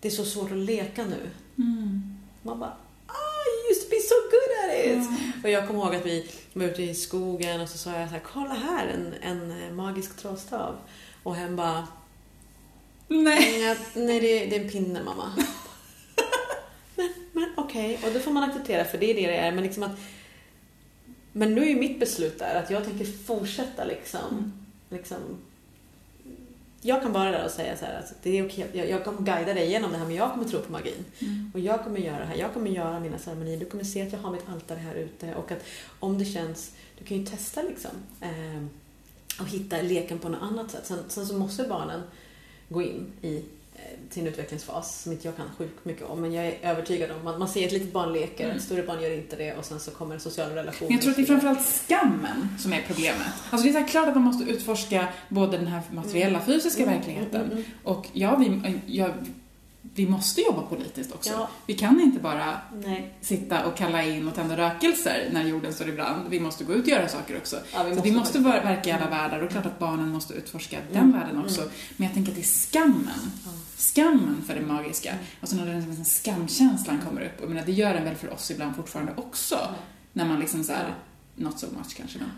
det 0.00 0.08
är 0.08 0.12
så 0.12 0.24
svårt 0.24 0.50
att 0.50 0.56
leka 0.56 1.04
nu. 1.04 1.30
Mm. 1.58 2.18
Man 2.42 2.58
bara 2.58 2.76
ah, 3.06 3.44
you 3.46 3.70
used 3.70 3.82
to 3.82 3.90
be 3.90 4.00
so 4.00 4.14
good 4.30 4.50
at 4.64 4.86
it! 4.86 5.44
Och 5.44 5.50
jag 5.50 5.66
kommer 5.66 5.80
ihåg 5.80 5.94
att 5.94 6.06
vi 6.06 6.30
var 6.52 6.64
ute 6.64 6.82
i 6.82 6.94
skogen 6.94 7.60
och 7.60 7.68
så 7.68 7.78
sa 7.78 7.90
jag 7.90 8.08
så 8.08 8.14
här, 8.14 8.22
kolla 8.32 8.54
här, 8.54 8.86
en, 8.86 9.14
en 9.22 9.62
eh, 9.62 9.72
magisk 9.72 10.16
trollstav. 10.16 10.76
Och 11.22 11.36
hen 11.36 11.56
bara, 11.56 11.86
Nej. 13.08 13.60
nej, 13.60 13.76
nej 13.94 14.20
det, 14.20 14.46
det 14.46 14.56
är 14.56 14.60
en 14.60 14.70
pinne 14.70 15.02
mamma. 15.02 15.32
men 16.94 17.12
men 17.32 17.52
okej, 17.56 18.00
och 18.04 18.12
det 18.12 18.20
får 18.20 18.30
man 18.30 18.50
acceptera 18.50 18.84
för 18.84 18.98
det 18.98 19.10
är 19.10 19.14
det 19.14 19.26
det 19.26 19.36
är. 19.36 19.52
Men 19.52 19.64
liksom 19.64 19.82
att 19.82 19.98
men 21.32 21.54
nu 21.54 21.70
är 21.70 21.74
mitt 21.74 22.00
beslut 22.00 22.38
där 22.38 22.54
att 22.54 22.70
jag 22.70 22.84
tänker 22.84 23.04
fortsätta 23.04 23.84
liksom, 23.84 24.52
liksom 24.90 25.18
jag 26.82 27.02
kan 27.02 27.12
bara 27.12 27.30
där 27.30 27.44
och 27.44 27.50
säga 27.50 27.76
så 27.76 27.84
här 27.84 27.98
att 27.98 28.14
det 28.22 28.38
är 28.38 28.46
okej, 28.46 28.66
jag, 28.72 28.90
jag 28.90 29.04
kommer 29.04 29.20
guida 29.22 29.54
dig 29.54 29.66
igenom 29.66 29.92
det 29.92 29.98
här 29.98 30.06
men 30.06 30.14
jag 30.14 30.32
kommer 30.32 30.44
tro 30.44 30.60
på 30.60 30.72
magin. 30.72 31.04
Mm. 31.18 31.50
Och 31.54 31.60
jag 31.60 31.84
kommer 31.84 32.00
göra 32.00 32.18
det 32.18 32.24
här, 32.24 32.36
jag 32.36 32.54
kommer 32.54 32.70
göra 32.70 33.00
mina 33.00 33.18
ceremonier, 33.18 33.58
du 33.58 33.66
kommer 33.66 33.84
se 33.84 34.02
att 34.02 34.12
jag 34.12 34.18
har 34.18 34.32
mitt 34.32 34.48
altare 34.48 34.78
här 34.78 34.94
ute 34.94 35.34
och 35.34 35.52
att 35.52 35.64
om 36.00 36.18
det 36.18 36.24
känns, 36.24 36.72
du 36.98 37.04
kan 37.04 37.16
ju 37.16 37.26
testa 37.26 37.62
liksom 37.62 37.90
eh, 38.20 38.64
och 39.40 39.48
hitta 39.48 39.82
leken 39.82 40.18
på 40.18 40.28
något 40.28 40.42
annat 40.42 40.70
sätt. 40.70 40.86
Sen, 40.86 40.98
sen 41.08 41.26
så 41.26 41.34
måste 41.34 41.64
barnen 41.64 42.02
gå 42.68 42.82
in 42.82 43.06
i 43.22 43.42
sin 44.10 44.26
utvecklingsfas 44.26 45.02
som 45.02 45.12
inte 45.12 45.28
jag 45.28 45.36
kan 45.36 45.46
sjukt 45.58 45.84
mycket 45.84 46.06
om 46.06 46.20
men 46.20 46.32
jag 46.32 46.46
är 46.46 46.54
övertygad 46.62 47.10
om, 47.10 47.24
man, 47.24 47.38
man 47.38 47.48
ser 47.48 47.66
ett 47.66 47.72
litet 47.72 47.92
barn 47.92 48.12
leker, 48.12 48.44
Mm. 48.44 48.56
ett 48.56 48.62
större 48.62 48.82
barn 48.82 49.02
gör 49.02 49.10
inte 49.10 49.36
det 49.36 49.54
och 49.54 49.64
sen 49.64 49.80
så 49.80 49.90
kommer 49.90 50.14
en 50.14 50.20
social 50.20 50.50
relation. 50.50 50.88
Men 50.88 50.94
jag 50.96 51.02
tror 51.02 51.10
att 51.10 51.16
det 51.16 51.22
är 51.22 51.26
framförallt 51.26 51.66
skammen 51.66 52.48
som 52.58 52.72
är 52.72 52.82
problemet. 52.86 53.28
Alltså 53.50 53.68
det 53.68 53.78
är 53.78 53.86
klart 53.86 54.08
att 54.08 54.14
man 54.14 54.24
måste 54.24 54.50
utforska 54.50 55.08
både 55.28 55.56
den 55.58 55.66
här 55.66 55.82
materiella, 55.90 56.40
fysiska 56.40 56.82
Mm, 56.82 56.94
verkligheten 56.94 57.40
mm, 57.40 57.52
mm. 57.52 57.64
och 57.84 58.06
ja, 58.12 58.36
vi, 58.36 58.78
ja, 58.86 59.08
vi 60.04 60.10
måste 60.10 60.40
jobba 60.40 60.62
politiskt 60.62 61.12
också. 61.12 61.30
Ja. 61.30 61.48
Vi 61.66 61.74
kan 61.74 62.00
inte 62.00 62.20
bara 62.20 62.58
Nej. 62.84 63.14
sitta 63.20 63.64
och 63.66 63.76
kalla 63.76 64.02
in 64.04 64.28
och 64.28 64.34
tända 64.34 64.56
rökelser 64.56 65.28
när 65.32 65.44
jorden 65.44 65.72
står 65.72 65.88
i 65.88 65.92
brand. 65.92 66.28
Vi 66.30 66.40
måste 66.40 66.64
gå 66.64 66.72
ut 66.72 66.82
och 66.82 66.88
göra 66.88 67.08
saker 67.08 67.36
också. 67.36 67.56
Ja, 67.72 67.82
vi 67.82 67.96
så 67.96 68.02
vi 68.02 68.12
måste 68.12 68.38
måste- 68.40 68.58
ver- 68.58 68.64
verka 68.64 68.88
i 68.90 68.92
alla 68.92 69.10
världar 69.10 69.40
och 69.42 69.50
klart 69.50 69.66
att 69.66 69.78
barnen 69.78 70.08
måste 70.08 70.34
utforska 70.34 70.78
den 70.92 71.02
Mm. 71.02 71.20
världen 71.20 71.44
också. 71.44 71.60
Mm. 71.60 71.72
Men 71.96 72.06
jag 72.06 72.14
tänker 72.14 72.30
att 72.32 72.36
det 72.36 72.42
är 72.42 72.44
skammen. 72.70 73.30
Skammen 73.76 74.42
för 74.46 74.54
det 74.54 74.60
magiska. 74.60 75.14
Alltså 75.40 75.56
när 75.56 75.66
den 75.66 75.86
liksom 75.86 76.04
skamkänslan 76.04 77.00
kommer 77.08 77.20
upp. 77.20 77.36
Och 77.38 77.42
jag 77.42 77.48
menar, 77.50 77.66
det 77.66 77.72
gör 77.72 77.94
den 77.94 78.04
väl 78.04 78.14
för 78.16 78.32
oss 78.32 78.50
ibland 78.50 78.76
fortfarande 78.76 79.12
också. 79.16 79.58
När 80.12 80.24
man 80.24 80.40
liksom 80.40 80.64
så 80.64 80.72
här, 80.72 80.94
Ja. 81.36 81.44
not 81.44 81.58
so 81.58 81.66
much 81.78 81.96
kanske 81.96 82.18
men. 82.18 82.28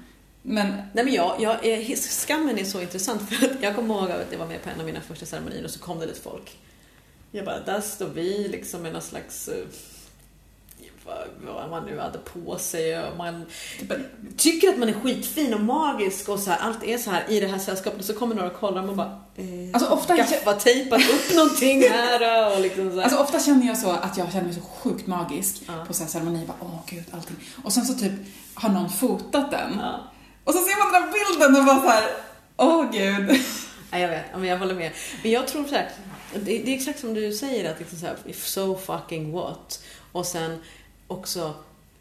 Men 0.44 0.68
Nej 0.92 1.04
men 1.04 1.14
jag, 1.14 1.36
jag, 1.40 1.64
är- 1.66 1.96
skammen 1.96 2.58
är 2.58 2.64
så 2.64 2.80
intressant 2.80 3.22
för 3.22 3.46
att 3.46 3.62
jag 3.62 3.74
kommer 3.76 3.94
ihåg 3.94 4.10
att 4.10 4.26
jag 4.32 4.38
var 4.38 4.46
med 4.46 4.62
på 4.64 4.70
en 4.70 4.80
av 4.80 4.86
mina 4.86 5.00
första 5.00 5.26
ceremonier 5.26 5.64
och 5.64 5.70
så 5.70 5.78
kom 5.78 5.98
det 5.98 6.06
lite 6.06 6.20
folk. 6.20 6.58
Jag 7.32 7.44
bara, 7.44 7.60
där 7.60 7.80
står 7.80 8.06
vi 8.08 8.48
liksom 8.48 8.82
med 8.82 8.92
någon 8.92 9.02
slags 9.02 9.48
eh, 9.48 9.64
vad, 11.46 11.70
man 11.70 11.84
nu 11.86 11.98
hade 11.98 12.18
på 12.18 12.58
sig 12.58 12.98
och 13.04 13.16
man 13.16 13.44
tycker 14.36 14.68
att 14.68 14.78
man 14.78 14.88
är 14.88 14.92
skitfin 14.92 15.54
och 15.54 15.60
magisk 15.60 16.28
och 16.28 16.38
så 16.38 16.50
här, 16.50 16.58
allt 16.58 16.84
är 16.84 16.98
så 16.98 17.10
här 17.10 17.24
i 17.30 17.40
det 17.40 17.46
här 17.46 17.58
sällskapet 17.58 17.98
och 18.00 18.04
så 18.04 18.14
kommer 18.14 18.34
några 18.34 18.50
och 18.50 18.56
kollar 18.60 18.80
och 18.80 18.86
man 18.86 18.96
bara 18.96 19.20
eh, 19.36 19.44
Alltså, 19.72 19.90
ofta- 19.90 20.16
gaffatejpat 20.16 21.00
upp 21.00 21.34
någonting 21.36 21.82
här 21.82 22.52
och 22.54 22.60
liksom 22.60 22.90
så 22.90 22.96
här. 22.96 23.02
Alltså 23.02 23.18
ofta 23.18 23.40
känner 23.40 23.66
jag 23.66 23.78
så 23.78 23.90
att 23.90 24.16
jag 24.18 24.32
känner 24.32 24.44
mig 24.44 24.54
så 24.54 24.60
sjukt 24.60 25.06
magisk 25.06 25.62
Ja. 25.66 25.84
på 25.86 25.94
så 25.94 26.02
här 26.02 26.10
ceremonier. 26.10 26.46
Bara, 26.46 26.56
åh 26.60 26.78
gud, 26.86 27.04
allting. 27.10 27.36
Och 27.64 27.72
sen 27.72 27.84
så 27.86 27.94
typ 27.94 28.12
har 28.54 28.68
någon 28.68 28.90
fotat 28.90 29.50
den. 29.50 29.70
ja. 29.80 30.00
Och 30.44 30.52
så 30.54 30.58
ser 30.58 30.78
man 30.84 30.92
den 30.92 31.02
här 31.02 31.12
bilden 31.12 31.60
och 31.60 31.66
bara 31.66 31.80
så 31.80 31.88
här, 31.88 32.10
åh 32.56 32.90
gud. 32.92 33.40
Ja, 33.90 33.98
jag 33.98 34.08
vet, 34.08 34.24
men 34.34 34.44
jag 34.44 34.58
håller 34.58 34.74
med. 34.74 34.92
Men 35.22 35.32
jag 35.32 35.46
tror 35.48 35.64
så 35.64 35.74
här, 35.74 35.90
det, 36.34 36.40
det 36.58 36.70
är 36.72 36.74
exakt 36.74 37.00
som 37.00 37.14
du 37.14 37.32
säger 37.32 37.70
att 37.72 37.78
liksom 37.78 37.98
så 37.98 38.06
här, 38.06 38.16
if 38.26 38.46
so 38.46 38.76
fucking 38.76 39.32
what? 39.32 39.84
Och 40.12 40.26
sen 40.26 40.58
också 41.06 41.54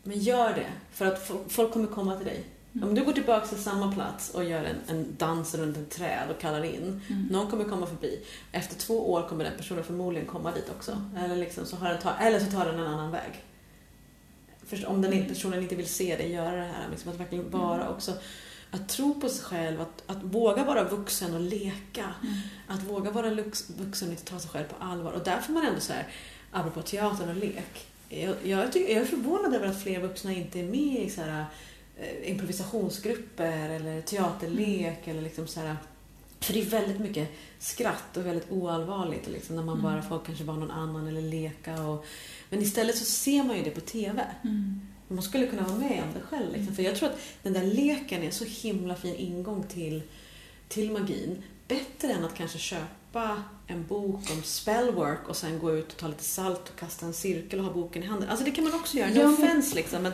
Men 0.04 0.20
gör 0.20 0.50
det, 0.54 0.68
för 0.92 1.06
att 1.06 1.30
fo- 1.30 1.50
folk 1.50 1.74
kommer 1.74 1.88
komma 1.88 2.16
till 2.16 2.26
dig. 2.26 2.44
Mm. 2.76 2.90
Om 2.90 2.96
du 2.96 3.06
går 3.06 3.14
tillbaka 3.14 3.48
till 3.48 3.64
samma 3.64 3.92
plats 3.94 4.30
och 4.30 4.44
gör 4.44 4.64
en, 4.64 4.76
en 4.88 5.16
dans 5.18 5.56
runt 5.56 5.78
ett 5.78 5.90
träd 5.90 6.30
och 6.36 6.42
kallar 6.42 6.64
in, 6.64 7.02
Mm. 7.10 7.28
någon 7.32 7.48
kommer 7.50 7.64
komma 7.64 7.88
förbi. 7.88 8.20
Efter 8.52 8.76
två 8.76 9.12
år 9.12 9.28
kommer 9.30 9.44
den 9.44 9.58
personen 9.58 9.84
förmodligen 9.84 10.28
komma 10.28 10.52
dit 10.52 10.70
också. 10.78 11.02
Eller, 11.26 11.36
liksom, 11.36 11.66
så 11.66 11.76
har 11.76 11.90
den 11.90 12.02
ta, 12.02 12.14
eller 12.16 12.40
så 12.40 12.46
tar 12.52 12.66
den 12.66 12.80
en 12.80 12.88
annan 12.88 13.12
väg. 13.12 13.44
Först, 14.68 14.84
om 14.84 15.02
den 15.02 15.14
inte- 15.14 15.30
personen 15.30 15.62
inte 15.64 15.76
vill 15.76 15.88
se 15.88 16.16
dig 16.16 16.32
göra 16.32 16.56
det 16.56 16.62
här, 16.74 16.88
liksom, 16.92 17.12
att 17.12 17.20
verkligen 17.20 17.50
vara 17.50 17.90
också 17.90 18.14
att 18.72 18.90
tro 18.90 19.22
på 19.22 19.30
sig 19.30 19.44
själv, 19.46 19.82
att, 19.82 20.04
att 20.08 20.24
våga 20.24 20.64
vara 20.64 20.84
vuxen 20.84 21.34
och 21.34 21.42
leka. 21.42 22.14
Mm. 22.24 22.36
Att 22.68 22.84
våga 22.84 23.12
vara 23.12 23.30
lux, 23.30 23.70
vuxen 23.70 24.08
och 24.08 24.12
inte 24.12 24.26
ta 24.26 24.40
sig 24.40 24.50
själv 24.50 24.66
på 24.66 24.76
allvar. 24.86 25.12
Och 25.12 25.24
där 25.24 25.42
får 25.42 25.54
man 25.54 25.66
ändå 25.66 25.80
så 25.80 25.94
här, 25.94 26.08
apropå 26.52 26.82
teatern 26.82 27.30
och 27.30 27.36
lek. 27.36 27.88
Jag, 28.10 28.36
jag, 28.44 28.72
tycker, 28.72 28.94
jag 28.94 29.02
är 29.02 29.06
förvånad 29.06 29.56
över 29.56 29.68
att 29.68 29.84
fler 29.84 30.00
vuxna 30.00 30.34
inte 30.34 30.60
är 30.60 30.64
med 30.64 31.04
i 31.06 31.10
så 31.10 31.22
här, 31.22 31.46
eh, 31.98 32.32
improvisationsgrupper 32.32 33.70
eller 33.70 34.02
teaterlek 34.02 35.08
eller 35.08 35.22
liksom 35.22 35.48
så 35.48 35.60
här. 35.60 35.78
För 36.40 36.54
det 36.54 36.62
är 36.62 36.66
väldigt 36.66 37.00
mycket 37.00 37.30
skratt 37.60 38.18
och 38.18 38.26
väldigt 38.26 38.52
oallvarligt 38.52 39.28
liksom, 39.28 39.56
när 39.56 39.64
man 39.64 39.80
Mm. 39.80 39.92
bara 39.92 40.02
får 40.02 40.20
kanske 40.26 40.44
vara 40.44 40.58
någon 40.58 40.72
annan 40.72 41.08
eller 41.08 41.22
leka. 41.22 41.82
Och, 41.84 42.06
men 42.50 42.62
istället 42.62 42.98
så 42.98 43.06
ser 43.06 43.44
man 43.44 43.58
ju 43.58 43.64
det 43.64 43.72
på 43.72 43.82
TV. 43.82 44.26
Mm. 44.44 44.82
Man 45.16 45.24
skulle 45.24 45.48
kunna 45.48 45.64
vara 45.64 45.78
med 45.78 46.04
om 46.04 46.14
det 46.14 46.22
själv. 46.30 46.54
Liksom. 46.54 46.76
För 46.76 46.84
jag 46.84 46.96
tror 46.96 47.10
att 47.10 47.20
den 47.44 47.54
där 47.54 47.64
leken 47.64 48.24
är 48.24 48.32
så 48.32 48.46
himla 48.46 48.96
fin 48.96 49.16
ingång 49.16 49.64
till, 49.64 50.02
till 50.68 50.92
magin. 50.92 51.44
Bättre 51.68 52.14
än 52.14 52.26
att 52.26 52.36
kanske 52.36 52.58
köpa 52.58 53.44
en 53.68 53.86
bok 53.88 54.32
om 54.32 54.44
spellwork 54.44 55.30
och 55.30 55.36
sen 55.36 55.60
gå 55.60 55.76
ut 55.78 55.92
och 55.92 55.98
ta 55.98 56.08
lite 56.08 56.24
salt 56.24 56.70
och 56.70 56.80
kasta 56.80 57.06
en 57.06 57.14
cirkel 57.14 57.60
och 57.60 57.66
ha 57.66 57.74
boken 57.74 58.04
i 58.04 58.06
handen. 58.06 58.30
Alltså 58.30 58.46
det 58.46 58.52
kan 58.52 58.64
man 58.64 58.74
också 58.74 58.98
göra, 58.98 59.10
no 59.10 59.20
Ja, 59.20 59.30
offense 59.34 59.76
liksom. 59.76 60.04
Men, 60.04 60.12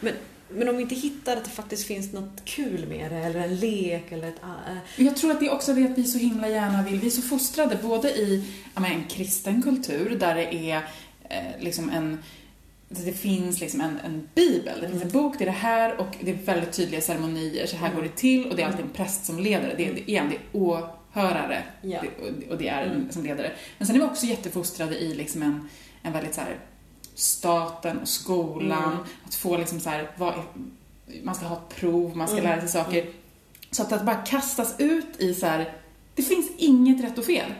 men, 0.00 0.14
men 0.48 0.68
om 0.68 0.76
vi 0.76 0.82
inte 0.82 0.94
hittar 0.94 1.36
att 1.36 1.44
det 1.44 1.50
faktiskt 1.50 1.86
finns 1.86 2.12
något 2.12 2.44
kul 2.44 2.86
med 2.88 3.12
det, 3.12 3.16
eller 3.16 3.40
en 3.40 3.56
lek 3.56 4.12
eller 4.12 4.28
ett... 4.28 4.42
äh, 4.42 5.04
Jag 5.04 5.16
tror 5.16 5.30
att 5.30 5.40
det 5.40 5.46
är 5.46 5.52
också 5.54 5.74
det 5.74 5.84
att 5.84 5.98
vi 5.98 6.04
så 6.04 6.18
himla 6.18 6.48
gärna 6.48 6.82
vill, 6.82 7.00
vi 7.00 7.06
är 7.06 7.10
så 7.10 7.22
fostrade 7.22 7.78
både 7.82 8.10
i 8.10 8.44
ja, 8.74 8.80
men, 8.80 8.92
en 8.92 9.04
kristen 9.04 9.62
kultur 9.62 10.16
där 10.20 10.34
det 10.34 10.54
är 10.54 10.76
eh, 11.28 11.60
liksom 11.60 11.90
en 11.90 12.22
det 12.88 13.12
finns 13.12 13.60
liksom 13.60 13.80
en, 13.80 13.98
en 14.04 14.28
bibel, 14.34 14.80
det 14.80 14.88
finns 14.88 15.02
en 15.02 15.08
bok, 15.10 15.34
det 15.38 15.44
är 15.44 15.46
det 15.46 15.52
här 15.52 16.00
och 16.00 16.16
det 16.20 16.30
är 16.30 16.34
väldigt 16.34 16.72
tydliga 16.72 17.00
ceremonier, 17.00 17.66
så 17.66 17.76
här 17.76 17.86
Mm. 17.86 17.96
går 17.96 18.02
det 18.08 18.16
till 18.16 18.50
och 18.50 18.56
det 18.56 18.62
är 18.62 18.66
alltid 18.66 18.84
en 18.84 18.90
präst 18.90 19.24
som 19.26 19.38
leder 19.38 19.74
det. 19.76 19.88
Är, 19.88 20.10
igen, 20.10 20.28
det 20.30 20.34
är 20.36 20.42
åhörare 20.52 21.62
Ja. 21.82 21.98
och- 22.50 22.58
det 22.58 22.68
är 22.68 22.86
Mm. 22.86 23.12
som 23.12 23.24
ledare. 23.24 23.52
Men 23.78 23.86
sen 23.86 23.96
är 23.96 24.00
vi 24.00 24.06
också 24.06 24.26
jättefostrade 24.26 24.98
i 24.98 25.14
liksom 25.14 25.42
en, 25.42 25.68
en 26.02 26.12
väldigt 26.12 26.34
så 26.34 26.40
här 26.40 26.56
staten 27.14 27.98
och 27.98 28.08
skolan, 28.08 28.92
Mm. 28.92 29.04
att 29.26 29.34
få 29.34 29.56
liksom 29.56 29.80
så 29.80 29.90
här, 29.90 30.10
vad 30.16 30.34
man 31.22 31.34
ska 31.34 31.46
ha 31.46 31.56
ett 31.56 31.76
prov, 31.76 32.16
man 32.16 32.28
ska 32.28 32.38
Mm. 32.38 32.50
lära 32.50 32.60
sig 32.60 32.68
saker. 32.68 33.06
Så 33.70 33.82
att, 33.82 33.92
att 33.92 34.06
bara 34.06 34.16
kastas 34.16 34.74
ut 34.78 35.06
i 35.18 35.34
så 35.34 35.46
här, 35.46 35.72
det 36.14 36.22
finns 36.22 36.50
inget 36.58 37.04
rätt 37.04 37.18
och 37.18 37.24
fel. 37.24 37.52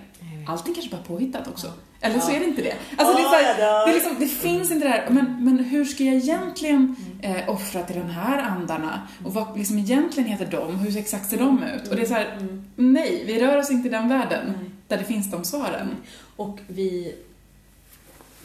Allting 0.48 0.74
kanske 0.74 0.90
bara 0.96 1.02
påhittat 1.02 1.48
också. 1.48 1.72
Eller 2.06 2.20
så 2.20 2.30
är 2.30 2.38
det 2.38 2.44
inte 2.44 2.62
det. 2.62 2.74
Alltså 2.96 3.16
det, 3.16 3.22
är 3.22 3.28
så 3.28 3.34
här, 3.34 3.56
det, 3.86 3.90
är 3.90 3.94
liksom, 3.94 4.16
det 4.20 4.26
finns 4.26 4.70
inte 4.70 4.86
det 4.86 4.90
här, 4.92 5.06
men, 5.10 5.36
men 5.44 5.58
hur 5.58 5.84
ska 5.84 6.04
jag 6.04 6.14
egentligen 6.14 6.96
Mm. 7.22 7.36
eh, 7.36 7.48
offra 7.50 7.82
till 7.82 7.96
de 7.96 8.10
här 8.10 8.38
andarna? 8.42 9.00
Och 9.24 9.34
vad 9.34 9.58
liksom 9.58 9.78
egentligen 9.78 10.28
heter 10.30 10.46
de? 10.50 10.78
Hur 10.78 10.96
exakt 10.98 11.30
ser 11.30 11.38
de 11.38 11.62
ut? 11.62 11.88
Och 11.88 11.96
det 11.96 12.02
är 12.02 12.06
så 12.06 12.14
här, 12.14 12.36
Mm. 12.40 12.64
nej, 12.76 13.22
vi 13.26 13.40
rör 13.40 13.58
oss 13.58 13.70
inte 13.70 13.88
i 13.88 13.90
den 13.90 14.08
världen 14.08 14.54
där 14.88 14.96
det 14.98 15.04
finns 15.04 15.30
de 15.30 15.44
svaren. 15.44 15.88
Och 16.36 16.58
vi, 16.68 17.14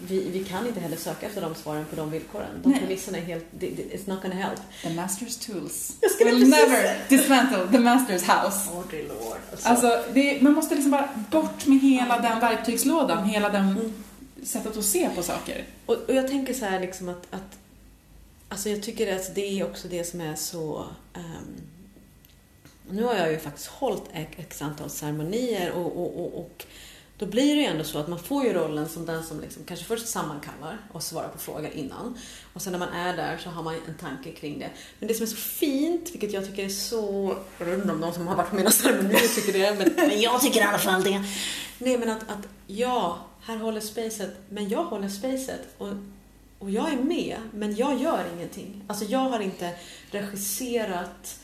vi, 0.07 0.29
vi 0.29 0.43
kan 0.43 0.67
inte 0.67 0.79
heller 0.79 0.97
söka 0.97 1.25
efter 1.25 1.41
de 1.41 1.55
svaren 1.55 1.85
på 1.89 1.95
de 1.95 2.11
villkoren. 2.11 2.61
De 2.63 2.69
Nej. 2.69 2.79
premisserna 2.79 3.17
är 3.17 3.21
helt... 3.21 3.45
It's 3.59 4.09
not 4.09 4.21
gonna 4.21 4.35
help. 4.35 4.59
The 4.83 4.89
master's 4.89 5.45
tools 5.47 5.95
Jag 6.01 6.25
will 6.25 6.35
precis 6.35 6.49
never 6.49 6.99
dismantle 7.09 7.67
the 7.71 7.77
master's 7.77 8.23
house. 8.43 8.69
Oh 8.71 8.83
dear 8.91 9.03
lord. 9.07 9.37
Alltså, 9.51 9.67
Alltså, 9.69 10.03
det, 10.13 10.41
man 10.41 10.53
måste 10.53 10.75
liksom 10.75 10.91
bara 10.91 11.09
bort 11.31 11.65
med 11.65 11.79
hela 11.79 12.19
den 12.19 12.39
verktygslådan, 12.39 13.23
hela 13.25 13.49
den 13.49 13.61
Mm. 13.71 13.93
sättet 14.43 14.77
att 14.77 14.85
se 14.85 15.09
på 15.15 15.23
saker. 15.23 15.63
och, 15.85 15.95
och 15.95 16.15
jag 16.15 16.27
tänker 16.27 16.53
så 16.53 16.65
här 16.65 16.79
liksom 16.79 17.09
att... 17.09 17.27
att 17.31 17.57
alltså 18.49 18.69
jag 18.69 18.83
tycker 18.83 19.15
att 19.15 19.35
det 19.35 19.59
är 19.59 19.65
också 19.65 19.87
det 19.87 20.03
som 20.03 20.21
är 20.21 20.35
så... 20.35 20.85
ehm, 21.13 21.61
nu 22.89 23.03
har 23.03 23.15
jag 23.15 23.31
ju 23.31 23.39
faktiskt 23.39 23.67
hållit 23.67 24.03
ett 24.13 24.27
x 24.37 24.61
antal 24.61 24.89
ceremonier 24.89 25.71
och, 25.71 25.85
och, 25.85 26.19
och, 26.19 26.39
och 26.39 26.65
då 27.21 27.27
blir 27.27 27.55
det 27.55 27.62
ju 27.62 27.67
ändå 27.67 27.84
så 27.84 27.99
att 27.99 28.07
man 28.07 28.19
får 28.19 28.45
ju 28.45 28.53
rollen 28.53 28.89
som 28.89 29.05
den 29.05 29.23
som 29.23 29.41
liksom 29.41 29.63
kanske 29.63 29.86
först 29.86 30.07
sammankallar 30.07 30.77
och 30.91 31.03
svarar 31.03 31.27
på 31.27 31.38
frågor 31.38 31.69
innan. 31.73 32.17
Och 32.53 32.62
sen 32.62 32.71
när 32.71 32.79
man 32.79 32.89
är 32.89 33.17
där 33.17 33.38
så 33.38 33.49
har 33.49 33.63
man 33.63 33.75
en 33.88 33.97
tanke 33.99 34.31
kring 34.31 34.60
det. 34.60 34.69
Men 34.99 35.07
det 35.07 35.13
som 35.13 35.23
är 35.23 35.27
så 35.27 35.36
fint, 35.36 36.10
vilket 36.12 36.34
jag 36.34 36.45
tycker 36.45 36.65
är 36.65 36.69
så... 36.69 37.36
Jag 37.60 37.65
vet 37.65 37.79
inte 37.79 37.91
om 37.91 38.01
de 38.01 38.13
som 38.13 38.27
har 38.27 38.36
varit 38.36 38.49
på 38.49 38.55
mina 38.55 38.71
ceremonier 38.71 39.36
tycker 39.36 39.60
det, 39.60 39.75
men, 39.77 40.10
men 40.10 40.21
jag 40.21 40.41
tycker 40.41 40.60
i 40.60 40.63
alla 40.63 40.77
fall 40.77 41.03
det. 41.03 41.23
Nej, 41.77 41.97
men 41.97 42.10
att, 42.10 42.29
att 42.29 42.47
ja, 42.67 43.25
här 43.41 43.57
håller 43.57 43.81
spacet, 43.81 44.31
men 44.49 44.69
jag 44.69 44.84
håller 44.84 45.10
spacet. 45.10 45.62
Och, 45.77 45.89
och 46.60 46.71
jag 46.71 46.93
är 46.93 46.97
med, 46.97 47.38
men 47.53 47.75
jag 47.75 48.01
gör 48.01 48.23
ingenting. 48.36 48.84
Alltså 48.88 49.05
jag 49.05 49.29
har 49.29 49.39
inte 49.39 49.71
regisserat 50.12 51.39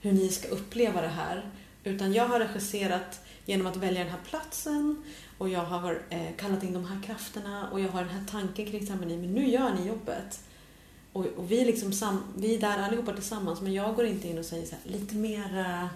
hur 0.00 0.12
ni 0.12 0.28
ska 0.28 0.48
uppleva 0.48 1.00
det 1.00 1.08
här. 1.08 1.50
Utan 1.84 2.12
jag 2.12 2.28
har 2.28 2.40
regisserat 2.40 3.25
genom 3.46 3.66
att 3.66 3.76
välja 3.76 4.04
den 4.04 4.12
här 4.12 4.20
platsen 4.28 5.04
och 5.38 5.48
jag 5.48 5.64
har 5.64 6.02
eh, 6.10 6.36
kallat 6.36 6.62
in 6.62 6.72
de 6.72 6.84
här 6.84 7.02
krafterna 7.02 7.70
och 7.70 7.80
jag 7.80 7.88
har 7.88 8.00
den 8.00 8.10
här 8.10 8.24
tanken 8.30 8.66
kring 8.66 8.86
ceremonin. 8.86 9.20
Men 9.20 9.32
nu 9.32 9.48
gör 9.48 9.74
ni 9.74 9.86
jobbet. 9.86 10.40
Och, 11.12 11.26
och 11.26 11.50
vi, 11.50 11.64
liksom 11.64 11.92
sam, 11.92 12.22
vi 12.36 12.54
är 12.54 12.60
där 12.60 12.78
allihopa 12.78 13.12
tillsammans 13.12 13.60
men 13.60 13.72
jag 13.72 13.94
går 13.94 14.06
inte 14.06 14.28
in 14.28 14.38
och 14.38 14.44
säger 14.44 14.66
så 14.66 14.74
här, 14.74 14.92
lite 14.92 15.14
mer, 15.14 15.58
eh, 15.58 15.86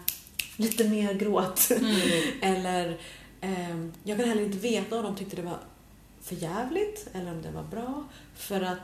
lite 0.56 0.88
mer 0.88 1.14
gråt. 1.14 1.68
eller 2.40 2.98
ehm, 3.40 3.92
jag 4.04 4.18
kan 4.18 4.28
heller 4.28 4.42
inte 4.42 4.58
veta 4.58 4.96
om 4.96 5.02
de 5.02 5.16
tyckte 5.16 5.36
det 5.36 5.42
var 5.42 5.58
för 6.22 6.34
jävligt 6.34 7.08
eller 7.12 7.30
om 7.30 7.42
det 7.42 7.50
var 7.50 7.62
bra. 7.62 8.04
För 8.34 8.60
att 8.60 8.78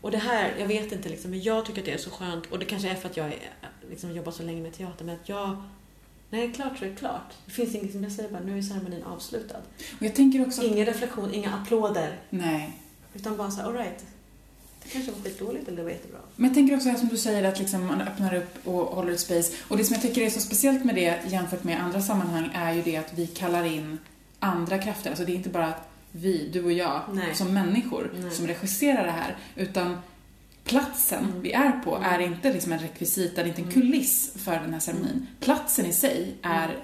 och 0.00 0.10
det 0.10 0.18
här, 0.18 0.54
jag 0.58 0.66
vet 0.66 0.92
inte 0.92 1.08
liksom, 1.08 1.30
men 1.30 1.42
jag 1.42 1.66
tycker 1.66 1.80
att 1.80 1.86
det 1.86 1.92
är 1.92 1.98
så 1.98 2.10
skönt 2.10 2.46
och 2.46 2.58
det 2.58 2.64
kanske 2.64 2.88
är 2.88 2.94
för 2.94 3.08
att 3.08 3.16
jag 3.16 3.26
är, 3.26 3.38
liksom, 3.90 4.12
jobbar 4.12 4.32
så 4.32 4.42
länge 4.42 4.62
med 4.62 4.72
teater 4.72 5.04
men 5.04 5.14
att 5.14 5.28
jag 5.28 5.62
är 6.38 6.52
klart 6.52 6.78
så 6.78 6.84
är 6.84 6.88
det 6.88 6.96
klart. 6.96 7.32
Det 7.46 7.52
finns 7.52 7.74
inget 7.74 7.92
som 7.92 8.02
jag 8.02 8.12
säger 8.12 8.30
bara, 8.30 8.42
nu 8.42 8.58
är 8.58 8.62
ceremonin 8.62 9.02
avslutad. 9.02 9.58
Och 9.98 10.02
jag 10.02 10.14
tänker 10.14 10.46
också... 10.46 10.62
Ingen 10.62 10.86
reflektion, 10.86 11.34
inga 11.34 11.54
applåder. 11.54 12.18
Nej. 12.30 12.78
Utan 13.14 13.36
bara 13.36 13.50
så 13.50 13.60
här, 13.60 13.68
all 13.68 13.74
right. 13.74 14.04
Det 14.82 14.88
kanske 14.88 15.12
var 15.12 15.20
skitdåligt 15.20 15.68
eller 15.68 15.76
det 15.76 15.82
var 15.82 15.90
jättebra. 15.90 16.18
Men 16.36 16.46
jag 16.46 16.54
tänker 16.54 16.76
också 16.76 16.88
här 16.88 16.96
som 16.96 17.08
du 17.08 17.16
säger 17.16 17.44
att 17.44 17.58
liksom 17.58 17.86
man 17.86 18.00
öppnar 18.00 18.34
upp 18.34 18.66
och 18.66 18.74
håller 18.74 19.12
ett 19.12 19.20
space. 19.20 19.52
Och 19.68 19.76
det 19.76 19.84
som 19.84 19.94
jag 19.94 20.02
tycker 20.02 20.22
är 20.22 20.30
så 20.30 20.40
speciellt 20.40 20.84
med 20.84 20.94
det 20.94 21.20
jämfört 21.28 21.64
med 21.64 21.82
andra 21.82 22.00
sammanhang 22.00 22.50
är 22.54 22.72
ju 22.72 22.82
det 22.82 22.96
att 22.96 23.12
vi 23.14 23.26
kallar 23.26 23.64
in 23.64 23.98
andra 24.38 24.78
krafter. 24.78 25.10
Alltså 25.10 25.24
det 25.24 25.32
är 25.32 25.36
inte 25.36 25.48
bara 25.48 25.74
vi, 26.12 26.48
du 26.52 26.64
och 26.64 26.72
jag, 26.72 27.02
Nej. 27.12 27.34
som 27.34 27.54
människor 27.54 28.12
Nej. 28.22 28.30
som 28.30 28.46
regisserar 28.46 29.04
det 29.04 29.10
här. 29.10 29.36
Utan 29.56 29.98
platsen 30.64 31.24
Mm. 31.24 31.40
vi 31.42 31.52
är 31.52 31.72
på 31.84 31.96
Mm. 31.96 32.08
är 32.14 32.18
inte 32.20 32.52
liksom 32.52 32.72
en 32.72 32.78
rekvisita, 32.78 33.34
det 33.34 33.42
är 33.42 33.46
inte 33.48 33.62
en 33.62 33.68
Mm. 33.68 33.80
kuliss 33.80 34.32
för 34.44 34.52
den 34.52 34.72
här 34.72 34.80
ceremonin. 34.80 35.26
Platsen 35.40 35.86
i 35.86 35.92
sig 35.92 36.34
är 36.42 36.76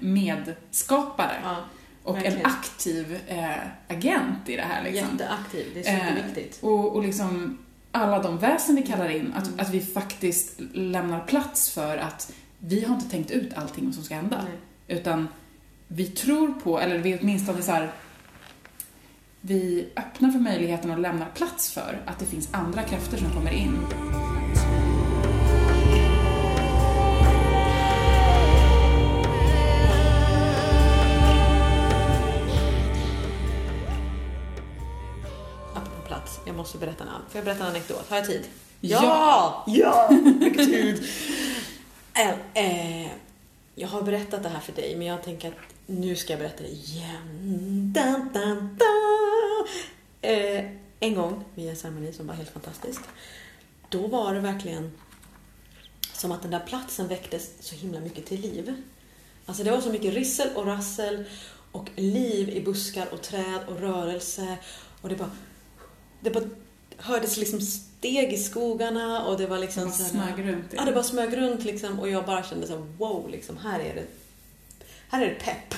medskapare 0.00 1.36
Ja, 1.44 1.56
och 2.02 2.16
en 2.16 2.22
verkligen. 2.22 2.46
aktiv 2.46 3.18
eh, 3.28 3.50
agent 3.88 4.48
i 4.48 4.56
det 4.56 4.62
här. 4.62 4.82
Liksom. 4.84 5.08
jätteaktiv. 5.12 5.66
Det 5.74 5.88
är 5.88 5.94
Eh, 6.00 6.08
superviktigt. 6.08 6.62
Och, 6.64 6.96
och 6.96 7.02
liksom 7.02 7.58
alla 7.92 8.22
de 8.22 8.38
väsen 8.38 8.76
vi 8.76 8.82
kallar 8.82 9.08
in, 9.08 9.32
att, 9.36 9.46
Mm. 9.46 9.60
att 9.60 9.70
vi 9.70 9.80
faktiskt 9.80 10.60
lämnar 10.72 11.20
plats 11.20 11.70
för 11.70 11.96
att 11.98 12.32
vi 12.58 12.84
har 12.84 12.94
inte 12.94 13.10
tänkt 13.10 13.30
ut 13.30 13.54
allting 13.54 13.92
som 13.92 14.04
ska 14.04 14.14
hända. 14.14 14.40
Nej. 14.44 14.98
Utan 14.98 15.28
vi 15.88 16.06
tror 16.06 16.52
på, 16.52 16.80
eller 16.80 16.98
vi 16.98 17.18
åtminstone 17.18 17.62
så 17.62 17.72
här, 17.72 17.92
vi 19.48 19.88
öppnar 19.96 20.30
för 20.30 20.38
möjligheten 20.38 20.90
och 20.90 20.98
lämnar 20.98 21.26
plats 21.26 21.70
för 21.72 22.02
att 22.06 22.18
det 22.18 22.24
finns 22.24 22.48
andra 22.52 22.82
krafter 22.82 23.16
som 23.16 23.30
kommer 23.30 23.50
in. 23.50 23.78
Apropå 35.74 36.06
plats, 36.06 36.40
jag 36.46 36.56
måste 36.56 36.78
berätta 36.78 37.04
en, 37.04 37.10
får 37.10 37.38
jag 37.38 37.44
berätta 37.44 37.64
en 37.64 37.70
anekdot? 37.70 38.04
Har 38.08 38.16
jag 38.16 38.26
tid? 38.26 38.42
Ja! 38.80 39.64
Ja! 39.66 40.08
Vilken 40.40 40.66
tid! 40.66 41.04
Eh, 42.18 42.30
eh, 42.64 43.10
jag 43.74 43.88
har 43.88 44.02
berättat 44.02 44.42
det 44.42 44.48
här 44.48 44.60
för 44.60 44.72
dig, 44.72 44.96
men 44.96 45.06
jag 45.06 45.22
tänker 45.22 45.48
att 45.48 45.54
nu 45.86 46.16
ska 46.16 46.32
jag 46.32 46.40
berätta 46.40 46.62
det 46.62 46.68
igen. 46.68 47.92
Da, 47.94 48.28
da, 48.34 48.54
da. 48.54 49.25
Eh, 50.22 50.64
en 51.00 51.14
gång 51.14 51.44
vid 51.54 51.70
en 51.70 51.76
ceremoni 51.76 52.12
som 52.12 52.26
var 52.26 52.34
helt 52.34 52.50
fantastisk. 52.50 53.00
Då 53.88 54.06
var 54.06 54.34
det 54.34 54.40
verkligen 54.40 54.92
som 56.12 56.32
att 56.32 56.42
den 56.42 56.50
där 56.50 56.60
platsen 56.66 57.08
väcktes 57.08 57.50
så 57.60 57.74
himla 57.74 58.00
mycket 58.00 58.26
till 58.26 58.40
liv. 58.40 58.82
Alltså 59.46 59.64
det 59.64 59.70
var 59.70 59.80
så 59.80 59.90
mycket 59.90 60.14
rissel 60.14 60.48
och 60.54 60.66
rassel 60.66 61.24
och 61.72 61.90
liv 61.96 62.48
i 62.48 62.60
buskar 62.60 63.06
och 63.12 63.22
träd 63.22 63.60
och 63.68 63.80
rörelse. 63.80 64.56
Och 65.00 65.08
det 65.08 65.16
bara... 65.16 65.30
Det 66.20 66.30
bara 66.30 66.44
hördes 66.98 67.36
liksom 67.36 67.60
steg 67.60 68.32
i 68.32 68.38
skogarna 68.38 69.24
och 69.24 69.38
det 69.38 69.46
var 69.46 69.58
liksom 69.58 69.82
Som 69.82 70.06
så 70.06 70.16
bara 70.16 70.26
smög 70.26 70.48
runt. 70.48 70.72
Ja, 70.76 70.84
det 70.84 70.92
bara 70.92 71.04
smög 71.04 71.36
runt 71.36 71.64
liksom 71.64 72.00
och 72.00 72.08
jag 72.08 72.26
bara 72.26 72.42
kände 72.42 72.66
så 72.66 72.76
wow, 72.76 73.28
liksom, 73.30 73.56
här 73.56 73.80
är 73.80 73.94
det 73.94 74.06
här 75.08 75.22
är 75.22 75.28
det 75.28 75.34
pepp. 75.34 75.74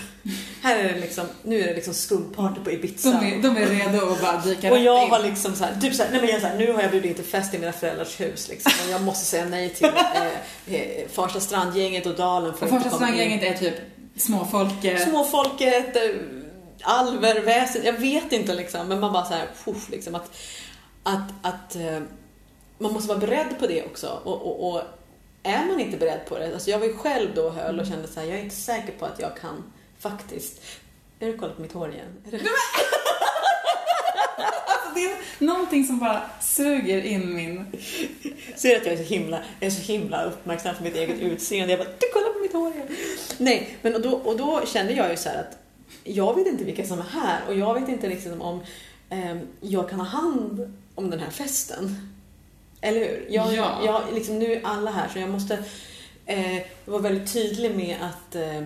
Här 0.63 0.77
är 0.77 0.95
det 0.95 1.01
liksom, 1.01 1.27
nu 1.43 1.61
är 1.63 1.67
det 1.67 1.75
liksom 1.75 1.95
skuggparty 1.95 2.61
på 2.65 2.71
Ibiza. 2.71 3.11
De 3.11 3.27
är, 3.27 3.43
de 3.43 3.57
är 3.57 3.67
redo 3.67 4.13
att 4.13 4.21
bara 4.21 4.41
dyka 4.41 4.73
och 4.73 4.79
jag 4.79 5.05
in. 5.05 5.11
har 5.11 5.21
liksom 5.21 5.55
så 5.55 5.65
här, 5.65 5.81
typ 5.81 5.95
så 5.95 6.03
här, 6.03 6.11
nej 6.11 6.21
men 6.21 6.31
jag 6.31 6.41
så 6.41 6.47
här, 6.47 6.59
nu 6.59 6.73
har 6.73 6.83
jag 6.83 6.91
bjudit 6.91 7.09
in 7.11 7.15
till 7.15 7.25
fest 7.25 7.55
i 7.55 7.59
mina 7.59 7.73
föräldrars 7.73 8.21
hus 8.21 8.49
liksom. 8.49 8.73
Och 8.85 8.93
jag 8.93 9.03
måste 9.03 9.25
säga 9.25 9.45
nej 9.45 9.75
till 9.75 9.87
eh, 9.87 10.75
eh, 10.75 11.09
Farsta 11.13 11.41
strandgänget 11.41 12.07
och 12.07 12.15
Dalen 12.15 12.53
komma 12.53 12.85
in. 12.85 12.91
strandgänget 12.91 13.43
är 13.43 13.59
typ 13.59 13.75
småfolket. 14.17 15.03
Småfolket, 15.03 15.97
eh, 15.97 16.03
alver, 16.83 17.41
väsen, 17.41 17.83
jag 17.85 17.93
vet 17.93 18.33
inte 18.33 18.55
liksom. 18.55 18.89
Men 18.89 19.01
man 19.01 19.13
bara 19.13 19.25
så 19.25 19.35
här, 19.35 19.49
puff, 19.65 19.89
liksom 19.91 20.15
att, 20.15 20.31
att, 21.03 21.31
att 21.43 21.77
eh, 21.77 22.01
man 22.79 22.93
måste 22.93 23.09
vara 23.09 23.19
beredd 23.19 23.59
på 23.59 23.67
det 23.67 23.85
också. 23.85 24.21
Och, 24.25 24.43
och, 24.47 24.71
och 24.71 24.83
är 25.43 25.67
man 25.67 25.81
inte 25.81 25.97
beredd 25.97 26.21
på 26.29 26.39
det, 26.39 26.55
alltså 26.55 26.71
jag 26.71 26.79
var 26.79 26.87
ju 26.87 26.97
själv 26.97 27.29
då 27.35 27.43
och 27.43 27.55
höll 27.55 27.81
och 27.81 27.87
kände 27.87 28.09
så 28.09 28.21
här, 28.21 28.27
jag 28.27 28.39
är 28.39 28.43
inte 28.43 28.57
säker 28.57 28.93
på 28.99 29.05
att 29.05 29.21
jag 29.21 29.37
kan 29.37 29.73
faktiskt. 29.99 30.61
Har 31.21 31.27
du 31.27 31.39
kollat 31.39 31.57
på 31.57 31.63
mitt 31.63 31.73
hår 31.73 31.93
igen? 31.93 32.09
Är 32.27 32.31
det... 32.31 32.39
Alltså, 34.39 34.95
det 34.95 35.01
är 35.05 35.17
någonting 35.47 35.87
som 35.87 35.99
bara 35.99 36.23
suger 36.41 37.03
in 37.03 37.35
min... 37.35 37.65
Ser 38.57 38.77
att 38.77 38.87
jag 38.87 38.95
är 38.95 38.97
så 38.97 39.03
himla, 39.15 39.41
jag 39.61 39.67
är 39.67 39.71
så 39.71 39.93
himla 39.93 40.25
uppmärksam 40.25 40.75
på 40.77 40.83
mitt 40.83 40.97
eget 40.97 41.21
utseende. 41.21 41.73
Jag 41.73 41.81
bara, 41.81 41.89
du 41.99 42.13
kollar 42.13 42.33
på 42.33 42.39
mitt 42.39 42.53
hår 42.53 42.73
igen. 42.73 42.87
Nej, 43.39 43.77
men 43.83 43.95
och 43.95 44.01
då, 44.01 44.13
och 44.13 44.37
då 44.37 44.67
kände 44.67 44.93
jag 44.93 45.11
ju 45.11 45.17
så 45.17 45.29
här 45.29 45.41
att 45.41 45.59
jag 46.05 46.35
vet 46.35 46.47
inte 46.47 46.65
vilka 46.65 46.87
som 46.87 46.99
är 46.99 47.05
här 47.05 47.41
och 47.49 47.55
jag 47.55 47.81
vet 47.81 47.89
inte 47.89 48.09
liksom 48.09 48.43
om 48.43 48.61
ehm, 49.11 49.41
jag 49.61 49.91
kan 49.91 50.01
ha 50.01 50.07
hand 50.07 50.81
om 50.95 51.11
den 51.11 51.21
här 51.21 51.31
festen. 51.31 52.13
Eller 52.81 53.01
hur? 53.01 53.27
Jag, 53.31 53.55
Ja. 53.55 53.81
jag, 53.85 54.03
liksom, 54.15 54.39
nu 54.39 54.53
är 54.53 54.61
alla 54.65 54.91
här 54.91 55.09
så 55.09 55.19
jag 55.19 55.31
måste 55.31 55.65
eh, 56.27 56.63
vara 56.85 57.03
väldigt 57.03 57.33
tydlig 57.33 57.77
med 57.77 57.97
att 58.01 58.35
eh, 58.35 58.63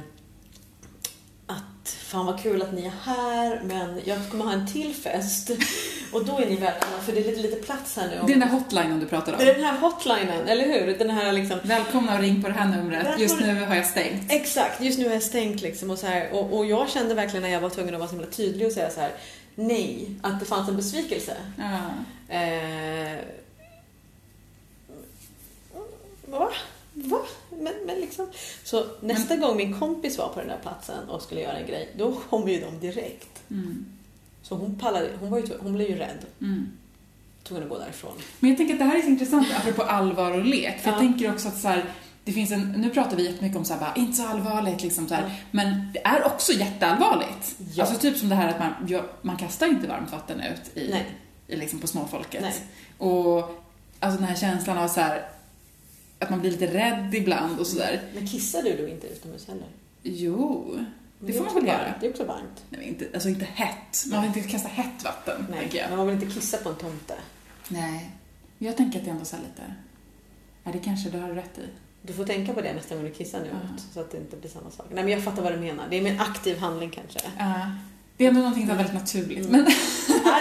att 1.82 1.88
fan 1.88 2.26
vad 2.26 2.42
kul 2.42 2.62
att 2.62 2.72
ni 2.72 2.84
är 2.84 2.92
här 3.04 3.60
men 3.64 4.00
jag 4.04 4.18
kommer 4.30 4.44
ha 4.44 4.52
en 4.52 4.66
till 4.66 4.94
fest 4.94 5.50
och 6.12 6.24
då 6.24 6.38
är 6.38 6.46
ni 6.46 6.56
välkomna 6.56 6.98
för 6.98 7.12
det 7.12 7.20
är 7.20 7.24
lite, 7.24 7.42
lite 7.42 7.56
plats 7.56 7.96
här 7.96 8.08
nu. 8.08 8.14
Det 8.26 8.32
är 8.32 8.38
den 8.38 8.40
där 8.40 8.58
hotlinen 8.58 9.00
du 9.00 9.06
pratar 9.06 9.32
om. 9.32 9.38
Det 9.38 9.50
är 9.50 9.54
den 9.54 9.64
här 9.64 9.78
hotlinen, 9.78 10.48
eller 10.48 10.64
hur? 10.64 10.98
Den 10.98 11.10
här 11.10 11.32
liksom... 11.32 11.58
Välkomna 11.62 12.14
och 12.14 12.20
ring 12.20 12.42
på 12.42 12.48
det 12.48 12.54
här 12.54 12.68
numret. 12.68 12.98
Välkomna. 12.98 13.22
Just 13.22 13.40
nu 13.40 13.64
har 13.64 13.74
jag 13.76 13.86
stängt. 13.86 14.32
Exakt, 14.32 14.80
just 14.80 14.98
nu 14.98 15.06
är 15.06 15.12
jag 15.12 15.22
stängt 15.22 15.62
liksom 15.62 15.90
och 15.90 15.98
så 15.98 16.06
här. 16.06 16.32
Och, 16.32 16.58
och 16.58 16.66
jag 16.66 16.90
kände 16.90 17.14
verkligen 17.14 17.42
när 17.42 17.50
jag 17.50 17.60
var 17.60 17.70
tvungen 17.70 17.94
att 17.94 18.00
vara 18.00 18.08
så 18.08 18.14
himla 18.14 18.30
tydlig 18.30 18.66
och 18.66 18.72
säga 18.72 18.90
så 18.90 19.00
här 19.00 19.12
nej, 19.54 20.10
att 20.22 20.40
det 20.40 20.46
fanns 20.46 20.68
en 20.68 20.76
besvikelse. 20.76 21.36
Ja. 21.58 22.34
Eh, 22.34 23.18
va? 26.26 26.48
Va? 26.92 27.20
Men, 27.62 27.72
men 27.86 27.96
liksom. 28.00 28.26
Så 28.64 28.84
nästa 29.00 29.36
gång 29.36 29.56
min 29.56 29.78
kompis 29.80 30.18
var 30.18 30.28
på 30.28 30.40
den 30.40 30.48
där 30.48 30.58
platsen 30.62 31.08
och 31.08 31.22
skulle 31.22 31.40
göra 31.40 31.56
en 31.58 31.66
grej, 31.66 31.88
då 31.98 32.12
kom 32.30 32.48
ju 32.48 32.60
de 32.60 32.80
direkt. 32.80 33.42
Mm. 33.50 33.84
Så 34.42 34.54
hon 34.54 34.78
pallade, 34.78 35.08
hon, 35.20 35.30
var 35.30 35.38
ju, 35.38 35.44
hon 35.60 35.72
blev 35.72 35.88
ju 35.90 35.96
rädd. 35.96 36.18
Mm. 36.40 36.68
Tvungen 37.44 37.64
att 37.64 37.70
gå 37.70 37.78
därifrån. 37.78 38.12
Men 38.40 38.50
jag 38.50 38.56
tänker 38.58 38.74
att 38.74 38.78
det 38.80 38.84
här 38.84 38.98
är 38.98 39.02
så 39.02 39.08
intressant 39.08 39.48
apropå 39.58 39.82
allvar 39.82 40.32
och 40.32 40.44
lek. 40.44 40.80
För 40.80 40.88
jag 40.90 40.96
Ja. 40.96 41.00
tänker 41.00 41.32
också 41.32 41.48
att 41.48 41.58
så 41.58 41.68
här, 41.68 41.84
det 42.24 42.32
finns 42.32 42.50
en, 42.52 42.72
nu 42.72 42.90
pratar 42.90 43.16
vi 43.16 43.24
jättemycket 43.24 43.58
om 43.58 43.64
så 43.64 43.72
här, 43.72 43.80
bara, 43.80 43.94
inte 43.94 44.12
så 44.16 44.26
allvarligt 44.26 44.82
liksom 44.82 45.08
så 45.08 45.14
här, 45.14 45.22
Ja. 45.22 45.30
men 45.50 45.92
det 45.92 46.06
är 46.06 46.24
också 46.26 46.52
jätteallvarligt. 46.52 47.56
Ja. 47.74 47.84
Alltså 47.84 47.98
typ 47.98 48.16
som 48.16 48.28
det 48.28 48.34
här 48.34 48.48
att 48.48 48.58
man, 48.58 48.72
ja, 48.88 49.02
man 49.22 49.36
kastar 49.36 49.66
inte 49.66 49.88
varmt 49.88 50.12
vatten 50.12 50.40
ut 50.40 50.76
i, 50.76 50.94
i 51.46 51.56
liksom 51.56 51.78
på 51.80 51.86
småfolket. 51.86 52.42
Nej. 52.42 52.54
Och 52.98 53.38
alltså 54.00 54.18
den 54.18 54.28
här 54.28 54.36
känslan 54.36 54.78
av 54.78 54.88
så 54.88 55.00
här, 55.00 55.28
att 56.22 56.30
man 56.30 56.40
blir 56.40 56.50
lite 56.50 56.66
rädd 56.66 57.14
ibland 57.14 57.58
och 57.60 57.66
sådär. 57.66 58.00
Men 58.14 58.26
kissar 58.26 58.62
du 58.62 58.76
då 58.76 58.88
inte 58.88 59.06
utomhus 59.06 59.48
heller? 59.48 59.66
Jo, 60.02 60.78
det 61.20 61.32
är 61.32 61.38
får 61.38 61.44
man 61.44 61.54
väl 61.54 61.66
göra. 61.66 61.94
Det 62.00 62.06
är 62.06 62.10
också 62.10 62.24
varmt. 62.24 62.64
Nej, 62.70 62.80
men 62.80 62.88
inte, 62.88 63.06
alltså 63.14 63.28
inte 63.28 63.44
hett. 63.44 64.04
Man 64.10 64.22
vill 64.22 64.36
inte 64.36 64.50
kasta 64.50 64.68
hett 64.68 65.04
vatten, 65.04 65.46
Nej, 65.50 65.60
tänker 65.60 65.78
jag. 65.78 65.88
men 65.88 65.96
man 65.98 66.06
vill 66.06 66.22
inte 66.22 66.34
kissa 66.40 66.56
på 66.56 66.68
en 66.68 66.74
tomte. 66.76 67.14
Nej. 67.68 68.10
Men 68.58 68.66
jag 68.68 68.76
tänker 68.76 68.98
att 68.98 69.04
det 69.04 69.10
ändå 69.10 69.24
så 69.24 69.36
lite... 69.36 69.74
Ja, 70.64 70.72
det 70.72 70.78
kanske 70.78 71.10
du 71.10 71.18
har 71.18 71.28
rätt 71.28 71.58
i. 71.58 71.62
Du 72.02 72.12
får 72.12 72.24
tänka 72.24 72.52
på 72.52 72.60
det 72.60 72.72
nästa 72.72 72.94
gång 72.94 73.04
du 73.04 73.10
kissar 73.10 73.40
nu, 73.40 73.46
Ja. 73.52 73.82
så 73.94 74.00
att 74.00 74.10
det 74.10 74.18
inte 74.18 74.36
blir 74.36 74.50
samma 74.50 74.70
sak. 74.70 74.86
Nej, 74.90 75.04
men 75.04 75.12
jag 75.12 75.24
fattar 75.24 75.42
vad 75.42 75.52
du 75.52 75.58
menar. 75.58 75.84
Det 75.90 75.96
är 75.98 76.06
en 76.06 76.20
aktiv 76.20 76.58
handling 76.58 76.90
kanske. 76.90 77.18
Ja. 77.38 77.70
Det 78.16 78.24
är 78.24 78.28
ändå 78.28 78.40
någonting 78.40 78.62
som 78.66 78.70
är 78.70 78.76
väldigt 78.76 78.94
naturligt. 78.94 79.46
Mm. 79.48 79.50
Men, 79.50 79.66
I 79.70 79.74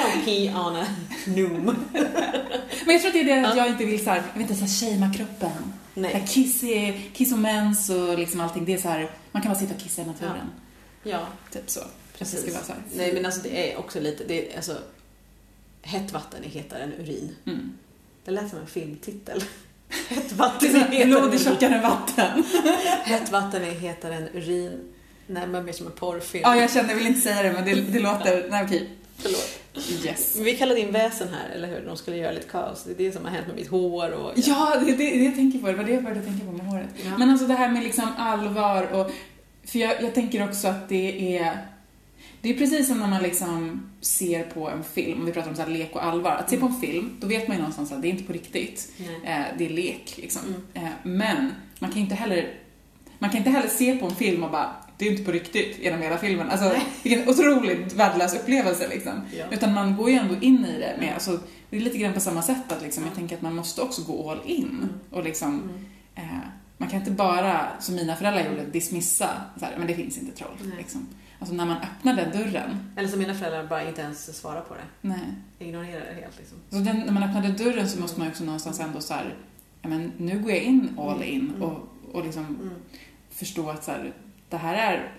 don't 0.03 0.25
pee 0.25 0.49
on 0.49 0.75
a 0.75 0.85
noom. 1.25 1.65
men 2.85 2.93
jag 2.93 3.01
tror 3.01 3.07
att 3.07 3.13
det 3.13 3.19
är 3.19 3.25
det 3.41 3.47
att 3.47 3.55
Ja. 3.55 3.63
jag 3.63 3.67
inte 3.67 3.85
vill 3.85 4.03
så 4.03 4.09
här, 4.09 4.17
jag 4.17 4.33
vill 4.33 4.41
inte 4.51 4.67
så 4.67 4.85
shamea 4.85 5.13
kroppen. 5.13 5.73
Nej. 5.93 6.25
Kiss, 6.29 6.63
är, 6.63 7.01
kiss 7.13 7.31
och 7.33 7.39
mens 7.39 7.89
och 7.89 8.17
liksom 8.19 8.41
allting, 8.41 8.65
det 8.65 8.73
är 8.73 8.77
så 8.77 8.87
här, 8.87 9.11
man 9.31 9.41
kan 9.41 9.51
bara 9.51 9.59
sitta 9.59 9.73
och 9.75 9.81
kissa 9.81 10.01
i 10.01 10.05
naturen. 10.05 10.49
Ja, 11.03 11.27
Typ 11.51 11.69
så. 11.69 11.79
precis. 12.17 12.53
Så. 12.67 12.73
Nej, 12.95 13.13
men 13.13 13.25
alltså 13.25 13.41
det 13.41 13.73
är 13.73 13.77
också 13.79 13.99
lite, 13.99 14.23
det 14.27 14.51
är, 14.51 14.55
alltså, 14.55 14.77
hett 15.81 16.11
vatten 16.13 16.43
är 16.43 16.47
hetare 16.49 16.83
än 16.83 16.93
urin. 16.93 17.35
Mm. 17.45 17.71
Det 18.25 18.31
lät 18.31 18.49
som 18.49 18.59
en 18.59 18.67
filmtitel. 18.67 19.43
Hett 20.09 20.31
vatten 20.31 20.69
är 20.69 20.75
är 20.75 20.79
så 20.79 20.85
här, 20.85 20.89
hetare 20.91 21.05
blod 21.07 21.23
än 21.23 21.29
är 21.29 21.35
urin. 21.35 21.39
tjockare 21.45 21.75
än 21.75 21.81
vatten. 21.81 22.43
Hett 23.03 23.31
vatten 23.31 23.63
är 23.63 23.71
hetare 23.71 24.15
än 24.15 24.27
urin. 24.33 24.93
Nej, 25.31 25.47
men 25.47 25.65
mer 25.65 25.73
som 25.73 25.85
en 25.85 25.91
porrfilm. 25.91 26.41
Ja, 26.45 26.55
jag 26.55 26.71
känner, 26.71 26.89
jag 26.89 26.95
vill 26.95 27.07
inte 27.07 27.21
säga 27.21 27.43
det, 27.43 27.51
men 27.51 27.65
det, 27.65 27.75
det 27.75 27.99
låter, 27.99 28.47
nej 28.49 28.65
okej. 28.65 28.89
Förlåt. 29.17 29.61
Yes. 30.05 30.37
Vi 30.39 30.57
kallade 30.57 30.79
in 30.79 30.91
väsen 30.91 31.27
här, 31.27 31.55
eller 31.55 31.67
hur? 31.67 31.85
De 31.85 31.97
skulle 31.97 32.17
göra 32.17 32.31
lite 32.31 32.47
kaos. 32.47 32.83
Det 32.83 32.91
är 32.91 32.95
det 33.05 33.11
som 33.11 33.25
har 33.25 33.31
hänt 33.31 33.47
med 33.47 33.55
mitt 33.55 33.67
hår 33.67 34.11
och... 34.11 34.31
Ja, 34.35 34.75
det 34.85 34.85
det, 34.85 34.95
det 34.95 35.23
jag 35.23 35.35
tänker 35.35 35.59
på. 35.59 35.67
Det 35.67 35.73
var 35.73 35.83
det 35.83 35.91
jag 35.91 36.03
började 36.03 36.21
tänka 36.25 36.45
på 36.45 36.51
med 36.51 36.65
håret. 36.65 36.89
Ja. 37.05 37.17
Men 37.17 37.29
alltså 37.29 37.47
det 37.47 37.53
här 37.53 37.71
med 37.71 37.83
liksom 37.83 38.07
allvar 38.17 38.83
och... 38.83 39.11
För 39.65 39.79
jag, 39.79 40.03
jag 40.03 40.13
tänker 40.13 40.43
också 40.43 40.67
att 40.67 40.89
det 40.89 41.37
är... 41.37 41.57
Det 42.41 42.49
är 42.49 42.53
precis 42.53 42.87
som 42.87 42.99
när 42.99 43.07
man 43.07 43.23
liksom 43.23 43.89
ser 44.01 44.43
på 44.43 44.69
en 44.69 44.83
film, 44.83 45.19
om 45.19 45.25
vi 45.25 45.31
pratar 45.31 45.49
om 45.49 45.55
så 45.55 45.61
här 45.61 45.69
lek 45.69 45.95
och 45.95 46.05
allvar. 46.05 46.31
Att 46.31 46.49
se 46.49 46.57
på 46.57 46.65
en 46.65 46.81
film, 46.81 47.17
då 47.19 47.27
vet 47.27 47.47
man 47.47 47.57
ju 47.57 47.61
någonstans 47.61 47.91
att 47.91 48.01
det 48.01 48.07
är 48.07 48.09
inte 48.09 48.23
på 48.23 48.33
riktigt. 48.33 48.91
Eh, 49.25 49.41
det 49.57 49.65
är 49.65 49.69
lek 49.69 50.13
liksom. 50.17 50.41
Mm. 50.45 50.87
Eh, 50.87 50.93
men 51.03 51.51
man 51.79 51.91
kan 51.91 52.01
inte 52.01 52.15
heller... 52.15 52.53
Man 53.19 53.29
kan 53.29 53.37
inte 53.37 53.49
heller 53.49 53.69
se 53.69 53.97
på 53.97 54.05
en 54.05 54.15
film 54.15 54.43
och 54.43 54.51
bara, 54.51 54.75
det 55.01 55.07
är 55.07 55.11
inte 55.11 55.23
på 55.23 55.31
riktigt 55.31 55.79
genom 55.79 56.01
hela 56.01 56.17
filmen. 56.17 56.49
Alltså, 56.49 56.65
Nej. 56.67 56.85
vilken 57.03 57.29
otroligt 57.29 57.93
värdelös 57.93 58.33
upplevelse 58.35 58.87
liksom. 58.87 59.13
Ja. 59.37 59.45
Utan 59.51 59.73
man 59.73 59.95
går 59.95 60.09
ju 60.09 60.15
ändå 60.15 60.35
in 60.41 60.65
i 60.65 60.79
det 60.79 60.95
med, 60.99 61.13
alltså, 61.13 61.39
det 61.69 61.77
är 61.77 61.81
lite 61.81 61.97
grann 61.97 62.13
på 62.13 62.19
samma 62.19 62.41
sätt 62.41 62.71
att 62.71 62.81
liksom, 62.81 63.03
jag 63.05 63.15
tänker 63.15 63.35
att 63.35 63.41
man 63.41 63.55
måste 63.55 63.81
också 63.81 64.01
gå 64.01 64.31
all 64.31 64.39
in. 64.45 64.67
Mm. 64.69 64.89
Och 65.11 65.23
liksom, 65.23 65.49
Mm. 65.53 65.85
eh, 66.15 66.37
man 66.77 66.89
kan 66.89 66.99
inte 66.99 67.11
bara, 67.11 67.67
som 67.79 67.95
mina 67.95 68.15
föräldrar 68.15 68.45
gjorde, 68.51 68.65
dismissa, 68.65 69.29
så 69.59 69.65
här, 69.65 69.73
men 69.77 69.87
det 69.87 69.93
finns 69.95 70.17
inte 70.17 70.37
troll. 70.37 70.51
Nej. 70.61 70.77
Liksom. 70.77 71.07
Alltså 71.39 71.55
när 71.55 71.65
man 71.65 71.77
öppnar 71.77 72.13
den 72.13 72.31
dörren, 72.31 72.91
Eller 72.97 73.07
som 73.09 73.19
mina 73.19 73.33
föräldrar 73.33 73.67
bara 73.67 73.87
inte 73.87 74.01
ens 74.01 74.37
svarar 74.37 74.61
på 74.61 74.73
det. 74.73 74.81
nej. 75.07 75.19
Ignorerar 75.59 75.99
det 76.15 76.21
helt 76.21 76.39
liksom. 76.39 76.57
Så 76.69 76.75
den, 76.77 76.97
när 76.99 77.11
man 77.11 77.23
öppnade 77.23 77.47
dörren 77.51 77.89
så 77.89 77.99
måste 77.99 78.19
man 78.19 78.27
ju 78.27 78.31
också 78.31 78.43
någonstans 78.43 78.79
ändå 78.79 79.01
så 79.01 79.13
här, 79.13 79.35
ja 79.81 79.89
men 79.89 80.11
nu 80.17 80.39
går 80.39 80.51
jag 80.51 80.61
in 80.61 80.95
all 80.99 81.23
in 81.23 81.49
Mm. 81.49 81.61
och, 81.61 81.87
och 82.11 82.23
liksom 82.25 82.45
Mm. 82.45 82.69
förstå 83.29 83.69
att 83.69 83.83
så 83.83 83.91
här, 83.91 84.13
det 84.51 84.57
här 84.57 84.75
är 84.75 85.11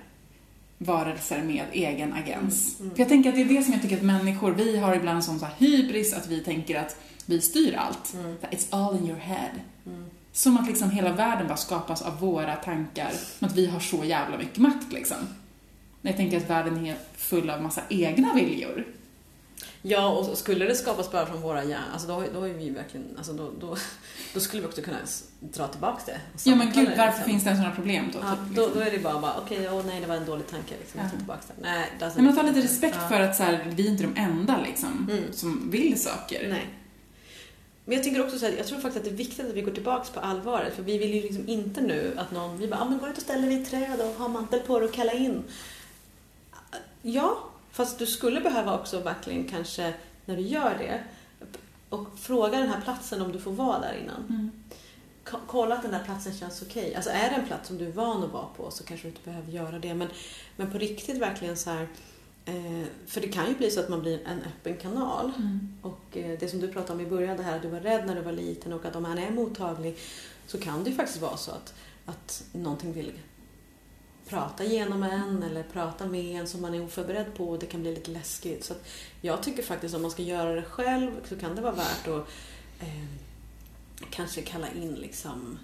varelser 0.78 1.42
med 1.42 1.64
egen 1.72 2.12
agens. 2.12 2.74
Mm, 2.74 2.82
mm. 2.82 2.96
För 2.96 3.02
jag 3.02 3.08
tänker 3.08 3.30
att 3.30 3.36
det 3.36 3.42
är 3.42 3.48
det 3.48 3.62
som 3.62 3.72
jag 3.72 3.82
tycker 3.82 3.96
att 3.96 4.02
människor, 4.02 4.52
vi 4.52 4.78
har 4.78 4.94
ibland 4.94 5.24
sån 5.24 5.38
så 5.38 5.46
här 5.46 5.54
hybris 5.58 6.14
att 6.14 6.26
vi 6.26 6.40
tänker 6.40 6.78
att 6.80 6.96
vi 7.26 7.40
styr 7.40 7.74
allt. 7.74 8.14
Mm. 8.14 8.36
It's 8.50 8.66
all 8.70 8.96
in 8.96 9.06
your 9.08 9.18
head. 9.18 9.50
Mm. 9.86 10.04
Som 10.32 10.56
att 10.56 10.68
liksom 10.68 10.90
hela 10.90 11.12
världen 11.12 11.48
bara 11.48 11.56
skapas 11.56 12.02
av 12.02 12.20
våra 12.20 12.56
tankar. 12.56 13.10
Som 13.38 13.48
att 13.48 13.56
vi 13.56 13.66
har 13.66 13.80
så 13.80 14.04
jävla 14.04 14.38
mycket 14.38 14.58
makt 14.58 14.92
liksom. 14.92 15.16
Jag 16.02 16.16
tänker 16.16 16.36
att 16.36 16.50
världen 16.50 16.86
är 16.86 16.96
full 17.16 17.50
av 17.50 17.62
massa 17.62 17.82
egna 17.88 18.34
viljor. 18.34 18.84
Ja, 19.82 20.08
och 20.08 20.38
skulle 20.38 20.64
det 20.64 20.74
skapas 20.74 21.10
bara 21.12 21.26
från 21.26 21.40
våra 21.40 21.64
hjärnor, 21.64 21.86
alltså 21.92 22.08
då, 22.08 22.24
då 22.34 22.42
är 22.44 22.52
vi 22.54 22.70
verkligen, 22.70 23.06
alltså 23.16 23.32
då, 23.32 23.50
då, 23.60 23.76
då 24.34 24.40
skulle 24.40 24.62
vi 24.62 24.68
också 24.68 24.82
kunna 24.82 24.96
dra 25.40 25.68
tillbaka 25.68 26.02
det. 26.06 26.20
Ja 26.50 26.54
men 26.56 26.72
gud, 26.72 26.88
varför 26.88 27.04
liksom. 27.04 27.24
finns 27.24 27.44
det 27.44 27.56
sådana 27.56 27.74
problem 27.74 28.10
då? 28.12 28.18
Ja, 28.22 28.30
typ, 28.30 28.56
då, 28.56 28.62
liksom? 28.62 28.80
då 28.80 28.86
är 28.86 28.90
det 28.90 28.98
bara, 28.98 29.20
bara 29.20 29.34
okej, 29.38 29.68
åh 29.70 29.82
nej, 29.86 30.00
det 30.00 30.06
var 30.06 30.16
en 30.16 30.24
dålig 30.26 30.46
tanke 30.46 30.74
liksom. 30.80 31.00
Jag 31.00 31.10
tar 31.10 31.16
Ja. 31.16 31.18
tillbaka 31.18 31.40
det. 31.46 31.62
Nej, 31.62 31.90
Nej, 32.00 32.10
men 32.16 32.36
ta 32.36 32.42
lite 32.42 32.54
make 32.54 32.66
respekt 32.66 32.94
sense. 32.94 33.08
för 33.08 33.20
att 33.20 33.36
så 33.36 33.42
här, 33.42 33.72
vi 33.76 33.86
är 33.86 33.90
inte 33.90 34.02
de 34.02 34.16
enda 34.20 34.60
liksom, 34.66 35.08
Mm. 35.10 35.32
som 35.32 35.70
vill 35.70 36.00
saker. 36.02 36.48
Nej. 36.50 36.68
Men 37.84 37.94
jag 37.94 38.04
tänker 38.04 38.24
också 38.24 38.38
så 38.38 38.46
här, 38.46 38.52
jag 38.56 38.66
tror 38.66 38.78
faktiskt 38.80 38.96
att 38.96 39.04
det 39.04 39.10
är 39.10 39.24
viktigt 39.26 39.46
att 39.46 39.54
vi 39.54 39.62
går 39.62 39.72
tillbaks 39.72 40.10
på 40.10 40.20
allvaret. 40.20 40.74
För 40.74 40.82
vi 40.82 40.98
vill 40.98 41.14
ju 41.14 41.22
liksom 41.22 41.48
inte 41.48 41.80
nu 41.80 42.14
att 42.18 42.30
någon, 42.32 42.58
vi 42.58 42.68
bara, 42.68 42.80
ah, 42.80 42.84
men 42.84 42.98
gå 42.98 43.08
ut 43.08 43.16
och 43.16 43.22
ställ 43.22 43.42
dig 43.42 43.62
ett 43.62 43.70
träd 43.70 44.00
och 44.00 44.14
ha 44.14 44.28
mantel 44.28 44.60
på 44.60 44.78
dig 44.78 44.88
och 44.88 44.94
kalla 44.94 45.12
in. 45.12 45.42
Ja, 47.02 47.38
fast 47.72 47.98
du 47.98 48.06
skulle 48.06 48.40
behöva 48.40 48.78
också 48.78 49.00
verkligen 49.00 49.48
kanske, 49.48 49.94
när 50.24 50.36
du 50.36 50.42
gör 50.42 50.78
det, 50.78 51.04
och 51.88 52.18
fråga 52.18 52.58
den 52.58 52.68
här 52.68 52.80
platsen 52.80 53.22
om 53.22 53.32
du 53.32 53.38
får 53.38 53.52
vara 53.52 53.80
där 53.80 53.98
innan. 54.02 54.26
Mm. 54.28 54.50
Ko- 55.24 55.38
Kolla 55.46 55.74
att 55.74 55.82
den 55.82 55.90
där 55.90 56.04
platsen 56.04 56.34
känns 56.34 56.62
okej. 56.62 56.94
Alltså 56.94 57.10
är 57.10 57.30
det 57.30 57.36
en 57.36 57.46
plats 57.46 57.68
som 57.68 57.78
du 57.78 57.86
är 57.88 57.92
van 57.92 58.24
att 58.24 58.32
vara 58.32 58.46
på 58.56 58.70
så 58.70 58.84
kanske 58.84 59.06
du 59.06 59.10
inte 59.10 59.30
behöver 59.30 59.52
göra 59.52 59.78
det. 59.78 59.94
Men, 59.94 60.08
men 60.56 60.70
på 60.72 60.78
riktigt 60.78 61.18
verkligen 61.18 61.56
så 61.56 61.70
här, 61.70 61.88
Eh, 62.44 62.82
för 63.06 63.20
det 63.20 63.28
kan 63.28 63.48
ju 63.48 63.54
bli 63.54 63.70
så 63.70 63.80
att 63.80 63.88
man 63.88 64.00
blir 64.00 64.20
en 64.26 64.38
öppen 64.42 64.76
kanal. 64.76 65.32
Mm. 65.36 65.74
Och 65.82 66.16
eh, 66.16 66.38
det 66.38 66.48
som 66.48 66.60
du 66.60 66.68
pratade 66.72 66.92
om 66.92 67.06
i 67.06 67.10
början, 67.10 67.36
det 67.36 67.42
här 67.42 67.56
att 67.56 67.62
du 67.62 67.68
var 67.68 67.80
rädd 67.80 68.06
när 68.06 68.14
du 68.14 68.20
var 68.20 68.32
liten 68.32 68.72
och 68.72 68.84
att 68.84 68.96
om 68.96 69.02
man 69.02 69.18
är 69.18 69.30
mottaglig 69.30 69.98
så 70.46 70.58
kan 70.58 70.84
det 70.84 70.90
ju 70.90 70.96
faktiskt 70.96 71.20
vara 71.20 71.36
så 71.36 71.50
att, 71.50 71.74
att 72.06 72.44
någonting 72.52 72.92
vill 72.92 73.12
prata 74.28 74.64
genom 74.64 75.02
en 75.02 75.42
eller 75.42 75.62
prata 75.62 76.06
med 76.06 76.40
en 76.40 76.46
som 76.46 76.62
man 76.62 76.74
är 76.74 76.84
oförberedd 76.84 77.34
på 77.36 77.48
och 77.48 77.58
det 77.58 77.66
kan 77.66 77.80
bli 77.80 77.94
lite 77.94 78.10
läskigt. 78.10 78.64
Så 78.64 78.72
att 78.72 78.84
jag 79.20 79.42
tycker 79.42 79.62
faktiskt 79.62 79.94
om 79.94 80.02
man 80.02 80.10
ska 80.10 80.22
göra 80.22 80.54
det 80.54 80.62
själv 80.62 81.10
så 81.28 81.36
kan 81.36 81.56
det 81.56 81.62
vara 81.62 81.74
värt 81.74 82.08
att 82.08 82.28
eh, 82.80 83.04
kanske 84.10 84.42
kalla 84.42 84.68
in 84.72 84.94
liksom 84.94 85.58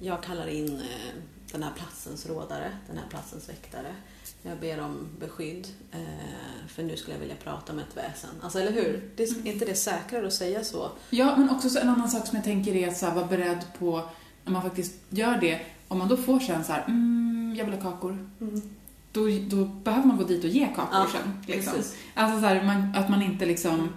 jag 0.00 0.22
kallar 0.22 0.46
in 0.46 0.76
eh, 0.76 1.14
den 1.52 1.62
här 1.62 1.72
platsens 1.76 2.26
rådare, 2.26 2.72
den 2.86 2.98
här 2.98 3.04
platsens 3.10 3.48
väktare. 3.48 3.94
Jag 4.42 4.58
ber 4.58 4.80
om 4.80 5.08
beskydd, 5.20 5.68
eh, 5.92 6.68
för 6.68 6.82
nu 6.82 6.96
skulle 6.96 7.14
jag 7.14 7.20
vilja 7.20 7.36
prata 7.44 7.72
med 7.72 7.84
ett 7.88 7.96
väsen. 7.96 8.30
Alltså, 8.42 8.60
eller 8.60 8.72
hur? 8.72 9.10
Det 9.16 9.22
är 9.22 9.46
inte 9.46 9.64
det 9.64 9.74
säkrare 9.74 10.26
att 10.26 10.32
säga 10.32 10.64
så? 10.64 10.90
Ja, 11.10 11.36
men 11.36 11.50
också 11.50 11.70
så 11.70 11.78
en 11.78 11.88
annan 11.88 12.08
sak 12.08 12.26
som 12.26 12.36
jag 12.36 12.44
tänker 12.44 12.76
är 12.76 12.88
att 12.88 12.96
så 12.96 13.06
här, 13.06 13.14
vara 13.14 13.26
beredd 13.26 13.64
på, 13.78 14.02
när 14.44 14.52
man 14.52 14.62
faktiskt 14.62 14.94
gör 15.08 15.36
det, 15.36 15.60
om 15.88 15.98
man 15.98 16.08
då 16.08 16.16
får 16.16 16.40
sen 16.40 16.64
så 16.64 16.72
här, 16.72 16.84
mm, 16.84 17.39
jag 17.56 17.64
vill 17.64 17.74
ha 17.74 17.80
kakor. 17.92 18.30
Då, 19.12 19.20
då 19.48 19.64
behöver 19.64 20.06
man 20.06 20.16
gå 20.16 20.24
dit 20.24 20.44
och 20.44 20.50
ge 20.50 20.66
kakor 20.66 20.88
Ja, 20.92 21.06
sen. 21.12 21.32
Liksom. 21.46 21.72
precis. 21.74 21.96
Alltså 22.14 22.40
så 22.40 22.46
här, 22.46 22.62
man, 22.64 22.94
att 22.96 23.08
man 23.10 23.22
inte 23.22 23.46
liksom... 23.46 23.88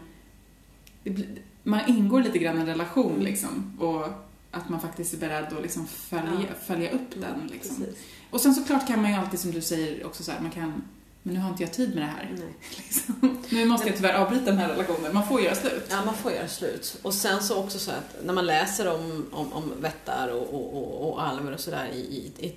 Det 1.03 1.25
man 1.63 1.79
ingår 1.87 2.21
lite 2.23 2.39
grann 2.39 2.57
i 2.57 2.59
en 2.59 2.65
relation 2.65 3.11
Mm. 3.11 3.23
liksom. 3.25 3.77
Och 3.79 4.05
att 4.51 4.69
man 4.69 4.79
faktiskt 4.79 5.13
är 5.13 5.17
beredd 5.17 5.53
att 5.53 5.61
liksom 5.61 5.87
följa, 5.87 6.31
Ja. 6.49 6.55
följa 6.65 6.91
upp 6.91 7.11
den. 7.21 7.47
Liksom. 7.51 7.75
Precis. 7.75 7.95
Och 8.29 8.41
sen 8.41 8.53
såklart 8.53 8.87
kan 8.87 9.01
man 9.01 9.11
ju 9.11 9.17
alltid, 9.17 9.39
som 9.39 9.51
du 9.51 9.61
säger, 9.61 10.05
också 10.05 10.23
så 10.23 10.31
här, 10.31 10.39
man 10.41 10.51
kan... 10.51 10.83
Men 11.25 11.33
nu 11.33 11.39
har 11.39 11.49
inte 11.49 11.63
jag 11.63 11.73
tid 11.73 11.89
med 11.95 12.03
det 12.03 12.07
här. 12.07 12.35
Liksom. 12.77 13.37
Nu 13.49 13.65
måste 13.65 13.87
jag 13.87 13.95
tyvärr 13.97 14.13
avbryta 14.13 14.45
den 14.45 14.57
här 14.57 14.69
relationen. 14.69 15.13
Man 15.13 15.27
får 15.27 15.41
göra 15.41 15.55
slut. 15.55 15.87
Ja, 15.89 16.05
man 16.05 16.13
får 16.15 16.31
göra 16.31 16.47
slut. 16.47 16.99
Och 17.01 17.13
sen 17.13 17.43
så 17.43 17.57
också 17.63 17.79
så 17.79 17.91
att 17.91 18.15
när 18.25 18.33
man 18.33 18.45
läser 18.45 18.93
om, 18.93 19.25
om, 19.31 19.53
om 19.53 19.71
vättar 19.81 20.27
och, 20.27 20.53
och, 20.53 20.73
och, 20.77 21.09
och 21.13 21.23
alver 21.23 21.51
och 21.53 21.59
sådär 21.59 21.87
i, 21.93 21.97
i, 22.39 22.53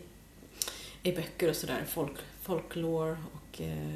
i, 1.09 1.13
böcker 1.17 1.49
och 1.51 1.57
sådär, 1.57 1.85
folk, 1.89 2.13
folklore 2.43 3.17
och 3.33 3.61
eh, 3.61 3.95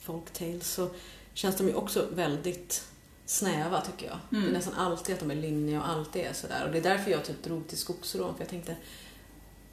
folktales, 0.00 0.70
så 0.74 0.88
känns 1.34 1.56
de 1.56 1.66
ju 1.68 1.74
också 1.74 2.06
väldigt 2.14 2.84
snäva 3.26 3.80
tycker 3.80 4.06
jag. 4.06 4.18
Mm. 4.32 4.44
Det 4.44 4.50
är 4.50 4.52
nästan 4.52 4.74
alltid 4.74 5.14
att 5.14 5.20
de 5.20 5.30
är 5.30 5.34
lynniga 5.34 5.80
och 5.80 5.88
alltid 5.88 6.22
är 6.22 6.32
sådär. 6.32 6.64
Och 6.66 6.72
det 6.72 6.78
är 6.78 6.82
därför 6.82 7.10
jag 7.10 7.24
typ 7.24 7.42
drog 7.42 7.68
till 7.68 7.78
skogsrån, 7.78 8.34
för 8.34 8.42
jag 8.42 8.48
tänkte 8.48 8.76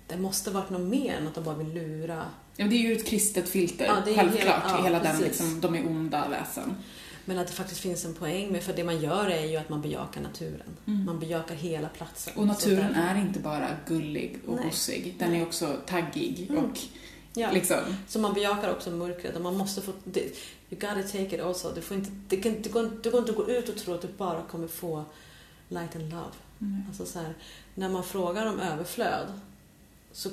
det 0.07 0.17
måste 0.17 0.51
varit 0.51 0.69
något 0.69 0.81
mer 0.89 1.13
än 1.15 1.27
att 1.27 1.35
de 1.35 1.43
bara 1.43 1.55
vill 1.55 1.73
lura. 1.73 2.25
Ja, 2.55 2.65
det 2.67 2.75
är 2.75 2.79
ju 2.89 2.93
ett 2.95 3.05
kristet 3.07 3.49
filter, 3.49 3.85
Ja, 3.85 3.95
självklart. 4.05 4.39
hela- 4.39 4.61
ja, 4.69 4.83
hela 4.83 4.99
den 4.99 5.19
liksom, 5.21 5.61
de 5.61 5.75
är 5.75 5.85
onda 5.87 6.27
väsen. 6.29 6.75
Men 7.29 7.39
att 7.39 7.47
det 7.47 7.53
faktiskt 7.53 7.79
finns 7.81 8.05
en 8.05 8.13
poäng 8.13 8.51
med, 8.51 8.63
för 8.63 8.73
det 8.73 8.83
man 8.83 8.99
gör 9.01 9.25
är 9.29 9.45
ju 9.45 9.57
att 9.57 9.69
man 9.69 9.81
bejakar 9.81 10.21
naturen. 10.21 10.67
Mm. 10.85 11.05
Man 11.05 11.19
bejakar 11.19 11.55
hela 11.55 11.87
platsen. 11.89 12.33
Och 12.35 12.47
naturen 12.47 12.95
är 12.95 13.15
inte 13.21 13.39
bara 13.39 13.67
gullig 13.87 14.39
och 14.47 14.55
Nej. 14.55 14.65
gosig, 14.65 15.15
den 15.19 15.33
är 15.35 15.43
också 15.45 15.75
taggig 15.85 16.47
Mm. 16.49 16.63
och 16.63 16.79
Ja. 17.33 17.51
liksom... 17.51 17.77
Så 18.07 18.19
man 18.19 18.33
bejakar 18.33 18.71
också 18.71 18.91
mörkret 18.91 19.35
och 19.35 19.41
man 19.41 19.57
måste 19.57 19.81
få... 19.81 19.91
Det, 20.03 20.19
you 20.21 20.31
gotta 20.69 21.03
take 21.03 21.35
it 21.35 21.41
also. 21.41 21.71
Du, 21.75 21.81
får 21.81 21.97
inte, 21.97 22.11
det, 22.27 22.37
kan, 22.37 22.61
det, 22.61 22.69
går, 22.69 22.83
inte- 22.85 22.97
det 23.03 23.09
går 23.09 23.19
inte 23.19 23.31
gå 23.31 23.49
ut 23.49 23.69
och 23.69 23.75
tro 23.77 23.93
att 23.93 24.01
du 24.01 24.07
bara 24.17 24.41
kommer 24.41 24.67
få 24.67 25.03
light 25.69 25.95
and 25.95 26.09
love. 26.09 26.23
Mm. 26.61 26.83
Alltså 26.87 27.05
så 27.05 27.19
här, 27.19 27.33
när 27.75 27.89
man 27.89 28.03
frågar 28.03 28.45
om 28.45 28.59
överflöd 28.59 29.27
så, 30.11 30.29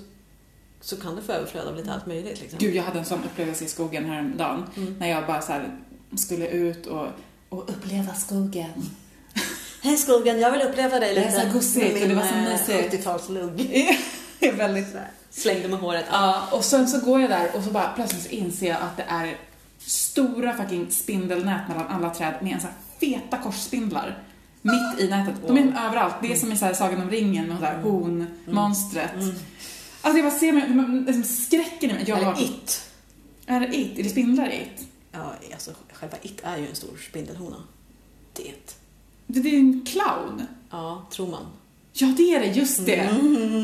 så 0.81 0.97
kan 0.97 1.17
du 1.17 1.23
få 1.23 1.33
överflöd 1.33 1.67
av 1.69 1.77
lite 1.77 1.93
allt 1.93 2.07
möjligt. 2.07 2.41
Liksom. 2.41 2.59
Gud, 2.59 2.75
jag 2.75 2.83
hade 2.83 2.99
en 2.99 3.05
sån 3.05 3.25
upplevelse 3.25 3.65
i 3.65 3.69
skogen 3.69 4.05
häromdagen 4.05 4.65
Mm. 4.77 4.95
när 4.99 5.09
jag 5.09 5.27
bara 5.27 5.41
så 5.43 5.53
här 5.53 5.79
skulle 6.17 6.49
ut 6.49 6.87
och, 6.87 7.07
och 7.49 7.71
uppleva 7.71 8.15
skogen. 8.15 8.91
Hej 9.83 9.97
skogen, 9.97 10.41
jag 10.41 10.53
vill 10.53 10.63
uppleva 10.63 11.01
dig 11.01 11.15
Det 11.15 11.21
är 11.21 11.31
lite. 11.31 11.41
så 11.41 11.53
gosigt 11.59 12.03
och 12.03 12.09
det 12.09 12.15
var 12.15 12.23
så 12.23 12.35
eh, 12.35 12.43
mysigt. 12.43 13.07
70-talslugg. 13.07 13.57
Det 14.39 14.49
är 14.49 14.53
väldigt... 14.53 14.87
Slängde 15.31 15.69
med 15.69 15.79
håret. 15.79 16.05
Ja, 16.11 16.49
och 16.53 16.65
sen 16.65 16.89
så 16.89 17.01
går 17.01 17.21
jag 17.21 17.31
där 17.31 17.57
och 17.57 17.65
så 17.65 17.71
bara 17.71 17.89
plötsligt 17.89 18.23
så 18.23 18.29
inser 18.29 18.67
jag 18.69 18.77
att 18.81 18.97
det 18.97 19.05
är 19.09 19.37
stora 19.79 20.57
fucking 20.57 20.91
spindelnät 20.91 21.69
mellan 21.69 21.87
alla 21.87 22.15
träd 22.15 22.35
med 22.41 22.53
en 22.53 22.61
så 22.61 22.67
här 22.67 22.77
feta 23.01 23.39
korsspindlar 23.39 24.19
mitt 24.63 25.01
i 25.01 25.09
nätet. 25.09 25.35
De 25.47 25.59
är 25.59 25.87
överallt. 25.87 26.15
Det 26.23 26.33
är 26.33 26.37
som 26.37 26.53
i 26.53 26.57
så 26.59 26.65
här 26.65 26.75
Sagan 26.75 27.03
om 27.03 27.11
ringen 27.11 27.49
med 27.49 27.59
så 27.59 27.65
här 27.65 27.81
honmonstret. 27.83 29.15
Mm. 29.15 29.35
Alltså 30.01 30.19
jag 30.19 30.31
bara 30.31 30.39
ser 30.39 30.53
mig, 30.53 31.05
liksom 31.07 31.25
skräcken 31.25 31.91
i 31.91 31.93
mig. 31.93 32.05
Jag 32.07 32.19
Eller 32.19 32.27
har, 32.33 32.43
it. 32.43 32.91
är 33.47 33.61
det 33.61 33.77
it? 33.77 33.99
Är 33.99 34.03
det 34.03 34.09
spindlar 34.09 34.49
i 34.53 34.57
it? 34.57 34.87
Ja, 35.15 35.33
alltså 35.53 35.71
själva 35.93 36.17
it 36.23 36.41
är 36.43 36.57
ju 36.57 36.69
en 36.69 36.75
stor 36.75 36.97
spindelhona. 37.09 37.57
Det. 38.33 38.79
Det, 39.27 39.49
är 39.49 39.59
en 39.59 39.87
clown. 39.87 40.43
Ja, 40.71 41.07
tror 41.11 41.27
man. 41.29 41.47
Ja, 41.93 42.15
det 42.17 42.35
är 42.35 42.41
det, 42.41 42.47
just 42.47 42.87
det. 42.87 43.09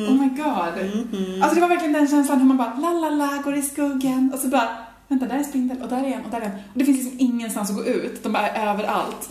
Oh 0.09 0.15
my 0.15 0.29
god. 0.29 1.03
Alltså 1.43 1.55
det 1.55 1.61
var 1.61 1.69
verkligen 1.69 1.93
den 1.93 2.09
känslan 2.09 2.39
hur 2.39 2.47
man 2.47 2.57
bara 2.57 2.75
la 2.75 2.93
la 2.93 3.11
la 3.11 3.43
går 3.45 3.57
i 3.57 3.63
skuggan 3.63 4.31
och 4.35 4.41
så 4.41 4.49
bara 4.49 4.77
vänta, 5.09 5.27
där 5.27 5.39
är 5.39 5.43
spindel 5.43 5.83
och 5.83 5.89
där 5.89 6.05
är 6.05 6.13
en 6.13 6.25
och 6.25 6.31
där 6.31 6.41
är 6.41 6.45
en. 6.45 6.53
Och 6.53 6.79
det 6.79 6.85
finns 6.85 6.99
liksom 6.99 7.21
ingenstans 7.21 7.71
att 7.71 7.77
gå 7.77 7.85
ut, 7.85 8.23
de 8.23 8.33
bara 8.33 8.49
är 8.49 8.71
överallt. 8.73 9.31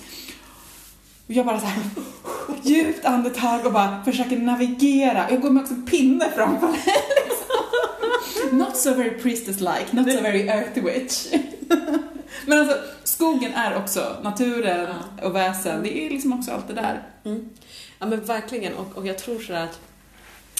Och 1.28 1.34
jag 1.34 1.46
bara 1.46 1.60
så 1.60 1.66
här 1.66 1.84
djupt 2.64 3.06
andetag 3.06 3.66
och 3.66 3.74
bara 3.74 4.04
försöker 4.04 4.38
navigera. 4.38 5.32
Jag 5.32 5.42
går 5.42 5.50
med 5.50 5.62
också 5.64 5.74
en 5.74 5.86
pinne 5.86 6.32
framför 6.36 6.68
mig. 6.68 6.84
Not 8.52 8.78
so 8.78 8.94
very 8.94 9.10
priestess-like, 9.10 9.86
not 9.92 10.12
so 10.12 10.22
very 10.22 10.48
earthy 10.48 10.82
witch. 10.82 11.28
Men 12.46 12.60
alltså, 12.60 12.78
skogen 13.04 13.54
är 13.54 13.78
också 13.78 14.16
naturen 14.24 14.96
och 15.24 15.36
väsen. 15.36 15.84
Det 15.84 15.98
är 15.98 16.10
liksom 16.10 16.34
också 16.34 16.52
allt 16.52 16.68
det 16.68 16.74
där. 16.74 17.04
Mm. 17.26 17.50
Ja 18.00 18.06
men 18.06 18.26
verkligen 18.26 18.74
och, 18.74 18.98
och 18.98 19.08
jag 19.08 19.18
tror 19.18 19.40
sådär 19.40 19.64
att 19.64 19.80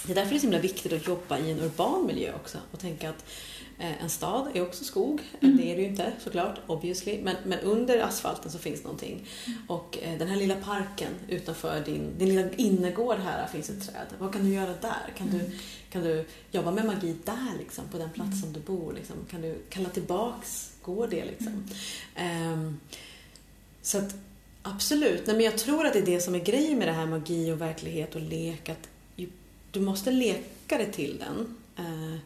det 0.04 0.12
är 0.14 0.16
därför 0.16 0.30
det 0.30 0.36
är 0.36 0.40
så 0.40 0.46
himla 0.46 0.60
viktigt 0.60 0.94
att 0.94 1.08
jobba 1.08 1.38
i 1.38 1.52
en 1.52 1.60
urban 1.60 2.06
miljö 2.06 2.34
också 2.36 2.58
och 2.72 2.80
tänka 2.80 3.10
att 3.10 3.26
en 3.80 4.10
stad 4.10 4.48
är 4.54 4.62
också 4.62 4.84
skog. 4.84 5.22
Mm. 5.42 5.58
Det 5.58 5.72
är 5.72 5.76
det 5.76 5.82
ju 5.82 5.88
inte 5.88 6.12
såklart, 6.24 6.60
obviously. 6.68 7.20
Men, 7.24 7.36
men 7.46 7.60
under 7.60 8.00
asfalten 8.00 8.52
så 8.52 8.58
finns 8.58 8.84
någonting. 8.84 9.28
Och 9.68 9.98
eh, 10.02 10.18
den 10.20 10.28
här 10.28 10.36
lilla 10.36 10.56
parken 10.56 11.12
utanför 11.28 11.82
din, 11.86 12.18
din 12.18 12.30
lilla 12.30 12.50
innergård 12.52 13.18
här 13.18 13.48
finns 13.48 13.70
ett 13.70 13.82
träd. 13.82 14.08
Vad 14.20 14.34
kan 14.34 14.44
du 14.44 14.54
göra 14.54 14.74
där? 14.82 15.14
Kan, 15.18 15.28
du, 15.30 15.52
kan 15.90 16.04
du 16.04 16.26
jobba 16.52 16.72
med 16.72 16.86
magi 16.86 17.16
där 17.26 17.58
liksom, 17.60 17.84
på 17.92 17.98
den 17.98 18.10
plats 18.10 18.42
som 18.42 18.54
du 18.54 18.60
bor? 18.60 18.94
Liksom? 18.94 19.16
Kan 19.32 19.42
du 19.42 19.56
kalla 19.70 19.90
tillbaks, 19.90 20.74
går 20.82 21.08
det 21.08 21.26
liksom? 21.26 21.66
Ehm, 22.16 22.80
så 23.82 23.98
att 23.98 24.16
absolut, 24.62 25.28
Nej, 25.28 25.36
men 25.36 25.46
jag 25.46 25.58
tror 25.58 25.86
att 25.86 25.94
det 25.94 26.00
är 26.00 26.06
det 26.06 26.22
som 26.22 26.36
är 26.36 26.40
grejen 26.40 26.78
med 26.78 26.88
det 26.88 26.92
här 26.92 27.06
magi 27.06 27.52
och 27.52 27.62
verklighet 27.62 28.16
och 28.16 28.22
lek. 28.22 28.70
Att 28.70 28.90
du 29.72 29.82
måste 29.82 30.12
leka 30.12 30.78
dig 30.78 30.92
till 30.92 31.18
den. 31.20 31.58
Eh, 31.78 32.20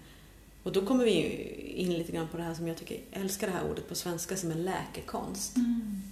och 0.64 0.72
då 0.72 0.86
kommer 0.86 1.06
vi 1.06 1.22
in 1.76 1.94
lite 1.94 2.12
grann 2.12 2.28
på 2.28 2.38
det 2.38 2.44
här 2.44 2.54
som 2.54 2.68
jag 2.68 2.78
tycker, 2.78 3.00
jag 3.12 3.22
älskar 3.22 3.48
det 3.48 3.54
här 3.54 3.70
ordet 3.72 3.90
på 3.90 3.96
svenska 3.96 4.38
som 4.38 4.52
är 4.52 4.56
läkekonst. 4.56 5.56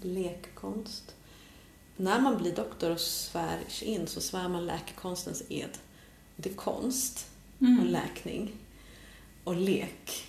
Lekkonst. 0.01 1.15
När 1.97 2.21
man 2.21 2.37
blir 2.37 2.55
doktor 2.55 2.91
och 2.91 2.99
svär 2.99 3.59
in 3.81 4.07
så 4.07 4.21
svär 4.21 4.47
man 4.49 4.65
läkekonstens 4.65 5.43
ed. 5.49 5.77
Det 6.35 6.49
är 6.49 6.53
konst 6.53 7.27
och 7.57 7.65
Mm. 7.65 7.87
läkning 7.87 8.51
och 9.43 9.55
lek. 9.55 10.27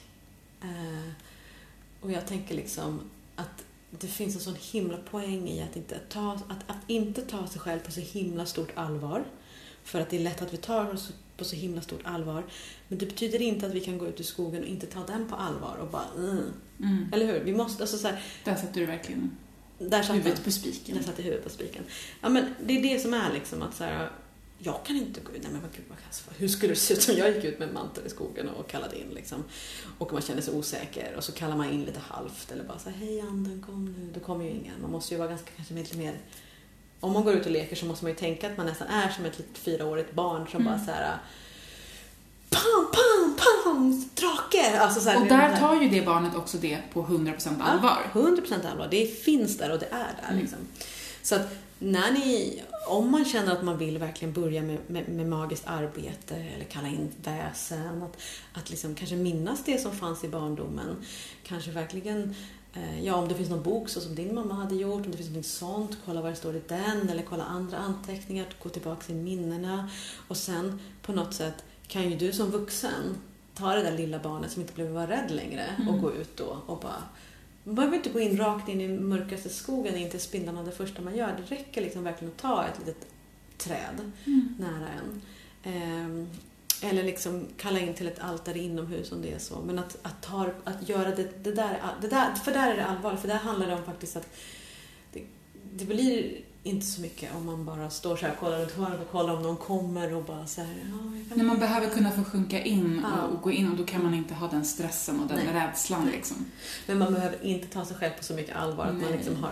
Eh, 0.62 1.10
och 2.00 2.12
jag 2.12 2.26
tänker 2.26 2.54
liksom 2.54 3.00
att 3.36 3.64
det 3.90 4.06
finns 4.06 4.34
en 4.34 4.40
sån 4.40 4.56
himla 4.72 4.96
poäng 4.96 5.48
i 5.48 5.62
att 5.62 5.76
inte 5.76 5.98
ta, 5.98 6.32
att, 6.32 6.70
att 6.70 6.76
inte 6.86 7.22
ta 7.22 7.46
sig 7.46 7.60
själv 7.60 7.80
på 7.80 7.92
så 7.92 8.00
himla 8.00 8.46
stort 8.46 8.70
allvar. 8.74 9.24
För 9.84 10.00
att 10.00 10.10
det 10.10 10.16
är 10.16 10.20
lätt 10.20 10.42
att 10.42 10.52
vi 10.52 10.56
tar 10.56 10.92
oss 10.94 11.12
på 11.36 11.44
så 11.44 11.56
himla 11.56 11.82
stort 11.82 12.00
allvar. 12.04 12.44
Men 12.92 12.98
det 12.98 13.06
betyder 13.06 13.42
inte 13.42 13.66
att 13.66 13.74
vi 13.74 13.80
kan 13.80 13.98
gå 13.98 14.06
ut 14.06 14.20
i 14.20 14.24
skogen 14.24 14.62
och 14.62 14.68
inte 14.68 14.86
ta 14.86 15.06
den 15.06 15.28
på 15.28 15.36
allvar 15.36 15.76
och 15.80 15.88
bara 15.88 16.06
mm. 16.16 16.52
Mm. 16.80 17.06
Eller 17.12 17.26
hur? 17.26 17.40
Vi 17.40 17.52
måste, 17.52 17.82
alltså 17.82 17.98
så 17.98 18.08
här, 18.08 18.22
Där 18.44 18.56
sätter 18.56 18.80
du 18.80 18.86
verkligen 18.86 19.36
där 19.78 20.02
satt 20.02 20.16
huvudet 20.16 20.44
på 20.44 20.50
spiken. 20.50 20.96
Jag 20.96 21.04
satte 21.04 21.22
huvudet 21.22 21.44
på 21.44 21.50
spiken. 21.50 21.84
Ja, 22.20 22.28
men 22.28 22.54
det 22.64 22.78
är 22.78 22.82
det 22.82 22.98
som 22.98 23.14
är 23.14 23.32
liksom 23.32 23.62
att 23.62 23.76
så 23.76 23.84
här, 23.84 24.10
jag 24.58 24.84
kan 24.86 24.96
inte 24.96 25.20
gå 25.20 25.32
ut. 25.32 25.42
Nej 25.42 25.52
men 25.52 25.60
gud 25.60 25.84
vad 25.88 25.98
kass. 26.06 26.24
Hur 26.36 26.48
skulle 26.48 26.72
det 26.72 26.78
se 26.78 26.94
ut 26.94 27.08
om 27.08 27.16
jag 27.16 27.34
gick 27.34 27.44
ut 27.44 27.58
med 27.58 27.68
en 27.68 27.74
mantel 27.74 28.06
i 28.06 28.10
skogen 28.10 28.48
och 28.48 28.68
kallade 28.70 28.98
in 29.00 29.08
liksom. 29.14 29.44
Och 29.98 30.12
man 30.12 30.22
känner 30.22 30.42
sig 30.42 30.54
osäker 30.54 31.14
och 31.16 31.24
så 31.24 31.32
kallar 31.32 31.56
man 31.56 31.70
in 31.70 31.84
lite 31.84 32.00
halvt 32.00 32.52
eller 32.52 32.64
bara 32.64 32.78
så 32.78 32.90
här, 32.90 32.96
hej 32.96 33.20
anden 33.20 33.64
kom 33.66 33.84
nu. 33.84 34.10
Då 34.14 34.20
kommer 34.20 34.44
ju 34.44 34.50
ingen. 34.50 34.82
Man 34.82 34.90
måste 34.90 35.14
ju 35.14 35.18
vara 35.18 35.28
ganska 35.28 35.50
kanske 35.56 35.74
lite 35.74 35.96
mer 35.96 36.14
om 37.00 37.12
man 37.12 37.24
går 37.24 37.34
ut 37.34 37.46
och 37.46 37.52
leker 37.52 37.76
så 37.76 37.86
måste 37.86 38.04
man 38.04 38.12
ju 38.12 38.18
tänka 38.18 38.50
att 38.50 38.56
man 38.56 38.66
nästan 38.66 38.88
är 38.88 39.08
som 39.08 39.24
ett 39.24 39.38
litet 39.38 39.58
fyraårigt 39.58 40.12
barn 40.12 40.46
som 40.50 40.60
Mm. 40.60 40.72
bara 40.72 40.84
så 40.84 40.90
här 40.90 41.18
Pam, 42.52 42.92
pam, 42.92 43.36
pam, 43.64 44.10
drake! 44.14 44.80
Alltså 44.80 45.00
så 45.00 45.08
här, 45.08 45.20
Och 45.20 45.26
där 45.26 45.56
tar 45.56 45.82
ju 45.82 45.88
det 45.88 46.06
barnet 46.06 46.36
också 46.36 46.56
det 46.58 46.78
på 46.92 47.02
100% 47.02 47.62
allvar. 47.62 47.98
Ja, 48.14 48.20
100% 48.20 48.70
allvar. 48.70 48.88
Det 48.90 49.06
finns 49.06 49.58
där 49.58 49.72
och 49.72 49.78
det 49.78 49.86
är 49.86 50.14
där. 50.22 50.28
Mm. 50.28 50.40
Liksom. 50.40 50.58
Så 51.22 51.34
att 51.34 51.48
när 51.78 52.12
ni 52.12 52.62
om 52.88 53.10
man 53.10 53.24
känner 53.24 53.52
att 53.52 53.62
man 53.62 53.78
vill 53.78 53.98
verkligen 53.98 54.34
börja 54.34 54.62
med, 54.62 54.78
med, 54.86 55.08
med 55.08 55.28
magiskt 55.28 55.66
arbete 55.66 56.34
eller 56.34 56.64
kalla 56.64 56.88
in 56.88 57.12
väsen, 57.24 58.02
att, 58.02 58.16
att 58.52 58.70
liksom 58.70 58.94
kanske 58.94 59.16
minnas 59.16 59.64
det 59.64 59.78
som 59.78 59.92
fanns 59.92 60.24
i 60.24 60.28
barndomen. 60.28 60.96
Kanske 61.42 61.70
verkligen, 61.70 62.34
eh, 62.74 63.04
ja 63.04 63.14
om 63.14 63.28
det 63.28 63.34
finns 63.34 63.50
någon 63.50 63.62
bok 63.62 63.88
så 63.88 64.00
som 64.00 64.14
din 64.14 64.34
mamma 64.34 64.54
hade 64.54 64.74
gjort, 64.74 65.04
om 65.04 65.10
det 65.10 65.16
finns 65.16 65.30
något 65.30 65.46
sånt, 65.46 65.98
kolla 66.06 66.22
vad 66.22 66.32
det 66.32 66.36
står 66.36 66.56
i 66.56 66.62
den 66.68 67.08
eller 67.08 67.22
kolla 67.22 67.44
andra 67.44 67.78
anteckningar, 67.78 68.46
gå 68.62 68.68
tillbaka 68.68 69.12
i 69.12 69.16
minnena 69.16 69.90
och 70.28 70.36
sen 70.36 70.80
på 71.02 71.12
något 71.12 71.34
sätt 71.34 71.64
kan 71.88 72.10
ju 72.10 72.16
du 72.16 72.32
som 72.32 72.50
vuxen 72.50 73.16
ta 73.54 73.74
det 73.74 73.82
där 73.82 73.96
lilla 73.96 74.18
barnet 74.18 74.50
som 74.52 74.62
inte 74.62 74.74
behöver 74.74 74.94
vara 74.94 75.06
rädd 75.10 75.30
längre 75.30 75.66
och 75.78 75.88
Mm. 75.88 76.00
gå 76.02 76.12
ut 76.12 76.36
då 76.36 76.58
och 76.66 76.78
bara 76.80 77.02
man 77.64 77.74
behöver 77.74 77.96
inte 77.96 78.10
gå 78.10 78.20
in 78.20 78.36
rakt 78.36 78.68
in 78.68 78.80
i 78.80 78.88
mörkaste 78.88 79.48
skogen 79.48 79.96
in 79.96 80.10
till 80.10 80.20
spindlarna 80.20 80.62
det 80.62 80.72
första 80.72 81.02
man 81.02 81.16
gör. 81.16 81.34
Det 81.36 81.54
räcker 81.54 81.82
liksom 81.82 82.04
verkligen 82.04 82.32
att 82.32 82.40
ta 82.40 82.64
ett 82.66 82.78
litet 82.78 83.06
träd 83.58 84.12
Mm. 84.26 84.54
nära 84.58 84.88
en. 84.88 85.22
Ehm, 85.72 86.28
eller 86.82 87.02
liksom 87.02 87.46
kalla 87.56 87.80
in 87.80 87.94
till 87.94 88.06
ett 88.06 88.18
altare 88.18 88.58
inomhus 88.58 89.12
om 89.12 89.22
det 89.22 89.32
är 89.32 89.38
så. 89.38 89.60
Men 89.60 89.78
att, 89.78 89.98
att, 90.02 90.22
ta, 90.22 90.50
att 90.64 90.88
göra 90.88 91.10
det, 91.14 91.44
det, 91.44 91.52
där, 91.52 91.80
det 92.00 92.08
där, 92.08 92.34
för 92.34 92.52
där 92.52 92.70
är 92.72 92.76
det 92.76 92.84
allvarligt. 92.86 93.20
För 93.20 93.28
där 93.28 93.34
handlar 93.36 93.66
det 93.66 93.74
om 93.74 93.84
faktiskt 93.84 94.16
att 94.16 94.28
det, 95.12 95.22
det 95.72 95.84
blir 95.84 96.40
inte 96.64 96.86
så 96.86 97.00
mycket 97.00 97.34
om 97.34 97.46
man 97.46 97.64
bara 97.64 97.90
står 97.90 98.16
så 98.16 98.26
här 98.26 98.32
och 98.32 98.38
kollar 98.40 98.58
runt 98.60 98.72
hörnet 98.72 99.00
och 99.00 99.10
kollar 99.12 99.34
om 99.36 99.42
någon 99.42 99.56
kommer 99.56 100.14
och 100.14 100.24
bara 100.24 100.46
så 100.46 100.60
här, 100.60 100.74
ja, 100.90 101.34
Nej, 101.34 101.46
man 101.46 101.58
behöver 101.58 101.90
kunna 101.90 102.10
få 102.10 102.24
sjunka 102.24 102.62
in 102.64 103.00
Ja. 103.04 103.22
och, 103.26 103.34
och 103.34 103.42
gå 103.42 103.50
in 103.50 103.70
och 103.70 103.76
då 103.76 103.84
kan 103.84 104.02
man 104.02 104.14
inte 104.14 104.34
ha 104.34 104.48
den 104.48 104.64
stressen 104.64 105.20
och 105.20 105.26
den 105.26 105.36
Nej. 105.36 105.54
rädslan 105.66 106.04
Nej. 106.04 106.12
liksom. 106.16 106.36
Men 106.86 106.98
man 106.98 107.14
behöver 107.14 107.44
inte 107.44 107.66
ta 107.66 107.84
sig 107.84 107.96
själv 107.96 108.12
på 108.18 108.24
så 108.24 108.34
mycket 108.34 108.56
allvar 108.56 108.84
att 108.84 108.92
man 108.94 109.02
Nej. 109.02 109.12
liksom 109.12 109.36
har 109.36 109.50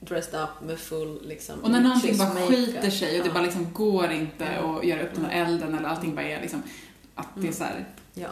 dressed 0.00 0.40
up 0.42 0.48
med 0.66 0.78
full 0.78 1.28
liksom 1.28 1.60
Och 1.60 1.70
när 1.70 1.80
någonting 1.80 2.18
bara 2.18 2.28
skiter 2.30 2.90
sig 2.90 3.16
och 3.18 3.22
det 3.22 3.28
Ja. 3.28 3.34
bara 3.34 3.42
liksom 3.42 3.72
går 3.72 4.10
inte 4.12 4.48
att 4.58 4.84
göra 4.84 5.02
upp 5.02 5.14
den 5.14 5.24
här 5.24 5.44
elden 5.46 5.74
eller 5.74 5.88
allting 5.88 6.14
bara 6.14 6.24
är 6.28 6.40
liksom 6.40 6.62
att 7.14 7.26
det 7.34 7.40
är 7.40 7.42
Mm. 7.42 7.54
så 7.54 7.64
här, 7.64 7.86
Ja. 8.14 8.28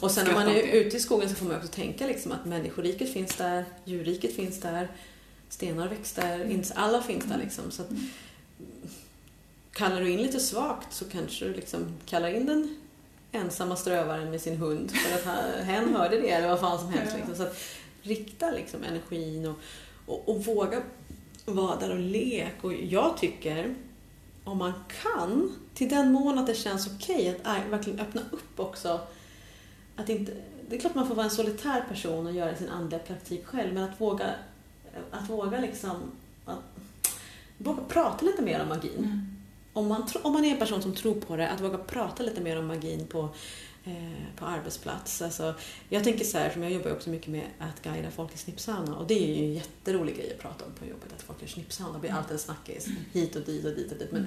Och 0.00 0.10
sen 0.10 0.26
när 0.26 0.34
man 0.34 0.48
är 0.48 0.54
det. 0.54 0.70
ute 0.72 0.96
i 0.96 1.00
skogen 1.00 1.28
så 1.28 1.34
får 1.34 1.46
man 1.46 1.56
också 1.56 1.68
tänka 1.68 2.06
liksom 2.06 2.32
att 2.32 2.44
människoriket 2.44 3.12
finns 3.12 3.36
där, 3.36 3.64
djurriket 3.84 4.36
finns 4.36 4.60
där, 4.60 4.88
stenar, 5.48 5.88
växter, 5.88 6.38
ins- 6.44 6.72
alla 6.74 7.02
finns 7.02 7.24
där 7.24 7.38
liksom. 7.38 7.70
Så 7.70 7.82
att, 7.82 7.90
Mm. 7.90 8.02
kallar 9.72 10.00
du 10.00 10.10
in 10.10 10.22
lite 10.22 10.40
svagt 10.40 10.92
så 10.92 11.04
kanske 11.04 11.44
du 11.44 11.54
liksom 11.54 11.86
kallar 12.06 12.28
in 12.28 12.46
den 12.46 12.76
ensamma 13.32 13.76
strövaren 13.76 14.30
med 14.30 14.40
sin 14.40 14.56
hund 14.56 14.90
för 14.90 15.14
att 15.30 15.36
hen 15.64 15.94
hörde 15.94 16.20
det 16.20 16.30
eller 16.30 16.48
vad 16.48 16.60
fan 16.60 16.78
som 16.78 16.88
helst. 16.88 17.16
Liksom. 17.16 17.34
Så 17.34 17.42
att 17.42 17.58
rikta 18.02 18.50
liksom 18.50 18.84
energin 18.84 19.46
och, 19.46 19.56
och, 20.06 20.28
och 20.28 20.44
våga 20.44 20.82
vara 21.44 21.76
där 21.76 21.90
och 21.90 21.98
lek. 22.00 22.54
Och 22.64 22.74
jag 22.74 23.16
tycker, 23.18 23.74
om 24.44 24.58
man 24.58 24.72
kan, 25.02 25.52
till 25.74 25.88
den 25.88 26.12
mån 26.12 26.38
att 26.38 26.46
det 26.46 26.54
känns 26.54 26.86
okej, 26.96 27.28
att 27.28 27.46
är- 27.56 27.68
verkligen 27.70 28.00
öppna 28.00 28.20
upp 28.30 28.60
också. 28.60 29.00
Att 29.96 30.08
inte, 30.08 30.32
det 30.68 30.76
är 30.76 30.80
klart 30.80 30.94
man 30.94 31.08
får 31.08 31.14
vara 31.14 31.24
en 31.24 31.30
solitär 31.30 31.84
person 31.88 32.26
och 32.26 32.32
göra 32.32 32.56
sin 32.56 32.68
andliga 32.68 33.00
praktik 33.00 33.46
själv, 33.46 33.74
men 33.74 33.82
att 33.84 34.00
våga, 34.00 34.30
att 35.10 35.30
våga 35.30 35.60
liksom 35.60 36.12
att, 36.44 36.58
våga 37.58 37.82
prata 37.88 38.24
lite 38.24 38.42
mer 38.42 38.62
om 38.62 38.68
magin 38.68 38.98
mm. 38.98 39.36
om 39.72 39.88
man, 39.88 40.08
om 40.22 40.32
man 40.32 40.44
är 40.44 40.52
en 40.52 40.58
person 40.58 40.82
som 40.82 40.94
tror 40.94 41.20
på 41.20 41.36
det, 41.36 41.50
att 41.50 41.60
våga 41.60 41.78
prata 41.78 42.22
lite 42.22 42.40
mer 42.40 42.58
om 42.58 42.66
magin 42.66 43.06
på, 43.06 43.28
eh, 43.84 44.36
på 44.36 44.44
arbetsplats. 44.44 45.22
Alltså, 45.22 45.54
jag 45.88 46.04
tänker 46.04 46.24
så 46.24 46.38
här, 46.38 46.50
för 46.50 46.60
jag 46.60 46.72
jobbar 46.72 46.92
också 46.92 47.10
mycket 47.10 47.28
med 47.28 47.44
att 47.58 47.82
guida 47.82 48.10
folk 48.10 48.34
i 48.34 48.38
snippsauna 48.38 48.96
och 48.96 49.06
det 49.06 49.14
är 49.14 49.36
ju 49.36 49.44
en 49.44 49.54
jätterolig 49.54 50.16
grej 50.16 50.32
att 50.32 50.42
prata 50.42 50.64
om 50.64 50.72
på 50.72 50.84
jobbet, 50.84 51.12
att 51.16 51.22
folk 51.22 51.42
gör 51.42 51.48
snippsauna. 51.48 51.92
Det 51.92 52.00
blir 52.00 52.12
alltid 52.12 52.32
en 52.32 52.38
snackis 52.38 52.86
hit 53.12 53.36
och 53.36 53.42
dit 53.42 53.64
och 53.64 53.72
dit 53.72 53.92
och 53.92 53.98
dit. 53.98 54.12
Men, 54.12 54.26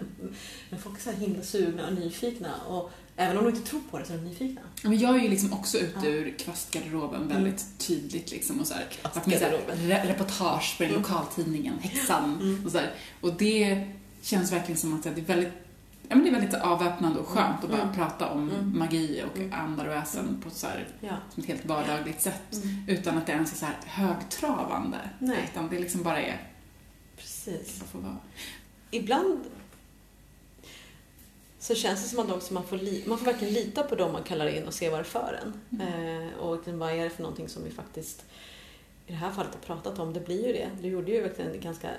men 0.69 0.79
folk 0.79 0.97
är 0.97 1.01
så 1.01 1.11
himla 1.11 1.43
sugna 1.43 1.87
och 1.87 1.93
nyfikna 1.93 2.55
och 2.67 2.91
även 3.19 3.37
om 3.37 3.43
de 3.43 3.49
inte 3.55 3.69
tror 3.69 3.81
på 3.91 3.99
det 3.99 4.05
så 4.05 4.13
är 4.13 4.17
de 4.17 4.23
nyfikna. 4.23 4.61
Men 4.83 4.99
jag 4.99 5.15
är 5.15 5.19
ju 5.19 5.27
liksom 5.29 5.53
också 5.53 5.77
ute 5.77 5.99
Ja. 6.03 6.09
ur 6.09 6.37
kvastgarderoben 6.37 7.27
väldigt 7.27 7.65
tydligt 7.77 8.31
liksom 8.31 8.59
och 8.59 8.67
så 8.67 8.73
här, 8.73 8.85
varit 9.03 9.25
med 9.25 9.39
så 9.39 9.43
här, 9.45 9.59
re- 9.75 10.07
reportage 10.07 10.75
på 10.77 10.83
den 10.83 10.91
Mm. 10.91 11.01
lokaltidningen, 11.01 11.79
Häxan 11.79 12.33
Mm. 12.41 12.65
och 12.65 12.71
så 12.71 12.77
här. 12.77 12.93
Och 13.21 13.33
det 13.33 13.87
känns 14.21 14.51
verkligen 14.51 14.77
som 14.77 14.93
att 14.93 15.03
det 15.03 15.09
är 15.09 15.15
väldigt 15.15 15.53
Ja, 16.11 16.15
men 16.15 16.23
det 16.25 16.29
är 16.29 16.39
väldigt 16.39 16.53
avväpnande 16.61 17.19
och 17.19 17.27
skönt 17.27 17.63
att 17.63 17.69
bara 17.69 17.81
Mm. 17.81 17.95
prata 17.95 18.29
om 18.29 18.49
Mm. 18.49 18.79
magi 18.79 19.23
och 19.31 19.37
Mm. 19.37 19.53
andar 19.53 19.85
och 19.85 19.91
väsen 19.93 20.41
på 20.43 20.49
så 20.49 20.67
här, 20.67 20.87
Ja. 21.01 21.15
som 21.33 21.43
ett 21.43 21.49
helt 21.49 21.65
vardagligt 21.65 22.21
sätt. 22.21 22.53
Mm. 22.63 22.83
Utan 22.87 23.17
att 23.17 23.25
det 23.25 23.31
ens 23.31 23.53
är 23.53 23.57
så 23.57 23.65
här 23.65 23.75
högtravande. 23.85 24.97
Nej. 25.19 25.49
Utan 25.51 25.69
det 25.69 25.79
liksom 25.79 26.03
bara 26.03 26.21
är, 26.21 26.41
Precis. 27.17 27.83
Ibland 28.91 29.39
så 31.59 31.75
känns 31.75 32.03
det 32.03 32.09
som 32.09 32.19
att 32.19 32.31
också 32.35 32.53
man, 32.53 32.67
får 32.67 32.77
li- 32.77 33.03
man 33.07 33.17
får 33.17 33.25
verkligen 33.25 33.53
lita 33.53 33.83
på 33.83 33.95
dem 33.95 34.11
man 34.11 34.23
kallar 34.23 34.47
in 34.47 34.67
och 34.67 34.73
se 34.73 34.89
vad 34.89 34.99
det 34.99 35.03
för 35.03 35.39
en. 35.43 35.81
Mm. 35.81 36.21
Eh, 36.27 36.33
och 36.37 36.55
liksom, 36.55 36.79
vad 36.79 36.91
är 36.91 37.03
det 37.03 37.09
för 37.09 37.21
någonting 37.23 37.49
som 37.49 37.63
vi 37.63 37.69
faktiskt 37.71 38.23
i 39.07 39.11
det 39.11 39.17
här 39.17 39.31
fallet 39.31 39.53
har 39.53 39.61
pratat 39.75 39.99
om. 39.99 40.13
Det 40.13 40.19
blir 40.19 40.47
ju 40.47 40.53
det. 40.53 40.69
Du 40.81 40.87
gjorde 40.87 41.11
ju 41.11 41.21
verkligen 41.21 41.51
en 41.51 41.61
ganska 41.61 41.89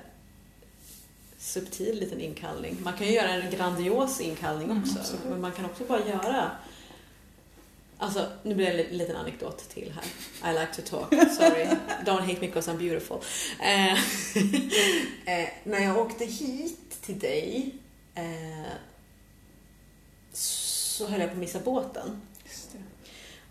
subtil 1.39 1.99
liten 2.01 2.21
inkallning. 2.21 2.77
Man 2.83 2.93
kan 2.93 3.07
ju 3.07 3.13
göra 3.13 3.29
en 3.29 3.51
grandios 3.51 4.21
inkallning 4.21 4.71
Mm, 4.71 4.83
också. 4.83 4.99
absolut. 4.99 5.25
men 5.25 5.41
man 5.41 5.53
kan 5.53 5.65
också 5.65 5.85
bara 5.85 6.09
göra 6.09 6.51
Alltså, 8.03 8.27
nu 8.43 8.55
blir 8.55 8.67
det 8.67 8.83
en 8.85 8.99
liten 8.99 9.17
anekdot 9.17 9.69
till 9.69 9.93
här. 9.95 10.51
I 10.51 10.61
like 10.61 10.83
to 10.83 10.83
talk, 10.91 11.09
sorry. 11.33 11.65
Don't 12.05 12.21
hate 12.21 12.41
me 12.41 12.47
because 12.47 12.71
I'm 12.71 12.79
beautiful. 12.79 13.19
Eh, 13.61 13.93
eh, 15.43 15.49
när 15.65 15.81
jag 15.81 15.99
åkte 15.99 16.25
hit 16.25 17.03
till 17.03 17.19
dig 17.19 17.75
eh, 18.15 18.73
så 21.01 21.07
höll 21.07 21.21
jag 21.21 21.29
på 21.29 21.35
att 21.35 21.41
missa 21.41 21.59
båten. 21.59 22.21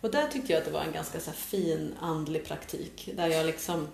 Och 0.02 0.12
där 0.12 0.28
tyckte 0.28 0.52
jag 0.54 0.60
att 0.60 0.66
det 0.66 0.72
var 0.72 0.82
en 0.82 0.92
ganska 0.92 1.20
så 1.20 1.32
fin 1.32 1.96
andlig 2.00 2.46
praktik. 2.46 3.10
Där 3.16 3.28
jag 3.28 3.46
liksom 3.46 3.88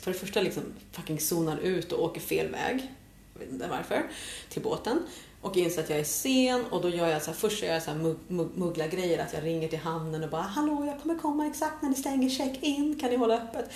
för 0.00 0.12
det 0.12 0.18
första 0.18 0.40
liksom 0.40 0.62
fucking 0.92 1.20
zonar 1.20 1.58
ut 1.58 1.92
och 1.92 2.04
åker 2.04 2.20
fel 2.20 2.48
väg. 2.48 2.92
Jag 3.32 3.40
vet 3.40 3.52
inte 3.52 3.68
varför. 3.68 4.02
Till 4.48 4.62
båten. 4.62 5.02
Och 5.40 5.56
inser 5.56 5.82
att 5.82 5.90
jag 5.90 5.98
är 5.98 6.04
sen 6.04 6.64
och 6.64 6.82
då 6.82 6.88
gör 6.88 7.08
jag 7.08 7.22
så 7.22 7.30
här, 7.30 7.38
först 7.38 7.62
gör 7.62 7.72
jag 7.72 7.82
så 7.82 7.90
här 7.90 7.98
mug, 7.98 8.16
mug, 8.28 8.48
muggla 8.54 8.86
grejer 8.86 9.18
att 9.18 9.32
jag 9.32 9.44
ringer 9.44 9.68
till 9.68 9.78
hamnen 9.78 10.24
och 10.24 10.30
bara 10.30 10.42
Hallå, 10.42 10.84
jag 10.86 11.02
kommer 11.02 11.18
komma 11.18 11.46
exakt 11.46 11.82
när 11.82 11.88
ni 11.88 11.96
stänger 11.96 12.30
check-in. 12.30 12.98
Kan 13.00 13.10
ni 13.10 13.16
hålla 13.16 13.34
öppet? 13.34 13.70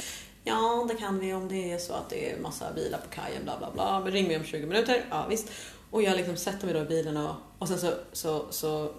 Ja, 0.44 0.86
det 0.88 0.94
kan 0.94 1.18
vi 1.18 1.34
om 1.34 1.48
det 1.48 1.72
är 1.72 1.78
så 1.78 1.92
att 1.92 2.10
det 2.10 2.32
är 2.32 2.38
massa 2.38 2.72
bilar 2.72 2.98
på 2.98 3.08
kajen, 3.08 3.44
bla 3.44 3.58
bla 3.58 3.70
bla. 3.70 4.00
Men 4.00 4.12
ring 4.12 4.28
mig 4.28 4.36
om 4.36 4.44
20 4.44 4.66
minuter. 4.66 5.04
Ja, 5.10 5.26
visst. 5.28 5.48
Och 5.90 6.02
jag 6.02 6.16
liksom 6.16 6.36
sätter 6.36 6.66
mig 6.66 6.74
då 6.74 6.80
i 6.80 6.84
bilen 6.84 7.16
och, 7.16 7.34
och 7.58 7.68
sen 7.68 7.78
så, 7.78 7.94
så, 8.12 8.46
så 8.50 8.92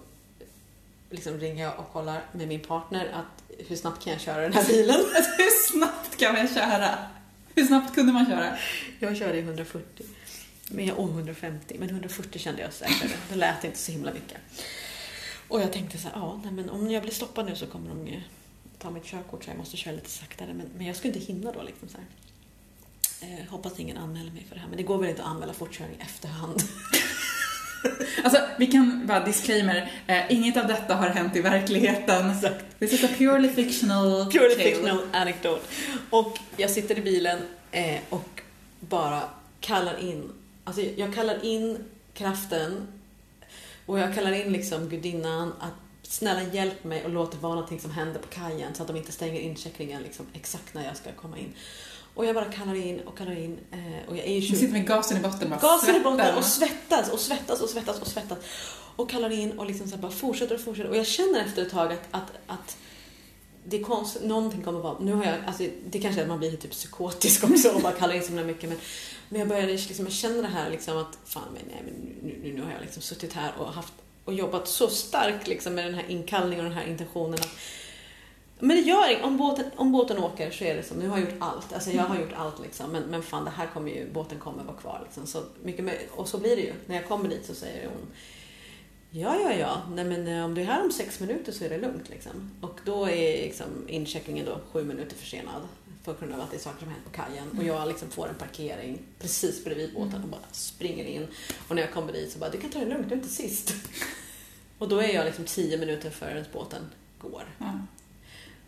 liksom 1.10 1.38
ringer 1.38 1.64
jag 1.64 1.78
och 1.78 1.92
kollar 1.92 2.24
med 2.32 2.48
min 2.48 2.60
partner 2.60 3.08
att 3.12 3.56
hur 3.68 3.76
snabbt 3.76 4.04
kan 4.04 4.12
jag 4.12 4.22
köra 4.22 4.42
den 4.42 4.52
här 4.52 4.66
bilen? 4.66 4.96
Hur 5.38 5.72
snabbt 5.72 6.16
kan 6.16 6.34
man 6.34 6.48
köra? 6.48 6.98
Hur 7.54 7.64
snabbt 7.64 7.94
kunde 7.94 8.12
man 8.12 8.26
köra? 8.26 8.56
Jag 8.98 9.16
körde 9.16 9.38
i 9.38 9.40
140. 9.40 10.06
Men 10.68 10.86
jag, 10.86 10.98
oh, 10.98 11.10
150. 11.10 11.76
Men 11.78 11.90
140 11.90 12.38
kände 12.38 12.62
jag 12.62 12.72
säkrare. 12.72 13.12
Det 13.28 13.36
lät 13.36 13.64
inte 13.64 13.78
så 13.78 13.92
himla 13.92 14.12
mycket. 14.12 14.38
Och 15.48 15.60
jag 15.60 15.72
tänkte 15.72 15.98
så 15.98 16.08
här, 16.08 16.16
ja, 16.16 16.40
nej, 16.44 16.52
men 16.52 16.70
om 16.70 16.90
jag 16.90 17.02
blir 17.02 17.12
stoppad 17.12 17.46
nu 17.46 17.56
så 17.56 17.66
kommer 17.66 17.88
de 17.88 18.06
ju 18.06 18.20
ta 18.78 18.90
mitt 18.90 19.04
körkort 19.04 19.44
så 19.44 19.50
jag 19.50 19.58
måste 19.58 19.76
köra 19.76 19.94
lite 19.94 20.10
saktare. 20.10 20.54
Men, 20.54 20.66
men 20.76 20.86
jag 20.86 20.96
skulle 20.96 21.14
inte 21.14 21.26
hinna 21.32 21.52
då 21.52 21.62
liksom 21.62 21.88
så 21.88 21.96
här. 21.96 22.06
Eh, 23.22 23.46
hoppas 23.50 23.80
ingen 23.80 23.96
anmäler 23.96 24.30
mig 24.30 24.44
för 24.48 24.54
det 24.54 24.60
här. 24.60 24.68
Men 24.68 24.76
det 24.76 24.82
går 24.82 24.98
väl 24.98 25.10
inte 25.10 25.22
att 25.22 25.28
anmäla 25.28 25.52
fortkörning 25.52 25.96
i 26.00 26.02
efterhand. 26.02 26.62
Alltså, 28.24 28.40
vi 28.58 28.66
kan 28.66 29.06
bara 29.06 29.24
disclaimer. 29.24 29.92
Eh, 30.06 30.32
inget 30.32 30.56
av 30.56 30.66
detta 30.66 30.94
har 30.94 31.08
hänt 31.08 31.36
i 31.36 31.40
verkligheten. 31.40 32.32
This 32.78 32.92
is 32.92 33.04
a 33.04 33.08
purely 33.18 33.48
fictional 33.48 34.30
Purely 34.32 34.54
tale. 34.54 34.64
fictional 34.70 34.98
anecdote. 35.12 35.60
Och 36.10 36.38
jag 36.56 36.70
sitter 36.70 36.98
i 36.98 37.00
bilen 37.00 37.38
eh, 37.72 38.00
och 38.08 38.42
bara 38.80 39.22
kallar 39.60 39.98
in, 39.98 40.32
alltså 40.64 40.82
jag 40.82 41.14
kallar 41.14 41.44
in 41.44 41.78
kraften 42.14 42.86
och 43.86 43.98
jag 43.98 44.14
kallar 44.14 44.32
in 44.32 44.52
liksom 44.52 44.88
gudinnan 44.88 45.52
att 45.60 45.74
snälla 46.02 46.42
hjälp 46.52 46.84
mig 46.84 47.04
och 47.04 47.10
låt 47.10 47.32
det 47.32 47.38
vara 47.38 47.54
någonting 47.54 47.80
som 47.80 47.90
händer 47.90 48.20
på 48.20 48.28
kajen 48.28 48.74
så 48.74 48.82
att 48.82 48.86
de 48.88 48.96
inte 48.96 49.12
stänger 49.12 49.40
incheckningen 49.40 50.02
liksom 50.02 50.26
exakt 50.32 50.74
när 50.74 50.84
jag 50.84 50.96
ska 50.96 51.12
komma 51.12 51.38
in. 51.38 51.52
Och 52.14 52.26
jag 52.26 52.34
bara 52.34 52.44
kallar 52.44 52.74
in 52.74 53.00
och 53.00 53.18
kallar 53.18 53.38
in 53.38 53.58
eh, 53.70 54.08
och 54.08 54.16
jag 54.16 54.26
är 54.26 54.34
ju 54.34 54.40
Du 54.40 54.46
20 54.46 54.56
sitter 54.56 54.72
med 54.72 54.86
gasen 54.86 55.16
i 55.16 55.20
botten 55.20 55.50
bara 55.50 55.60
Gasen 55.60 55.96
i 55.96 56.00
botten 56.00 56.34
och 56.34 56.44
svettas 56.44 57.10
och 57.10 57.20
svettas 57.20 57.60
och 57.60 57.68
svettas 57.68 58.00
och 58.00 58.06
svettas. 58.06 58.38
Och 58.96 59.10
kallar 59.10 59.30
in 59.30 59.58
och 59.58 59.66
liksom 59.66 59.88
så 59.88 59.96
bara 59.96 60.12
fortsätter 60.12 60.54
och 60.54 60.60
fortsätter. 60.60 60.90
Och 60.90 60.96
jag 60.96 61.06
känner 61.06 61.40
efter 61.40 61.62
ett 61.62 61.70
tag 61.70 61.92
att, 61.92 62.08
att, 62.10 62.32
att 62.46 62.76
det 63.64 63.80
är 63.80 63.82
konstigt, 63.82 64.22
någonting 64.22 64.62
kommer 64.62 64.80
vara, 64.80 64.98
nu 64.98 65.12
har 65.12 65.24
jag, 65.24 65.34
alltså 65.46 65.64
det 65.90 65.98
kanske 65.98 66.20
är 66.20 66.22
att 66.22 66.28
man 66.28 66.38
blir 66.38 66.56
typ 66.56 66.70
psykotisk 66.70 67.44
också 67.44 67.68
och 67.68 67.80
bara 67.80 67.92
kallar 67.92 68.14
in 68.14 68.22
så 68.22 68.32
mycket 68.32 68.68
men, 68.68 68.78
men 69.28 69.38
jag 69.38 69.48
började 69.48 69.72
liksom, 69.72 70.04
jag 70.04 70.14
känner 70.14 70.42
det 70.42 70.48
här 70.48 70.70
liksom 70.70 70.96
att 70.96 71.18
fan 71.24 71.42
men 71.54 71.62
nej 71.66 71.82
men 71.84 71.94
nu, 72.22 72.38
nu, 72.42 72.52
nu 72.52 72.62
har 72.62 72.70
jag 72.70 72.80
liksom 72.80 73.02
suttit 73.02 73.32
här 73.32 73.52
och 73.58 73.66
haft 73.72 73.92
och 74.24 74.34
jobbat 74.34 74.68
så 74.68 74.88
starkt 74.88 75.48
liksom 75.48 75.74
med 75.74 75.84
den 75.84 75.94
här 75.94 76.04
inkallningen 76.08 76.64
och 76.64 76.70
den 76.70 76.78
här 76.78 76.86
intentionen 76.86 77.34
att 77.34 77.48
Men 78.60 78.76
det 78.76 78.82
gör 78.82 79.10
inget. 79.10 79.24
Om 79.24 79.36
båten, 79.36 79.64
om 79.76 79.92
båten 79.92 80.18
åker 80.18 80.50
så 80.50 80.64
är 80.64 80.76
det 80.76 80.82
som, 80.82 80.96
nu 80.96 81.08
har 81.08 81.18
jag 81.18 81.30
gjort 81.30 81.38
allt. 81.40 81.72
Alltså 81.72 81.90
jag 81.90 82.02
har 82.02 82.16
gjort 82.16 82.32
allt 82.36 82.60
liksom. 82.60 82.92
Men, 82.92 83.02
men 83.02 83.22
fan, 83.22 83.44
det 83.44 83.50
här 83.50 83.66
kommer 83.66 83.90
ju, 83.90 84.12
båten 84.12 84.38
kommer 84.38 84.64
vara 84.64 84.76
kvar 84.76 85.00
liksom. 85.04 85.26
Så 85.26 85.42
mycket 85.62 85.84
med, 85.84 85.98
och 86.10 86.28
så 86.28 86.38
blir 86.38 86.56
det 86.56 86.62
ju. 86.62 86.72
När 86.86 86.96
jag 86.96 87.08
kommer 87.08 87.28
dit 87.28 87.46
så 87.46 87.54
säger 87.54 87.88
hon 87.88 88.06
Ja, 89.12 89.40
ja, 89.40 89.52
ja. 89.52 89.82
Nej, 89.90 90.04
men 90.04 90.26
eh, 90.26 90.44
om 90.44 90.54
du 90.54 90.60
är 90.60 90.64
här 90.64 90.84
om 90.84 90.92
sex 90.92 91.20
minuter 91.20 91.52
så 91.52 91.64
är 91.64 91.68
det 91.68 91.78
lugnt 91.78 92.08
liksom. 92.08 92.50
Och 92.60 92.80
då 92.84 93.08
är 93.08 93.44
liksom 93.44 93.66
incheckningen 93.88 94.46
då 94.46 94.60
sju 94.72 94.84
minuter 94.84 95.16
försenad. 95.16 95.62
På 96.04 96.12
grund 96.12 96.34
av 96.34 96.40
att 96.40 96.50
det 96.50 96.56
är 96.56 96.60
saker 96.60 96.78
som 96.78 96.88
hänt 96.88 97.04
på 97.04 97.10
kajen. 97.10 97.58
Och 97.58 97.64
jag 97.64 97.88
liksom 97.88 98.10
får 98.10 98.28
en 98.28 98.34
parkering 98.34 98.98
precis 99.18 99.64
bredvid 99.64 99.94
båten 99.94 100.22
och 100.22 100.28
bara 100.28 100.40
springer 100.52 101.04
in. 101.04 101.26
Och 101.68 101.74
när 101.74 101.82
jag 101.82 101.92
kommer 101.92 102.12
dit 102.12 102.32
så 102.32 102.38
bara, 102.38 102.50
du 102.50 102.58
kan 102.58 102.70
ta 102.70 102.78
det 102.78 102.86
lugnt, 102.86 103.08
du 103.08 103.14
är 103.14 103.16
inte 103.16 103.28
sist. 103.28 103.74
Och 104.78 104.88
då 104.88 104.98
är 104.98 105.14
jag 105.14 105.24
liksom 105.24 105.44
tio 105.44 105.78
minuter 105.78 106.10
före 106.10 106.44
båten 106.52 106.82
går. 107.18 107.42
Ja. 107.58 107.72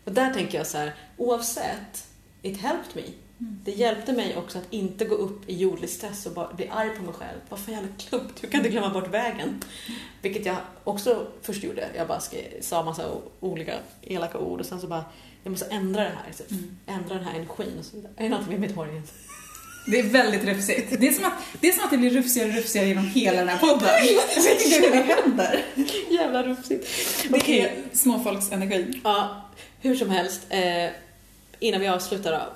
Och 0.05 0.11
där 0.11 0.33
tänker 0.33 0.57
jag 0.57 0.67
så 0.67 0.77
här, 0.77 0.95
oavsett, 1.17 2.07
it 2.41 2.57
helped 2.57 2.95
me. 2.95 3.01
Mm. 3.01 3.59
Det 3.65 3.71
hjälpte 3.71 4.13
mig 4.13 4.37
också 4.37 4.57
att 4.57 4.67
inte 4.69 5.05
gå 5.05 5.15
upp 5.15 5.49
i 5.49 5.55
jordlig 5.57 5.89
stress 5.89 6.25
och 6.25 6.33
bara 6.33 6.53
bli 6.53 6.67
arg 6.67 6.89
på 6.89 7.03
mig 7.03 7.13
själv. 7.13 7.39
Vad 7.49 7.59
för 7.59 7.71
jävla 7.71 7.89
klumpt, 7.97 8.43
hur 8.43 8.49
kan 8.49 8.63
du 8.63 8.69
glömma 8.69 8.89
bort 8.89 9.07
vägen? 9.07 9.61
Vilket 10.21 10.45
jag 10.45 10.57
också 10.83 11.27
först 11.41 11.63
gjorde. 11.63 11.89
Jag 11.95 12.07
bara 12.07 12.21
sa 12.61 12.83
massa 12.83 13.11
olika 13.39 13.79
elaka 14.01 14.37
ord 14.37 14.59
och 14.59 14.65
sen 14.65 14.81
så 14.81 14.87
bara, 14.87 15.05
jag 15.43 15.51
måste 15.51 15.65
ändra 15.65 16.03
det 16.03 16.17
här. 16.25 16.31
Så 16.31 16.43
Mm. 16.49 16.77
Ändra 16.85 17.15
den 17.15 17.23
här 17.23 17.35
energin 17.35 17.79
och 17.79 17.85
så. 17.85 17.97
Är 17.97 18.23
det 18.23 18.29
något 18.29 18.49
med 18.49 18.59
mitt 18.59 18.75
hår 18.75 18.89
igen? 18.89 19.03
Det 19.85 19.99
är 19.99 20.03
väldigt 20.03 20.43
rufsigt. 20.43 20.99
Det 20.99 21.07
är, 21.07 21.11
som 21.11 21.25
att, 21.25 21.33
det 21.61 21.67
är 21.67 21.71
som 21.71 21.83
att 21.83 21.91
det 21.91 21.97
blir 21.97 22.09
rufsigare 22.09 22.49
och 22.49 22.55
rufsigare 22.55 22.87
genom 22.87 23.05
hela 23.05 23.37
den 23.37 23.47
här 23.47 23.57
podden. 23.57 23.89
Jag 24.35 24.43
vet 24.43 24.65
inte 24.65 24.85
hur 24.85 24.91
det 24.91 25.13
händer. 25.13 25.65
Jävla 26.09 26.43
rufsigt. 26.43 26.87
Det 27.29 27.61
är 27.61 27.75
småfolksenergi. 27.93 29.01
Ja, 29.03 29.45
hur 29.79 29.95
som 29.95 30.09
helst. 30.09 30.41
Eh, 30.49 30.89
innan 31.59 31.81
vi 31.81 31.87
avslutar 31.87 32.31
då. 32.31 32.53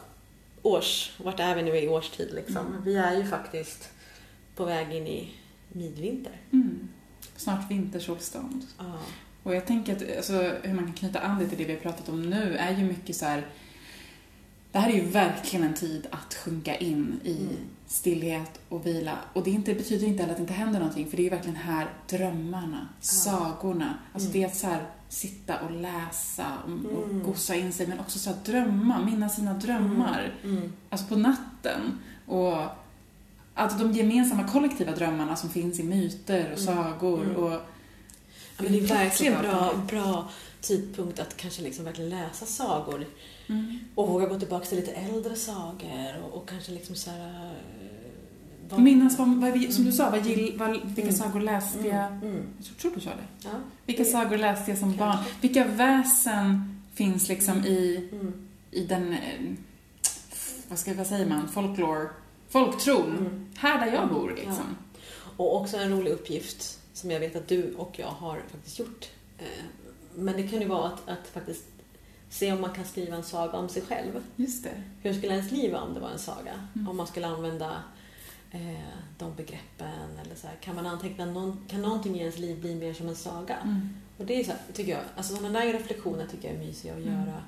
Års, 0.70 1.12
vart 1.18 1.40
är 1.40 1.56
vi 1.56 1.64
nu 1.64 1.78
i 1.78 1.88
årstid 1.88 2.30
liksom? 2.36 2.68
Mm. 2.68 2.84
Vi 2.84 2.96
är 2.96 3.18
ju 3.18 3.26
faktiskt 3.26 3.90
på 4.56 4.66
väg 4.66 4.94
in 4.94 5.08
i 5.08 5.30
midvinter. 5.68 6.34
Mm. 6.54 6.88
Snart 7.36 7.72
vintersolstånd. 7.72 8.66
Ja. 8.78 9.00
Och 9.44 9.56
jag 9.56 9.66
tänker 9.66 9.96
att 9.96 10.18
alltså, 10.18 10.34
hur 10.62 10.74
man 10.74 10.84
kan 10.86 10.94
knyta 10.94 11.20
an 11.20 11.40
det 11.40 11.50
till 11.50 11.58
det 11.58 11.64
vi 11.64 11.74
har 11.74 11.80
pratat 11.80 12.10
om 12.10 12.30
nu 12.30 12.58
är 12.58 12.72
ju 12.72 12.84
mycket 12.84 13.16
så 13.16 13.26
här. 13.26 13.48
Det 14.72 14.80
här 14.80 14.90
är 14.90 14.94
ju 14.94 15.06
verkligen 15.06 15.66
en 15.68 15.74
tid 15.74 16.08
att 16.12 16.34
sjunka 16.34 16.76
in 16.76 17.20
i 17.24 17.32
Mm. 17.38 17.56
stillhet 17.88 18.60
och 18.70 18.86
vila. 18.86 19.18
Och 19.34 19.44
det 19.44 19.52
inte, 19.52 19.74
betyder 19.74 20.08
inte 20.08 20.24
heller 20.24 20.32
att 20.34 20.38
det 20.38 20.42
inte 20.42 20.54
händer 20.54 20.80
någonting, 20.80 21.10
för 21.10 21.18
det 21.18 21.22
är 21.22 21.24
ju 21.24 21.30
verkligen 21.30 21.56
här 21.56 21.88
drömmarna, 22.10 22.88
sagorna, 23.02 23.98
alltså 24.14 24.30
Mm. 24.30 24.42
det 24.42 24.48
att 24.48 24.56
så 24.58 24.68
här, 24.68 24.84
sitta 25.10 25.60
och 25.60 25.72
läsa 25.72 26.46
och, 26.66 26.98
och 26.98 27.04
Mm. 27.10 27.24
gossa 27.24 27.56
in 27.56 27.74
sig, 27.74 27.88
men 27.88 28.00
också 28.00 28.20
så 28.20 28.30
här, 28.30 28.38
drömma, 28.46 29.00
minnas 29.06 29.36
sina 29.36 29.54
drömmar. 29.54 30.34
Mm. 30.44 30.74
Alltså 30.90 31.08
på 31.08 31.16
natten. 31.16 32.00
Och 32.26 32.58
att 33.54 33.80
de 33.80 33.92
gemensamma 33.92 34.44
kollektiva 34.48 34.92
drömmarna 34.92 35.36
som 35.36 35.50
finns 35.50 35.80
i 35.80 35.84
myter 35.84 36.52
och 36.54 36.60
sagor 36.60 37.36
och 37.36 37.52
Ja, 38.58 38.64
men 38.64 38.72
det 38.72 38.80
är 38.80 38.88
verkligen 38.88 39.42
bra, 39.42 39.74
bra 39.90 40.30
tidpunkt 40.62 41.20
att 41.20 41.38
kanske 41.38 41.62
liksom 41.62 41.86
verkligen 41.86 42.10
läsa 42.10 42.46
sagor. 42.46 43.06
Mm. 43.50 43.80
Och 43.96 44.08
våga 44.08 44.26
gå 44.26 44.40
tillbaka 44.40 44.66
till 44.66 44.78
lite 44.78 44.92
äldre 44.92 45.36
sagor 45.36 46.24
och, 46.24 46.38
och 46.38 46.50
kanske 46.50 46.72
liksom 46.72 46.96
så 46.96 47.10
här... 47.12 47.46
eh, 47.46 47.52
vad- 48.70 48.80
Minnas 48.80 49.18
vad, 49.20 49.36
vad 49.42 49.52
vi, 49.52 49.72
som 49.72 49.86
du 49.86 49.92
sa, 49.92 50.10
vad 50.10 50.26
gill, 50.26 50.54
vad, 50.58 50.70
vilka 50.72 51.02
Mm. 51.02 51.14
sagor 51.14 51.40
läste 51.40 51.88
jag? 51.88 52.06
Mm. 52.06 52.22
Mm. 52.24 52.44
Jag 52.70 52.78
tror 52.78 52.92
du 52.96 53.02
sa 53.02 53.10
det. 53.10 53.48
Ja. 53.50 53.56
Vilka 53.86 54.04
Det- 54.04 54.10
sagor 54.10 54.38
läste 54.38 54.72
jag 54.72 54.78
som 54.80 54.98
Kanske. 54.98 55.18
barn? 55.24 55.34
Vilka 55.42 55.66
väsen 55.68 56.80
finns 56.94 57.28
liksom 57.30 57.66
i, 57.66 58.10
Mm. 58.12 58.48
i 58.72 58.86
den, 58.86 59.14
eh, 59.14 59.20
vad, 60.68 60.80
ska, 60.80 60.94
vad 60.94 61.08
säger 61.08 61.26
man, 61.26 61.48
folklore, 61.48 62.08
folktron? 62.50 63.18
Mm. 63.18 63.46
Här 63.58 63.80
där 63.86 63.94
jag 63.94 64.04
Mm. 64.04 64.16
bor 64.16 64.34
liksom. 64.36 64.78
Och 65.38 65.56
också 65.62 65.78
en 65.78 65.90
rolig 65.92 66.12
uppgift 66.12 66.80
som 66.94 67.12
jag 67.12 67.20
vet 67.20 67.36
att 67.36 67.48
du 67.48 67.74
och 67.74 67.96
jag 68.00 68.08
har 68.08 68.42
faktiskt 68.52 68.80
gjort. 68.80 69.06
Eh, 69.38 69.46
Men 70.16 70.36
det 70.38 70.48
kan 70.48 70.62
ju 70.62 70.68
vara 70.68 70.88
att, 70.88 71.10
att 71.10 71.28
faktiskt 71.34 71.64
se 72.30 72.52
om 72.52 72.62
man 72.62 72.74
kan 72.74 72.86
skriva 72.86 73.16
en 73.16 73.24
saga 73.24 73.58
om 73.58 73.70
sig 73.70 73.82
själv. 73.82 74.12
Just 74.36 74.64
det. 74.64 74.84
Hur 75.02 75.14
skulle 75.14 75.34
ens 75.34 75.52
liv 75.52 75.72
vara 75.72 75.82
om 75.84 75.94
det 75.94 76.00
var 76.00 76.10
en 76.10 76.20
saga? 76.20 76.54
Mm. 76.76 76.88
Om 76.90 76.98
man 76.98 77.08
skulle 77.08 77.28
använda 77.28 77.84
eh, 78.52 78.80
de 79.18 79.36
begreppen 79.36 80.20
eller 80.26 80.36
så 80.36 80.48
här. 80.48 80.56
Kan 80.62 80.76
man 80.76 80.86
anteckna 80.86 81.26
någon, 81.26 81.66
kan 81.68 81.82
någonting 81.82 82.16
i 82.16 82.20
ens 82.20 82.38
liv 82.40 82.60
bli 82.62 82.76
mer 82.76 82.94
som 82.94 83.08
en 83.08 83.16
saga? 83.16 83.56
Mm. 83.58 83.90
Och 84.18 84.26
det 84.26 84.40
är 84.40 84.44
så 84.44 84.52
här, 84.52 84.60
tycker 84.74 84.92
jag, 84.92 85.02
alltså 85.18 85.36
sådana 85.36 85.60
där 85.60 85.74
reflektioner 85.74 86.28
tycker 86.32 86.48
jag 86.48 86.58
är 86.62 86.66
mysiga 86.68 86.94
att 86.94 87.00
Mm. 87.00 87.14
göra. 87.14 87.44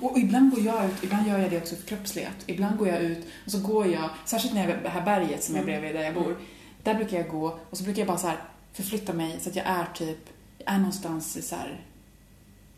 Och 0.00 0.18
ibland 0.18 0.50
går 0.50 0.60
jag 0.60 0.84
ut, 0.86 1.04
ibland 1.04 1.26
gör 1.28 1.38
jag 1.38 1.50
det 1.50 1.58
också 1.58 1.76
förkroppsligat. 1.76 2.36
Ibland 2.46 2.78
går 2.78 2.88
jag 2.88 3.02
ut 3.02 3.26
och 3.44 3.50
så 3.50 3.58
går 3.60 3.86
jag, 3.86 4.10
särskilt 4.24 4.54
när 4.54 4.68
jag 4.68 4.78
är 4.78 4.82
det 4.82 4.88
här 4.88 5.04
berget 5.04 5.42
som 5.44 5.54
är 5.54 5.58
Mm. 5.58 5.70
bredvid 5.70 5.94
där 5.94 6.02
jag 6.04 6.14
bor. 6.14 6.36
Där 6.82 6.94
brukar 6.94 7.16
jag 7.16 7.28
gå 7.28 7.58
och 7.70 7.78
så 7.78 7.84
brukar 7.84 8.00
jag 8.00 8.06
bara 8.08 8.18
så 8.18 8.30
förflytta 8.72 9.12
mig 9.12 9.40
så 9.40 9.48
att 9.50 9.56
jag 9.56 9.66
är 9.66 9.86
typ, 9.94 10.18
jag 10.58 10.74
är 10.74 10.78
någonstans 10.78 11.36
i 11.36 11.42
så 11.42 11.56
här 11.56 11.80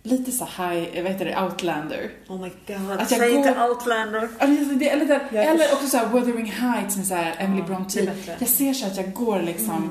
lite 0.06 0.32
så 0.32 0.44
high, 0.44 1.02
vad 1.02 1.12
heter 1.12 1.24
det, 1.24 1.42
outlander. 1.42 2.10
Oh 2.28 2.40
my 2.40 2.50
god, 2.66 2.90
Att 2.90 3.10
jag 3.10 3.20
säg 3.20 3.34
inte 3.34 3.62
Outlander! 3.68 4.28
Alltså, 4.38 4.74
det- 4.74 4.90
Eller, 4.90 5.06
där, 5.06 5.28
Jag 5.32 5.44
eller 5.44 5.72
också 5.72 5.88
så 5.88 5.96
här 5.96 6.06
Wuthering 6.08 6.50
Heights 6.52 6.96
med 6.96 7.06
så 7.06 7.14
här 7.14 7.34
Emily 7.38 7.62
Ja, 7.68 7.74
är 7.74 8.06
bättre. 8.06 8.36
Jag 8.38 8.48
ser 8.48 8.72
så 8.72 8.86
att 8.86 8.96
jag 8.96 9.12
går 9.12 9.42
liksom 9.42 9.70
Mm. 9.76 9.88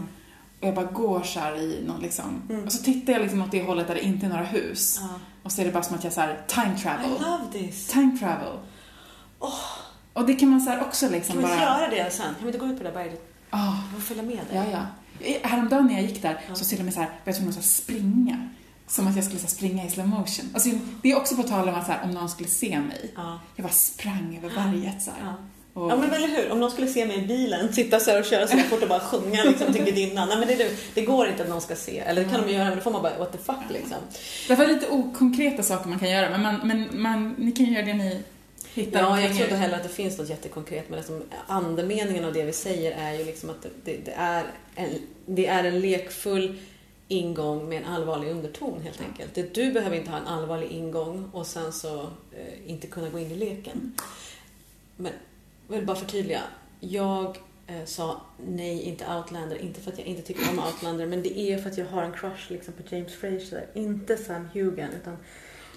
och 0.62 0.68
jag 0.68 0.76
bara 0.76 0.86
går 0.86 1.24
så 1.24 1.40
här 1.40 1.56
i 1.56 1.84
någon 1.88 2.02
liksom. 2.02 2.42
Mm. 2.50 2.64
Och 2.66 2.72
så 2.72 2.84
tittar 2.84 3.14
jag 3.14 3.22
liksom 3.22 3.42
åt 3.42 3.52
det 3.52 3.64
hållet 3.64 3.88
där 3.88 3.96
det 3.96 4.02
inte 4.06 4.26
är 4.26 4.30
några 4.30 4.44
hus. 4.44 5.00
Ja. 5.02 5.08
Och 5.44 5.52
så 5.52 5.62
är 5.62 5.66
det 5.66 5.72
bara 5.72 5.84
som 5.84 5.96
att 5.96 6.04
jag 6.04 6.14
så 6.14 6.22
här 6.22 6.42
time 6.48 6.76
I 6.78 6.82
travel. 6.82 7.10
love 7.10 7.44
this! 7.68 7.88
Time 7.88 8.18
travel. 8.20 8.54
Åh. 9.40 9.54
Och 10.14 10.26
det 10.26 10.34
kan 10.34 10.50
man 10.50 10.62
så 10.62 10.70
här 10.70 10.82
också 10.82 11.10
liksom 11.10 11.34
Kan 11.42 11.50
vi 11.52 11.58
bara... 11.58 11.62
göra 11.66 11.90
det 11.90 12.12
sen? 12.14 12.26
Kan 12.26 12.34
vi 12.42 12.48
inte 12.48 12.60
gå 12.60 12.66
ut 12.66 12.78
på 12.78 12.84
det 12.84 12.90
där 12.90 12.96
berget? 13.04 13.32
Jag 13.52 13.74
får 13.94 14.02
följa 14.02 14.24
med 14.24 14.36
dig. 14.36 14.46
ja, 14.52 14.64
ja. 14.72 14.86
Häromdagen 15.44 15.86
när 15.88 15.94
jag 15.94 16.04
gick 16.04 16.22
där 16.22 16.42
Ja. 16.50 16.56
så 16.56 16.66
till 16.66 16.80
och 16.80 16.86
med 16.86 16.94
så 16.94 17.00
här, 17.00 17.08
var 17.08 17.16
jag 17.24 17.36
tvungen 17.36 17.50
att 17.50 17.56
här 17.56 17.62
springa. 17.64 18.50
Som 18.88 19.08
att 19.08 19.16
jag 19.16 19.26
skulle 19.26 19.40
så 19.40 19.48
springa 19.48 19.86
i 19.86 19.90
slow 19.90 20.08
motion. 20.08 20.46
Alltså, 20.54 20.70
det 21.02 21.12
är 21.12 21.18
också 21.18 21.36
på 21.36 21.44
tal 21.44 21.70
om 21.70 21.76
att 21.76 21.86
så 21.86 21.92
här, 21.92 22.04
om 22.04 22.12
någon 22.12 22.30
skulle 22.30 22.50
se 22.50 22.80
mig. 22.80 23.12
Ja. 23.16 23.40
Jag 23.56 23.64
bara 23.64 23.74
sprang 23.74 24.38
över 24.38 24.56
berget 24.56 25.02
så. 25.04 25.12
Ja. 25.22 25.34
Och, 25.76 25.92
Ja 25.92 25.96
men 25.96 26.14
eller 26.14 26.28
hur, 26.28 26.52
om 26.52 26.60
någon 26.60 26.72
skulle 26.72 26.88
se 26.88 27.06
mig 27.06 27.18
i 27.18 27.28
bilen, 27.28 27.74
sitta 27.74 28.00
så 28.00 28.20
och 28.20 28.26
köra 28.26 28.48
så 28.48 28.58
fort 28.58 28.84
och 28.84 28.90
bara 28.90 29.00
sjunga 29.00 29.44
liksom 29.44 29.74
till 29.74 29.84
gudinnan. 29.84 30.30
Nej 30.30 30.38
men 30.38 30.48
det, 30.48 30.72
det, 30.94 31.02
går 31.02 31.28
inte 31.28 31.44
att 31.44 31.50
någon 31.50 31.62
ska 31.62 31.76
se. 31.76 32.00
Eller 32.00 32.24
det 32.24 32.30
kan 32.30 32.48
de 32.48 32.54
göra 32.54 32.66
men 32.66 32.76
då 32.76 32.82
får 32.82 32.92
man 32.92 33.02
bara 33.02 33.18
what 33.18 33.32
the 33.32 33.38
fuck 33.38 33.70
liksom. 33.70 33.98
Det 34.48 34.68
lite 34.68 34.88
okonkreta 34.88 35.64
saker 35.64 35.90
man 35.90 36.00
kan 36.00 36.10
göra, 36.10 36.30
men, 36.30 36.42
man, 36.42 36.60
men 36.64 37.02
man, 37.02 37.36
ni 37.38 37.52
kan 37.52 37.66
göra 37.66 37.86
det 37.86 37.94
ni 37.94 38.24
hittar 38.74 39.00
Ja, 39.00 39.22
jag 39.22 39.32
tror 39.32 39.44
inte 39.44 39.56
heller 39.56 39.76
att 39.76 39.84
det 39.84 39.90
finns 39.90 40.18
något 40.18 40.30
jättekonkret 40.30 40.90
men 40.90 40.98
liksom, 40.98 41.24
andemeningen 41.48 42.26
av 42.26 42.34
det 42.34 42.44
vi 42.44 42.54
säger 42.54 42.92
är 42.92 43.14
ju 43.14 43.26
liksom 43.26 43.50
att 43.50 43.66
det, 43.84 43.98
det, 44.06 44.12
är, 44.12 44.44
en, 44.76 44.90
det 45.26 45.48
är 45.48 45.64
en 45.64 45.80
lekfull 45.80 46.58
ingång 47.08 47.70
med 47.70 47.78
en 47.78 47.86
allvarlig 47.86 48.32
underton 48.32 48.82
helt 48.82 49.02
enkelt. 49.02 49.56
Du 49.56 49.72
behöver 49.72 49.98
inte 49.98 50.12
ha 50.12 50.18
en 50.18 50.28
allvarlig 50.28 50.68
ingång 50.68 51.30
och 51.34 51.48
sen 51.48 51.74
så 51.74 52.02
eh, 52.32 52.70
inte 52.70 52.88
kunna 52.88 53.10
gå 53.10 53.20
in 53.20 53.32
i 53.32 53.36
leken. 53.36 53.94
Men 54.96 55.12
jag 55.68 55.76
vill 55.76 55.86
bara 55.86 55.98
förtydliga. 55.98 56.42
Jag 56.80 57.38
eh, 57.68 57.86
sa 57.86 58.22
nej, 58.48 58.82
inte 58.82 59.06
Outlander. 59.16 59.58
Inte 59.58 59.82
för 59.82 59.92
att 59.92 59.98
jag 59.98 60.08
inte 60.08 60.22
tycker 60.22 60.50
om 60.50 60.60
Outlander, 60.60 61.06
men 61.06 61.24
det 61.24 61.40
är 61.40 61.58
för 61.58 61.70
att 61.70 61.78
jag 61.78 61.86
har 61.86 62.04
en 62.04 62.14
crush 62.14 62.52
liksom, 62.52 62.74
på 62.74 62.96
James 62.96 63.14
Fraser. 63.14 63.68
Inte 63.74 64.18
Sam 64.18 64.48
Hugan, 64.54 64.90
utan 65.02 65.18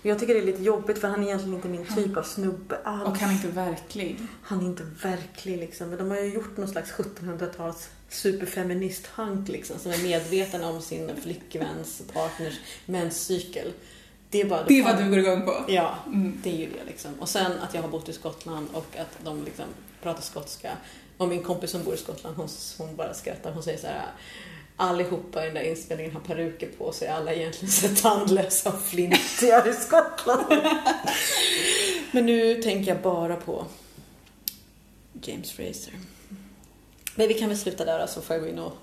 jag 0.02 0.18
tycker 0.18 0.34
det 0.34 0.40
är 0.40 0.46
lite 0.46 0.62
jobbigt 0.62 0.98
för 0.98 1.08
han 1.08 1.22
är 1.22 1.26
egentligen 1.26 1.54
inte 1.54 1.68
min 1.68 1.86
typ 1.86 2.16
av 2.16 2.22
snubbe 2.22 2.78
alls. 2.84 3.08
Och 3.08 3.16
han 3.16 3.30
är 3.30 3.34
inte 3.34 3.48
verklig. 3.48 4.18
Han 4.42 4.60
är 4.60 4.64
inte 4.64 4.82
verklig 5.02 5.58
liksom. 5.58 5.88
Men 5.88 5.98
de 5.98 6.10
har 6.10 6.20
ju 6.20 6.34
gjort 6.34 6.56
någon 6.56 6.68
slags 6.68 6.92
1700-tals 6.92 7.90
superfeminist-hank 8.10 9.48
liksom. 9.48 9.78
Som 9.78 9.92
är 9.92 9.98
medveten 9.98 10.64
om 10.64 10.82
sin 10.82 11.10
flickväns, 11.22 12.02
partners 12.12 12.54
menscykel. 12.86 13.72
Det 14.30 14.40
är 14.40 14.44
bara... 14.44 14.64
Det 14.64 14.78
är 14.78 14.84
vad 14.84 14.98
du 14.98 15.10
går 15.10 15.18
igång 15.18 15.42
på. 15.46 15.64
Ja, 15.68 15.94
Mm. 16.06 16.40
det 16.42 16.50
är 16.50 16.56
ju 16.56 16.66
det 16.66 16.84
liksom. 16.86 17.10
Och 17.20 17.28
sen 17.28 17.52
att 17.58 17.74
jag 17.74 17.82
har 17.82 17.88
bott 17.88 18.08
i 18.08 18.12
Skottland 18.12 18.68
och 18.72 18.96
att 18.96 19.18
de 19.24 19.44
liksom 19.44 19.64
pratar 20.02 20.22
skotska. 20.22 20.76
Och 21.16 21.28
min 21.28 21.42
kompis 21.42 21.70
som 21.70 21.84
bor 21.84 21.94
i 21.94 21.96
Skottland, 21.96 22.36
hon, 22.36 22.48
hon 22.78 22.96
bara 22.96 23.14
skrattar. 23.14 23.52
Hon 23.52 23.62
säger 23.62 23.78
så 23.78 23.86
här. 23.86 24.06
Allihopa 24.76 25.42
i 25.42 25.46
den 25.46 25.54
där 25.54 25.62
inspelningen 25.62 26.12
har 26.12 26.20
peruker 26.20 26.68
på 26.78 26.92
sig. 26.92 27.08
Alla 27.08 27.32
är 27.32 27.36
egentligen 27.36 27.72
så 27.72 27.88
tandlösa 27.88 28.68
och 28.72 28.82
flintiga 28.82 29.66
i 29.68 29.72
Skottland. 29.72 30.46
Men 32.12 32.26
nu 32.26 32.62
tänker 32.62 32.92
jag 32.94 33.02
bara 33.02 33.36
på 33.36 33.64
James 35.22 35.50
Fraser. 35.52 35.92
Men 37.18 37.28
vi 37.28 37.34
kan 37.34 37.48
väl 37.48 37.58
sluta 37.58 37.84
där 37.84 38.06
så 38.06 38.22
får 38.22 38.36
jag 38.36 38.42
gå 38.42 38.48
in 38.48 38.58
och 38.58 38.76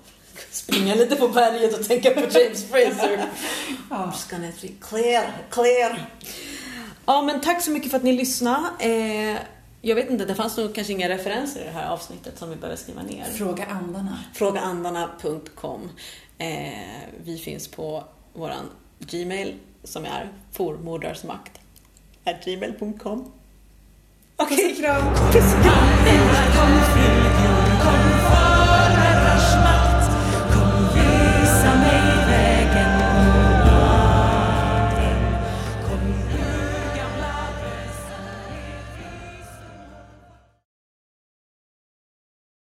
springa 0.50 0.94
lite 0.94 1.16
på 1.16 1.28
berget 1.28 1.78
och 1.78 1.86
tänka 1.88 2.10
på 2.10 2.20
James 2.20 2.70
Fraser. 2.70 3.24
Ja. 3.90 4.12
Ska 4.12 4.38
Netflix 4.38 4.74
clear, 4.88 5.32
clear. 5.50 6.10
Ja, 7.06 7.22
men 7.22 7.40
tack 7.40 7.62
så 7.62 7.70
mycket 7.70 7.90
för 7.90 7.98
att 7.98 8.04
ni 8.04 8.12
lyssnade. 8.12 8.68
Eh, 8.80 9.36
jag 9.80 9.94
vet 9.94 10.10
inte, 10.10 10.24
det 10.24 10.34
fanns 10.34 10.56
nog 10.56 10.74
kanske 10.74 10.92
inga 10.92 11.08
referenser 11.08 11.60
i 11.60 11.64
det 11.64 11.70
här 11.70 11.90
avsnittet 11.90 12.38
som 12.38 12.50
vi 12.50 12.56
behöver 12.56 12.76
skriva 12.76 13.02
ner. 13.02 13.24
Fråga 13.24 13.64
andarna. 13.64 14.18
Frågaandarna.com. 14.34 15.90
Eh, 16.38 16.46
vi 17.24 17.38
finns 17.38 17.68
på 17.68 18.04
våran 18.32 18.70
Gmail 18.98 19.54
som 19.84 20.04
är 20.04 20.32
formordarsmakt 20.52 21.52
gmail.com. 22.44 23.32
Puss 25.32 25.54
och 25.54 25.60
kram! 25.62 27.55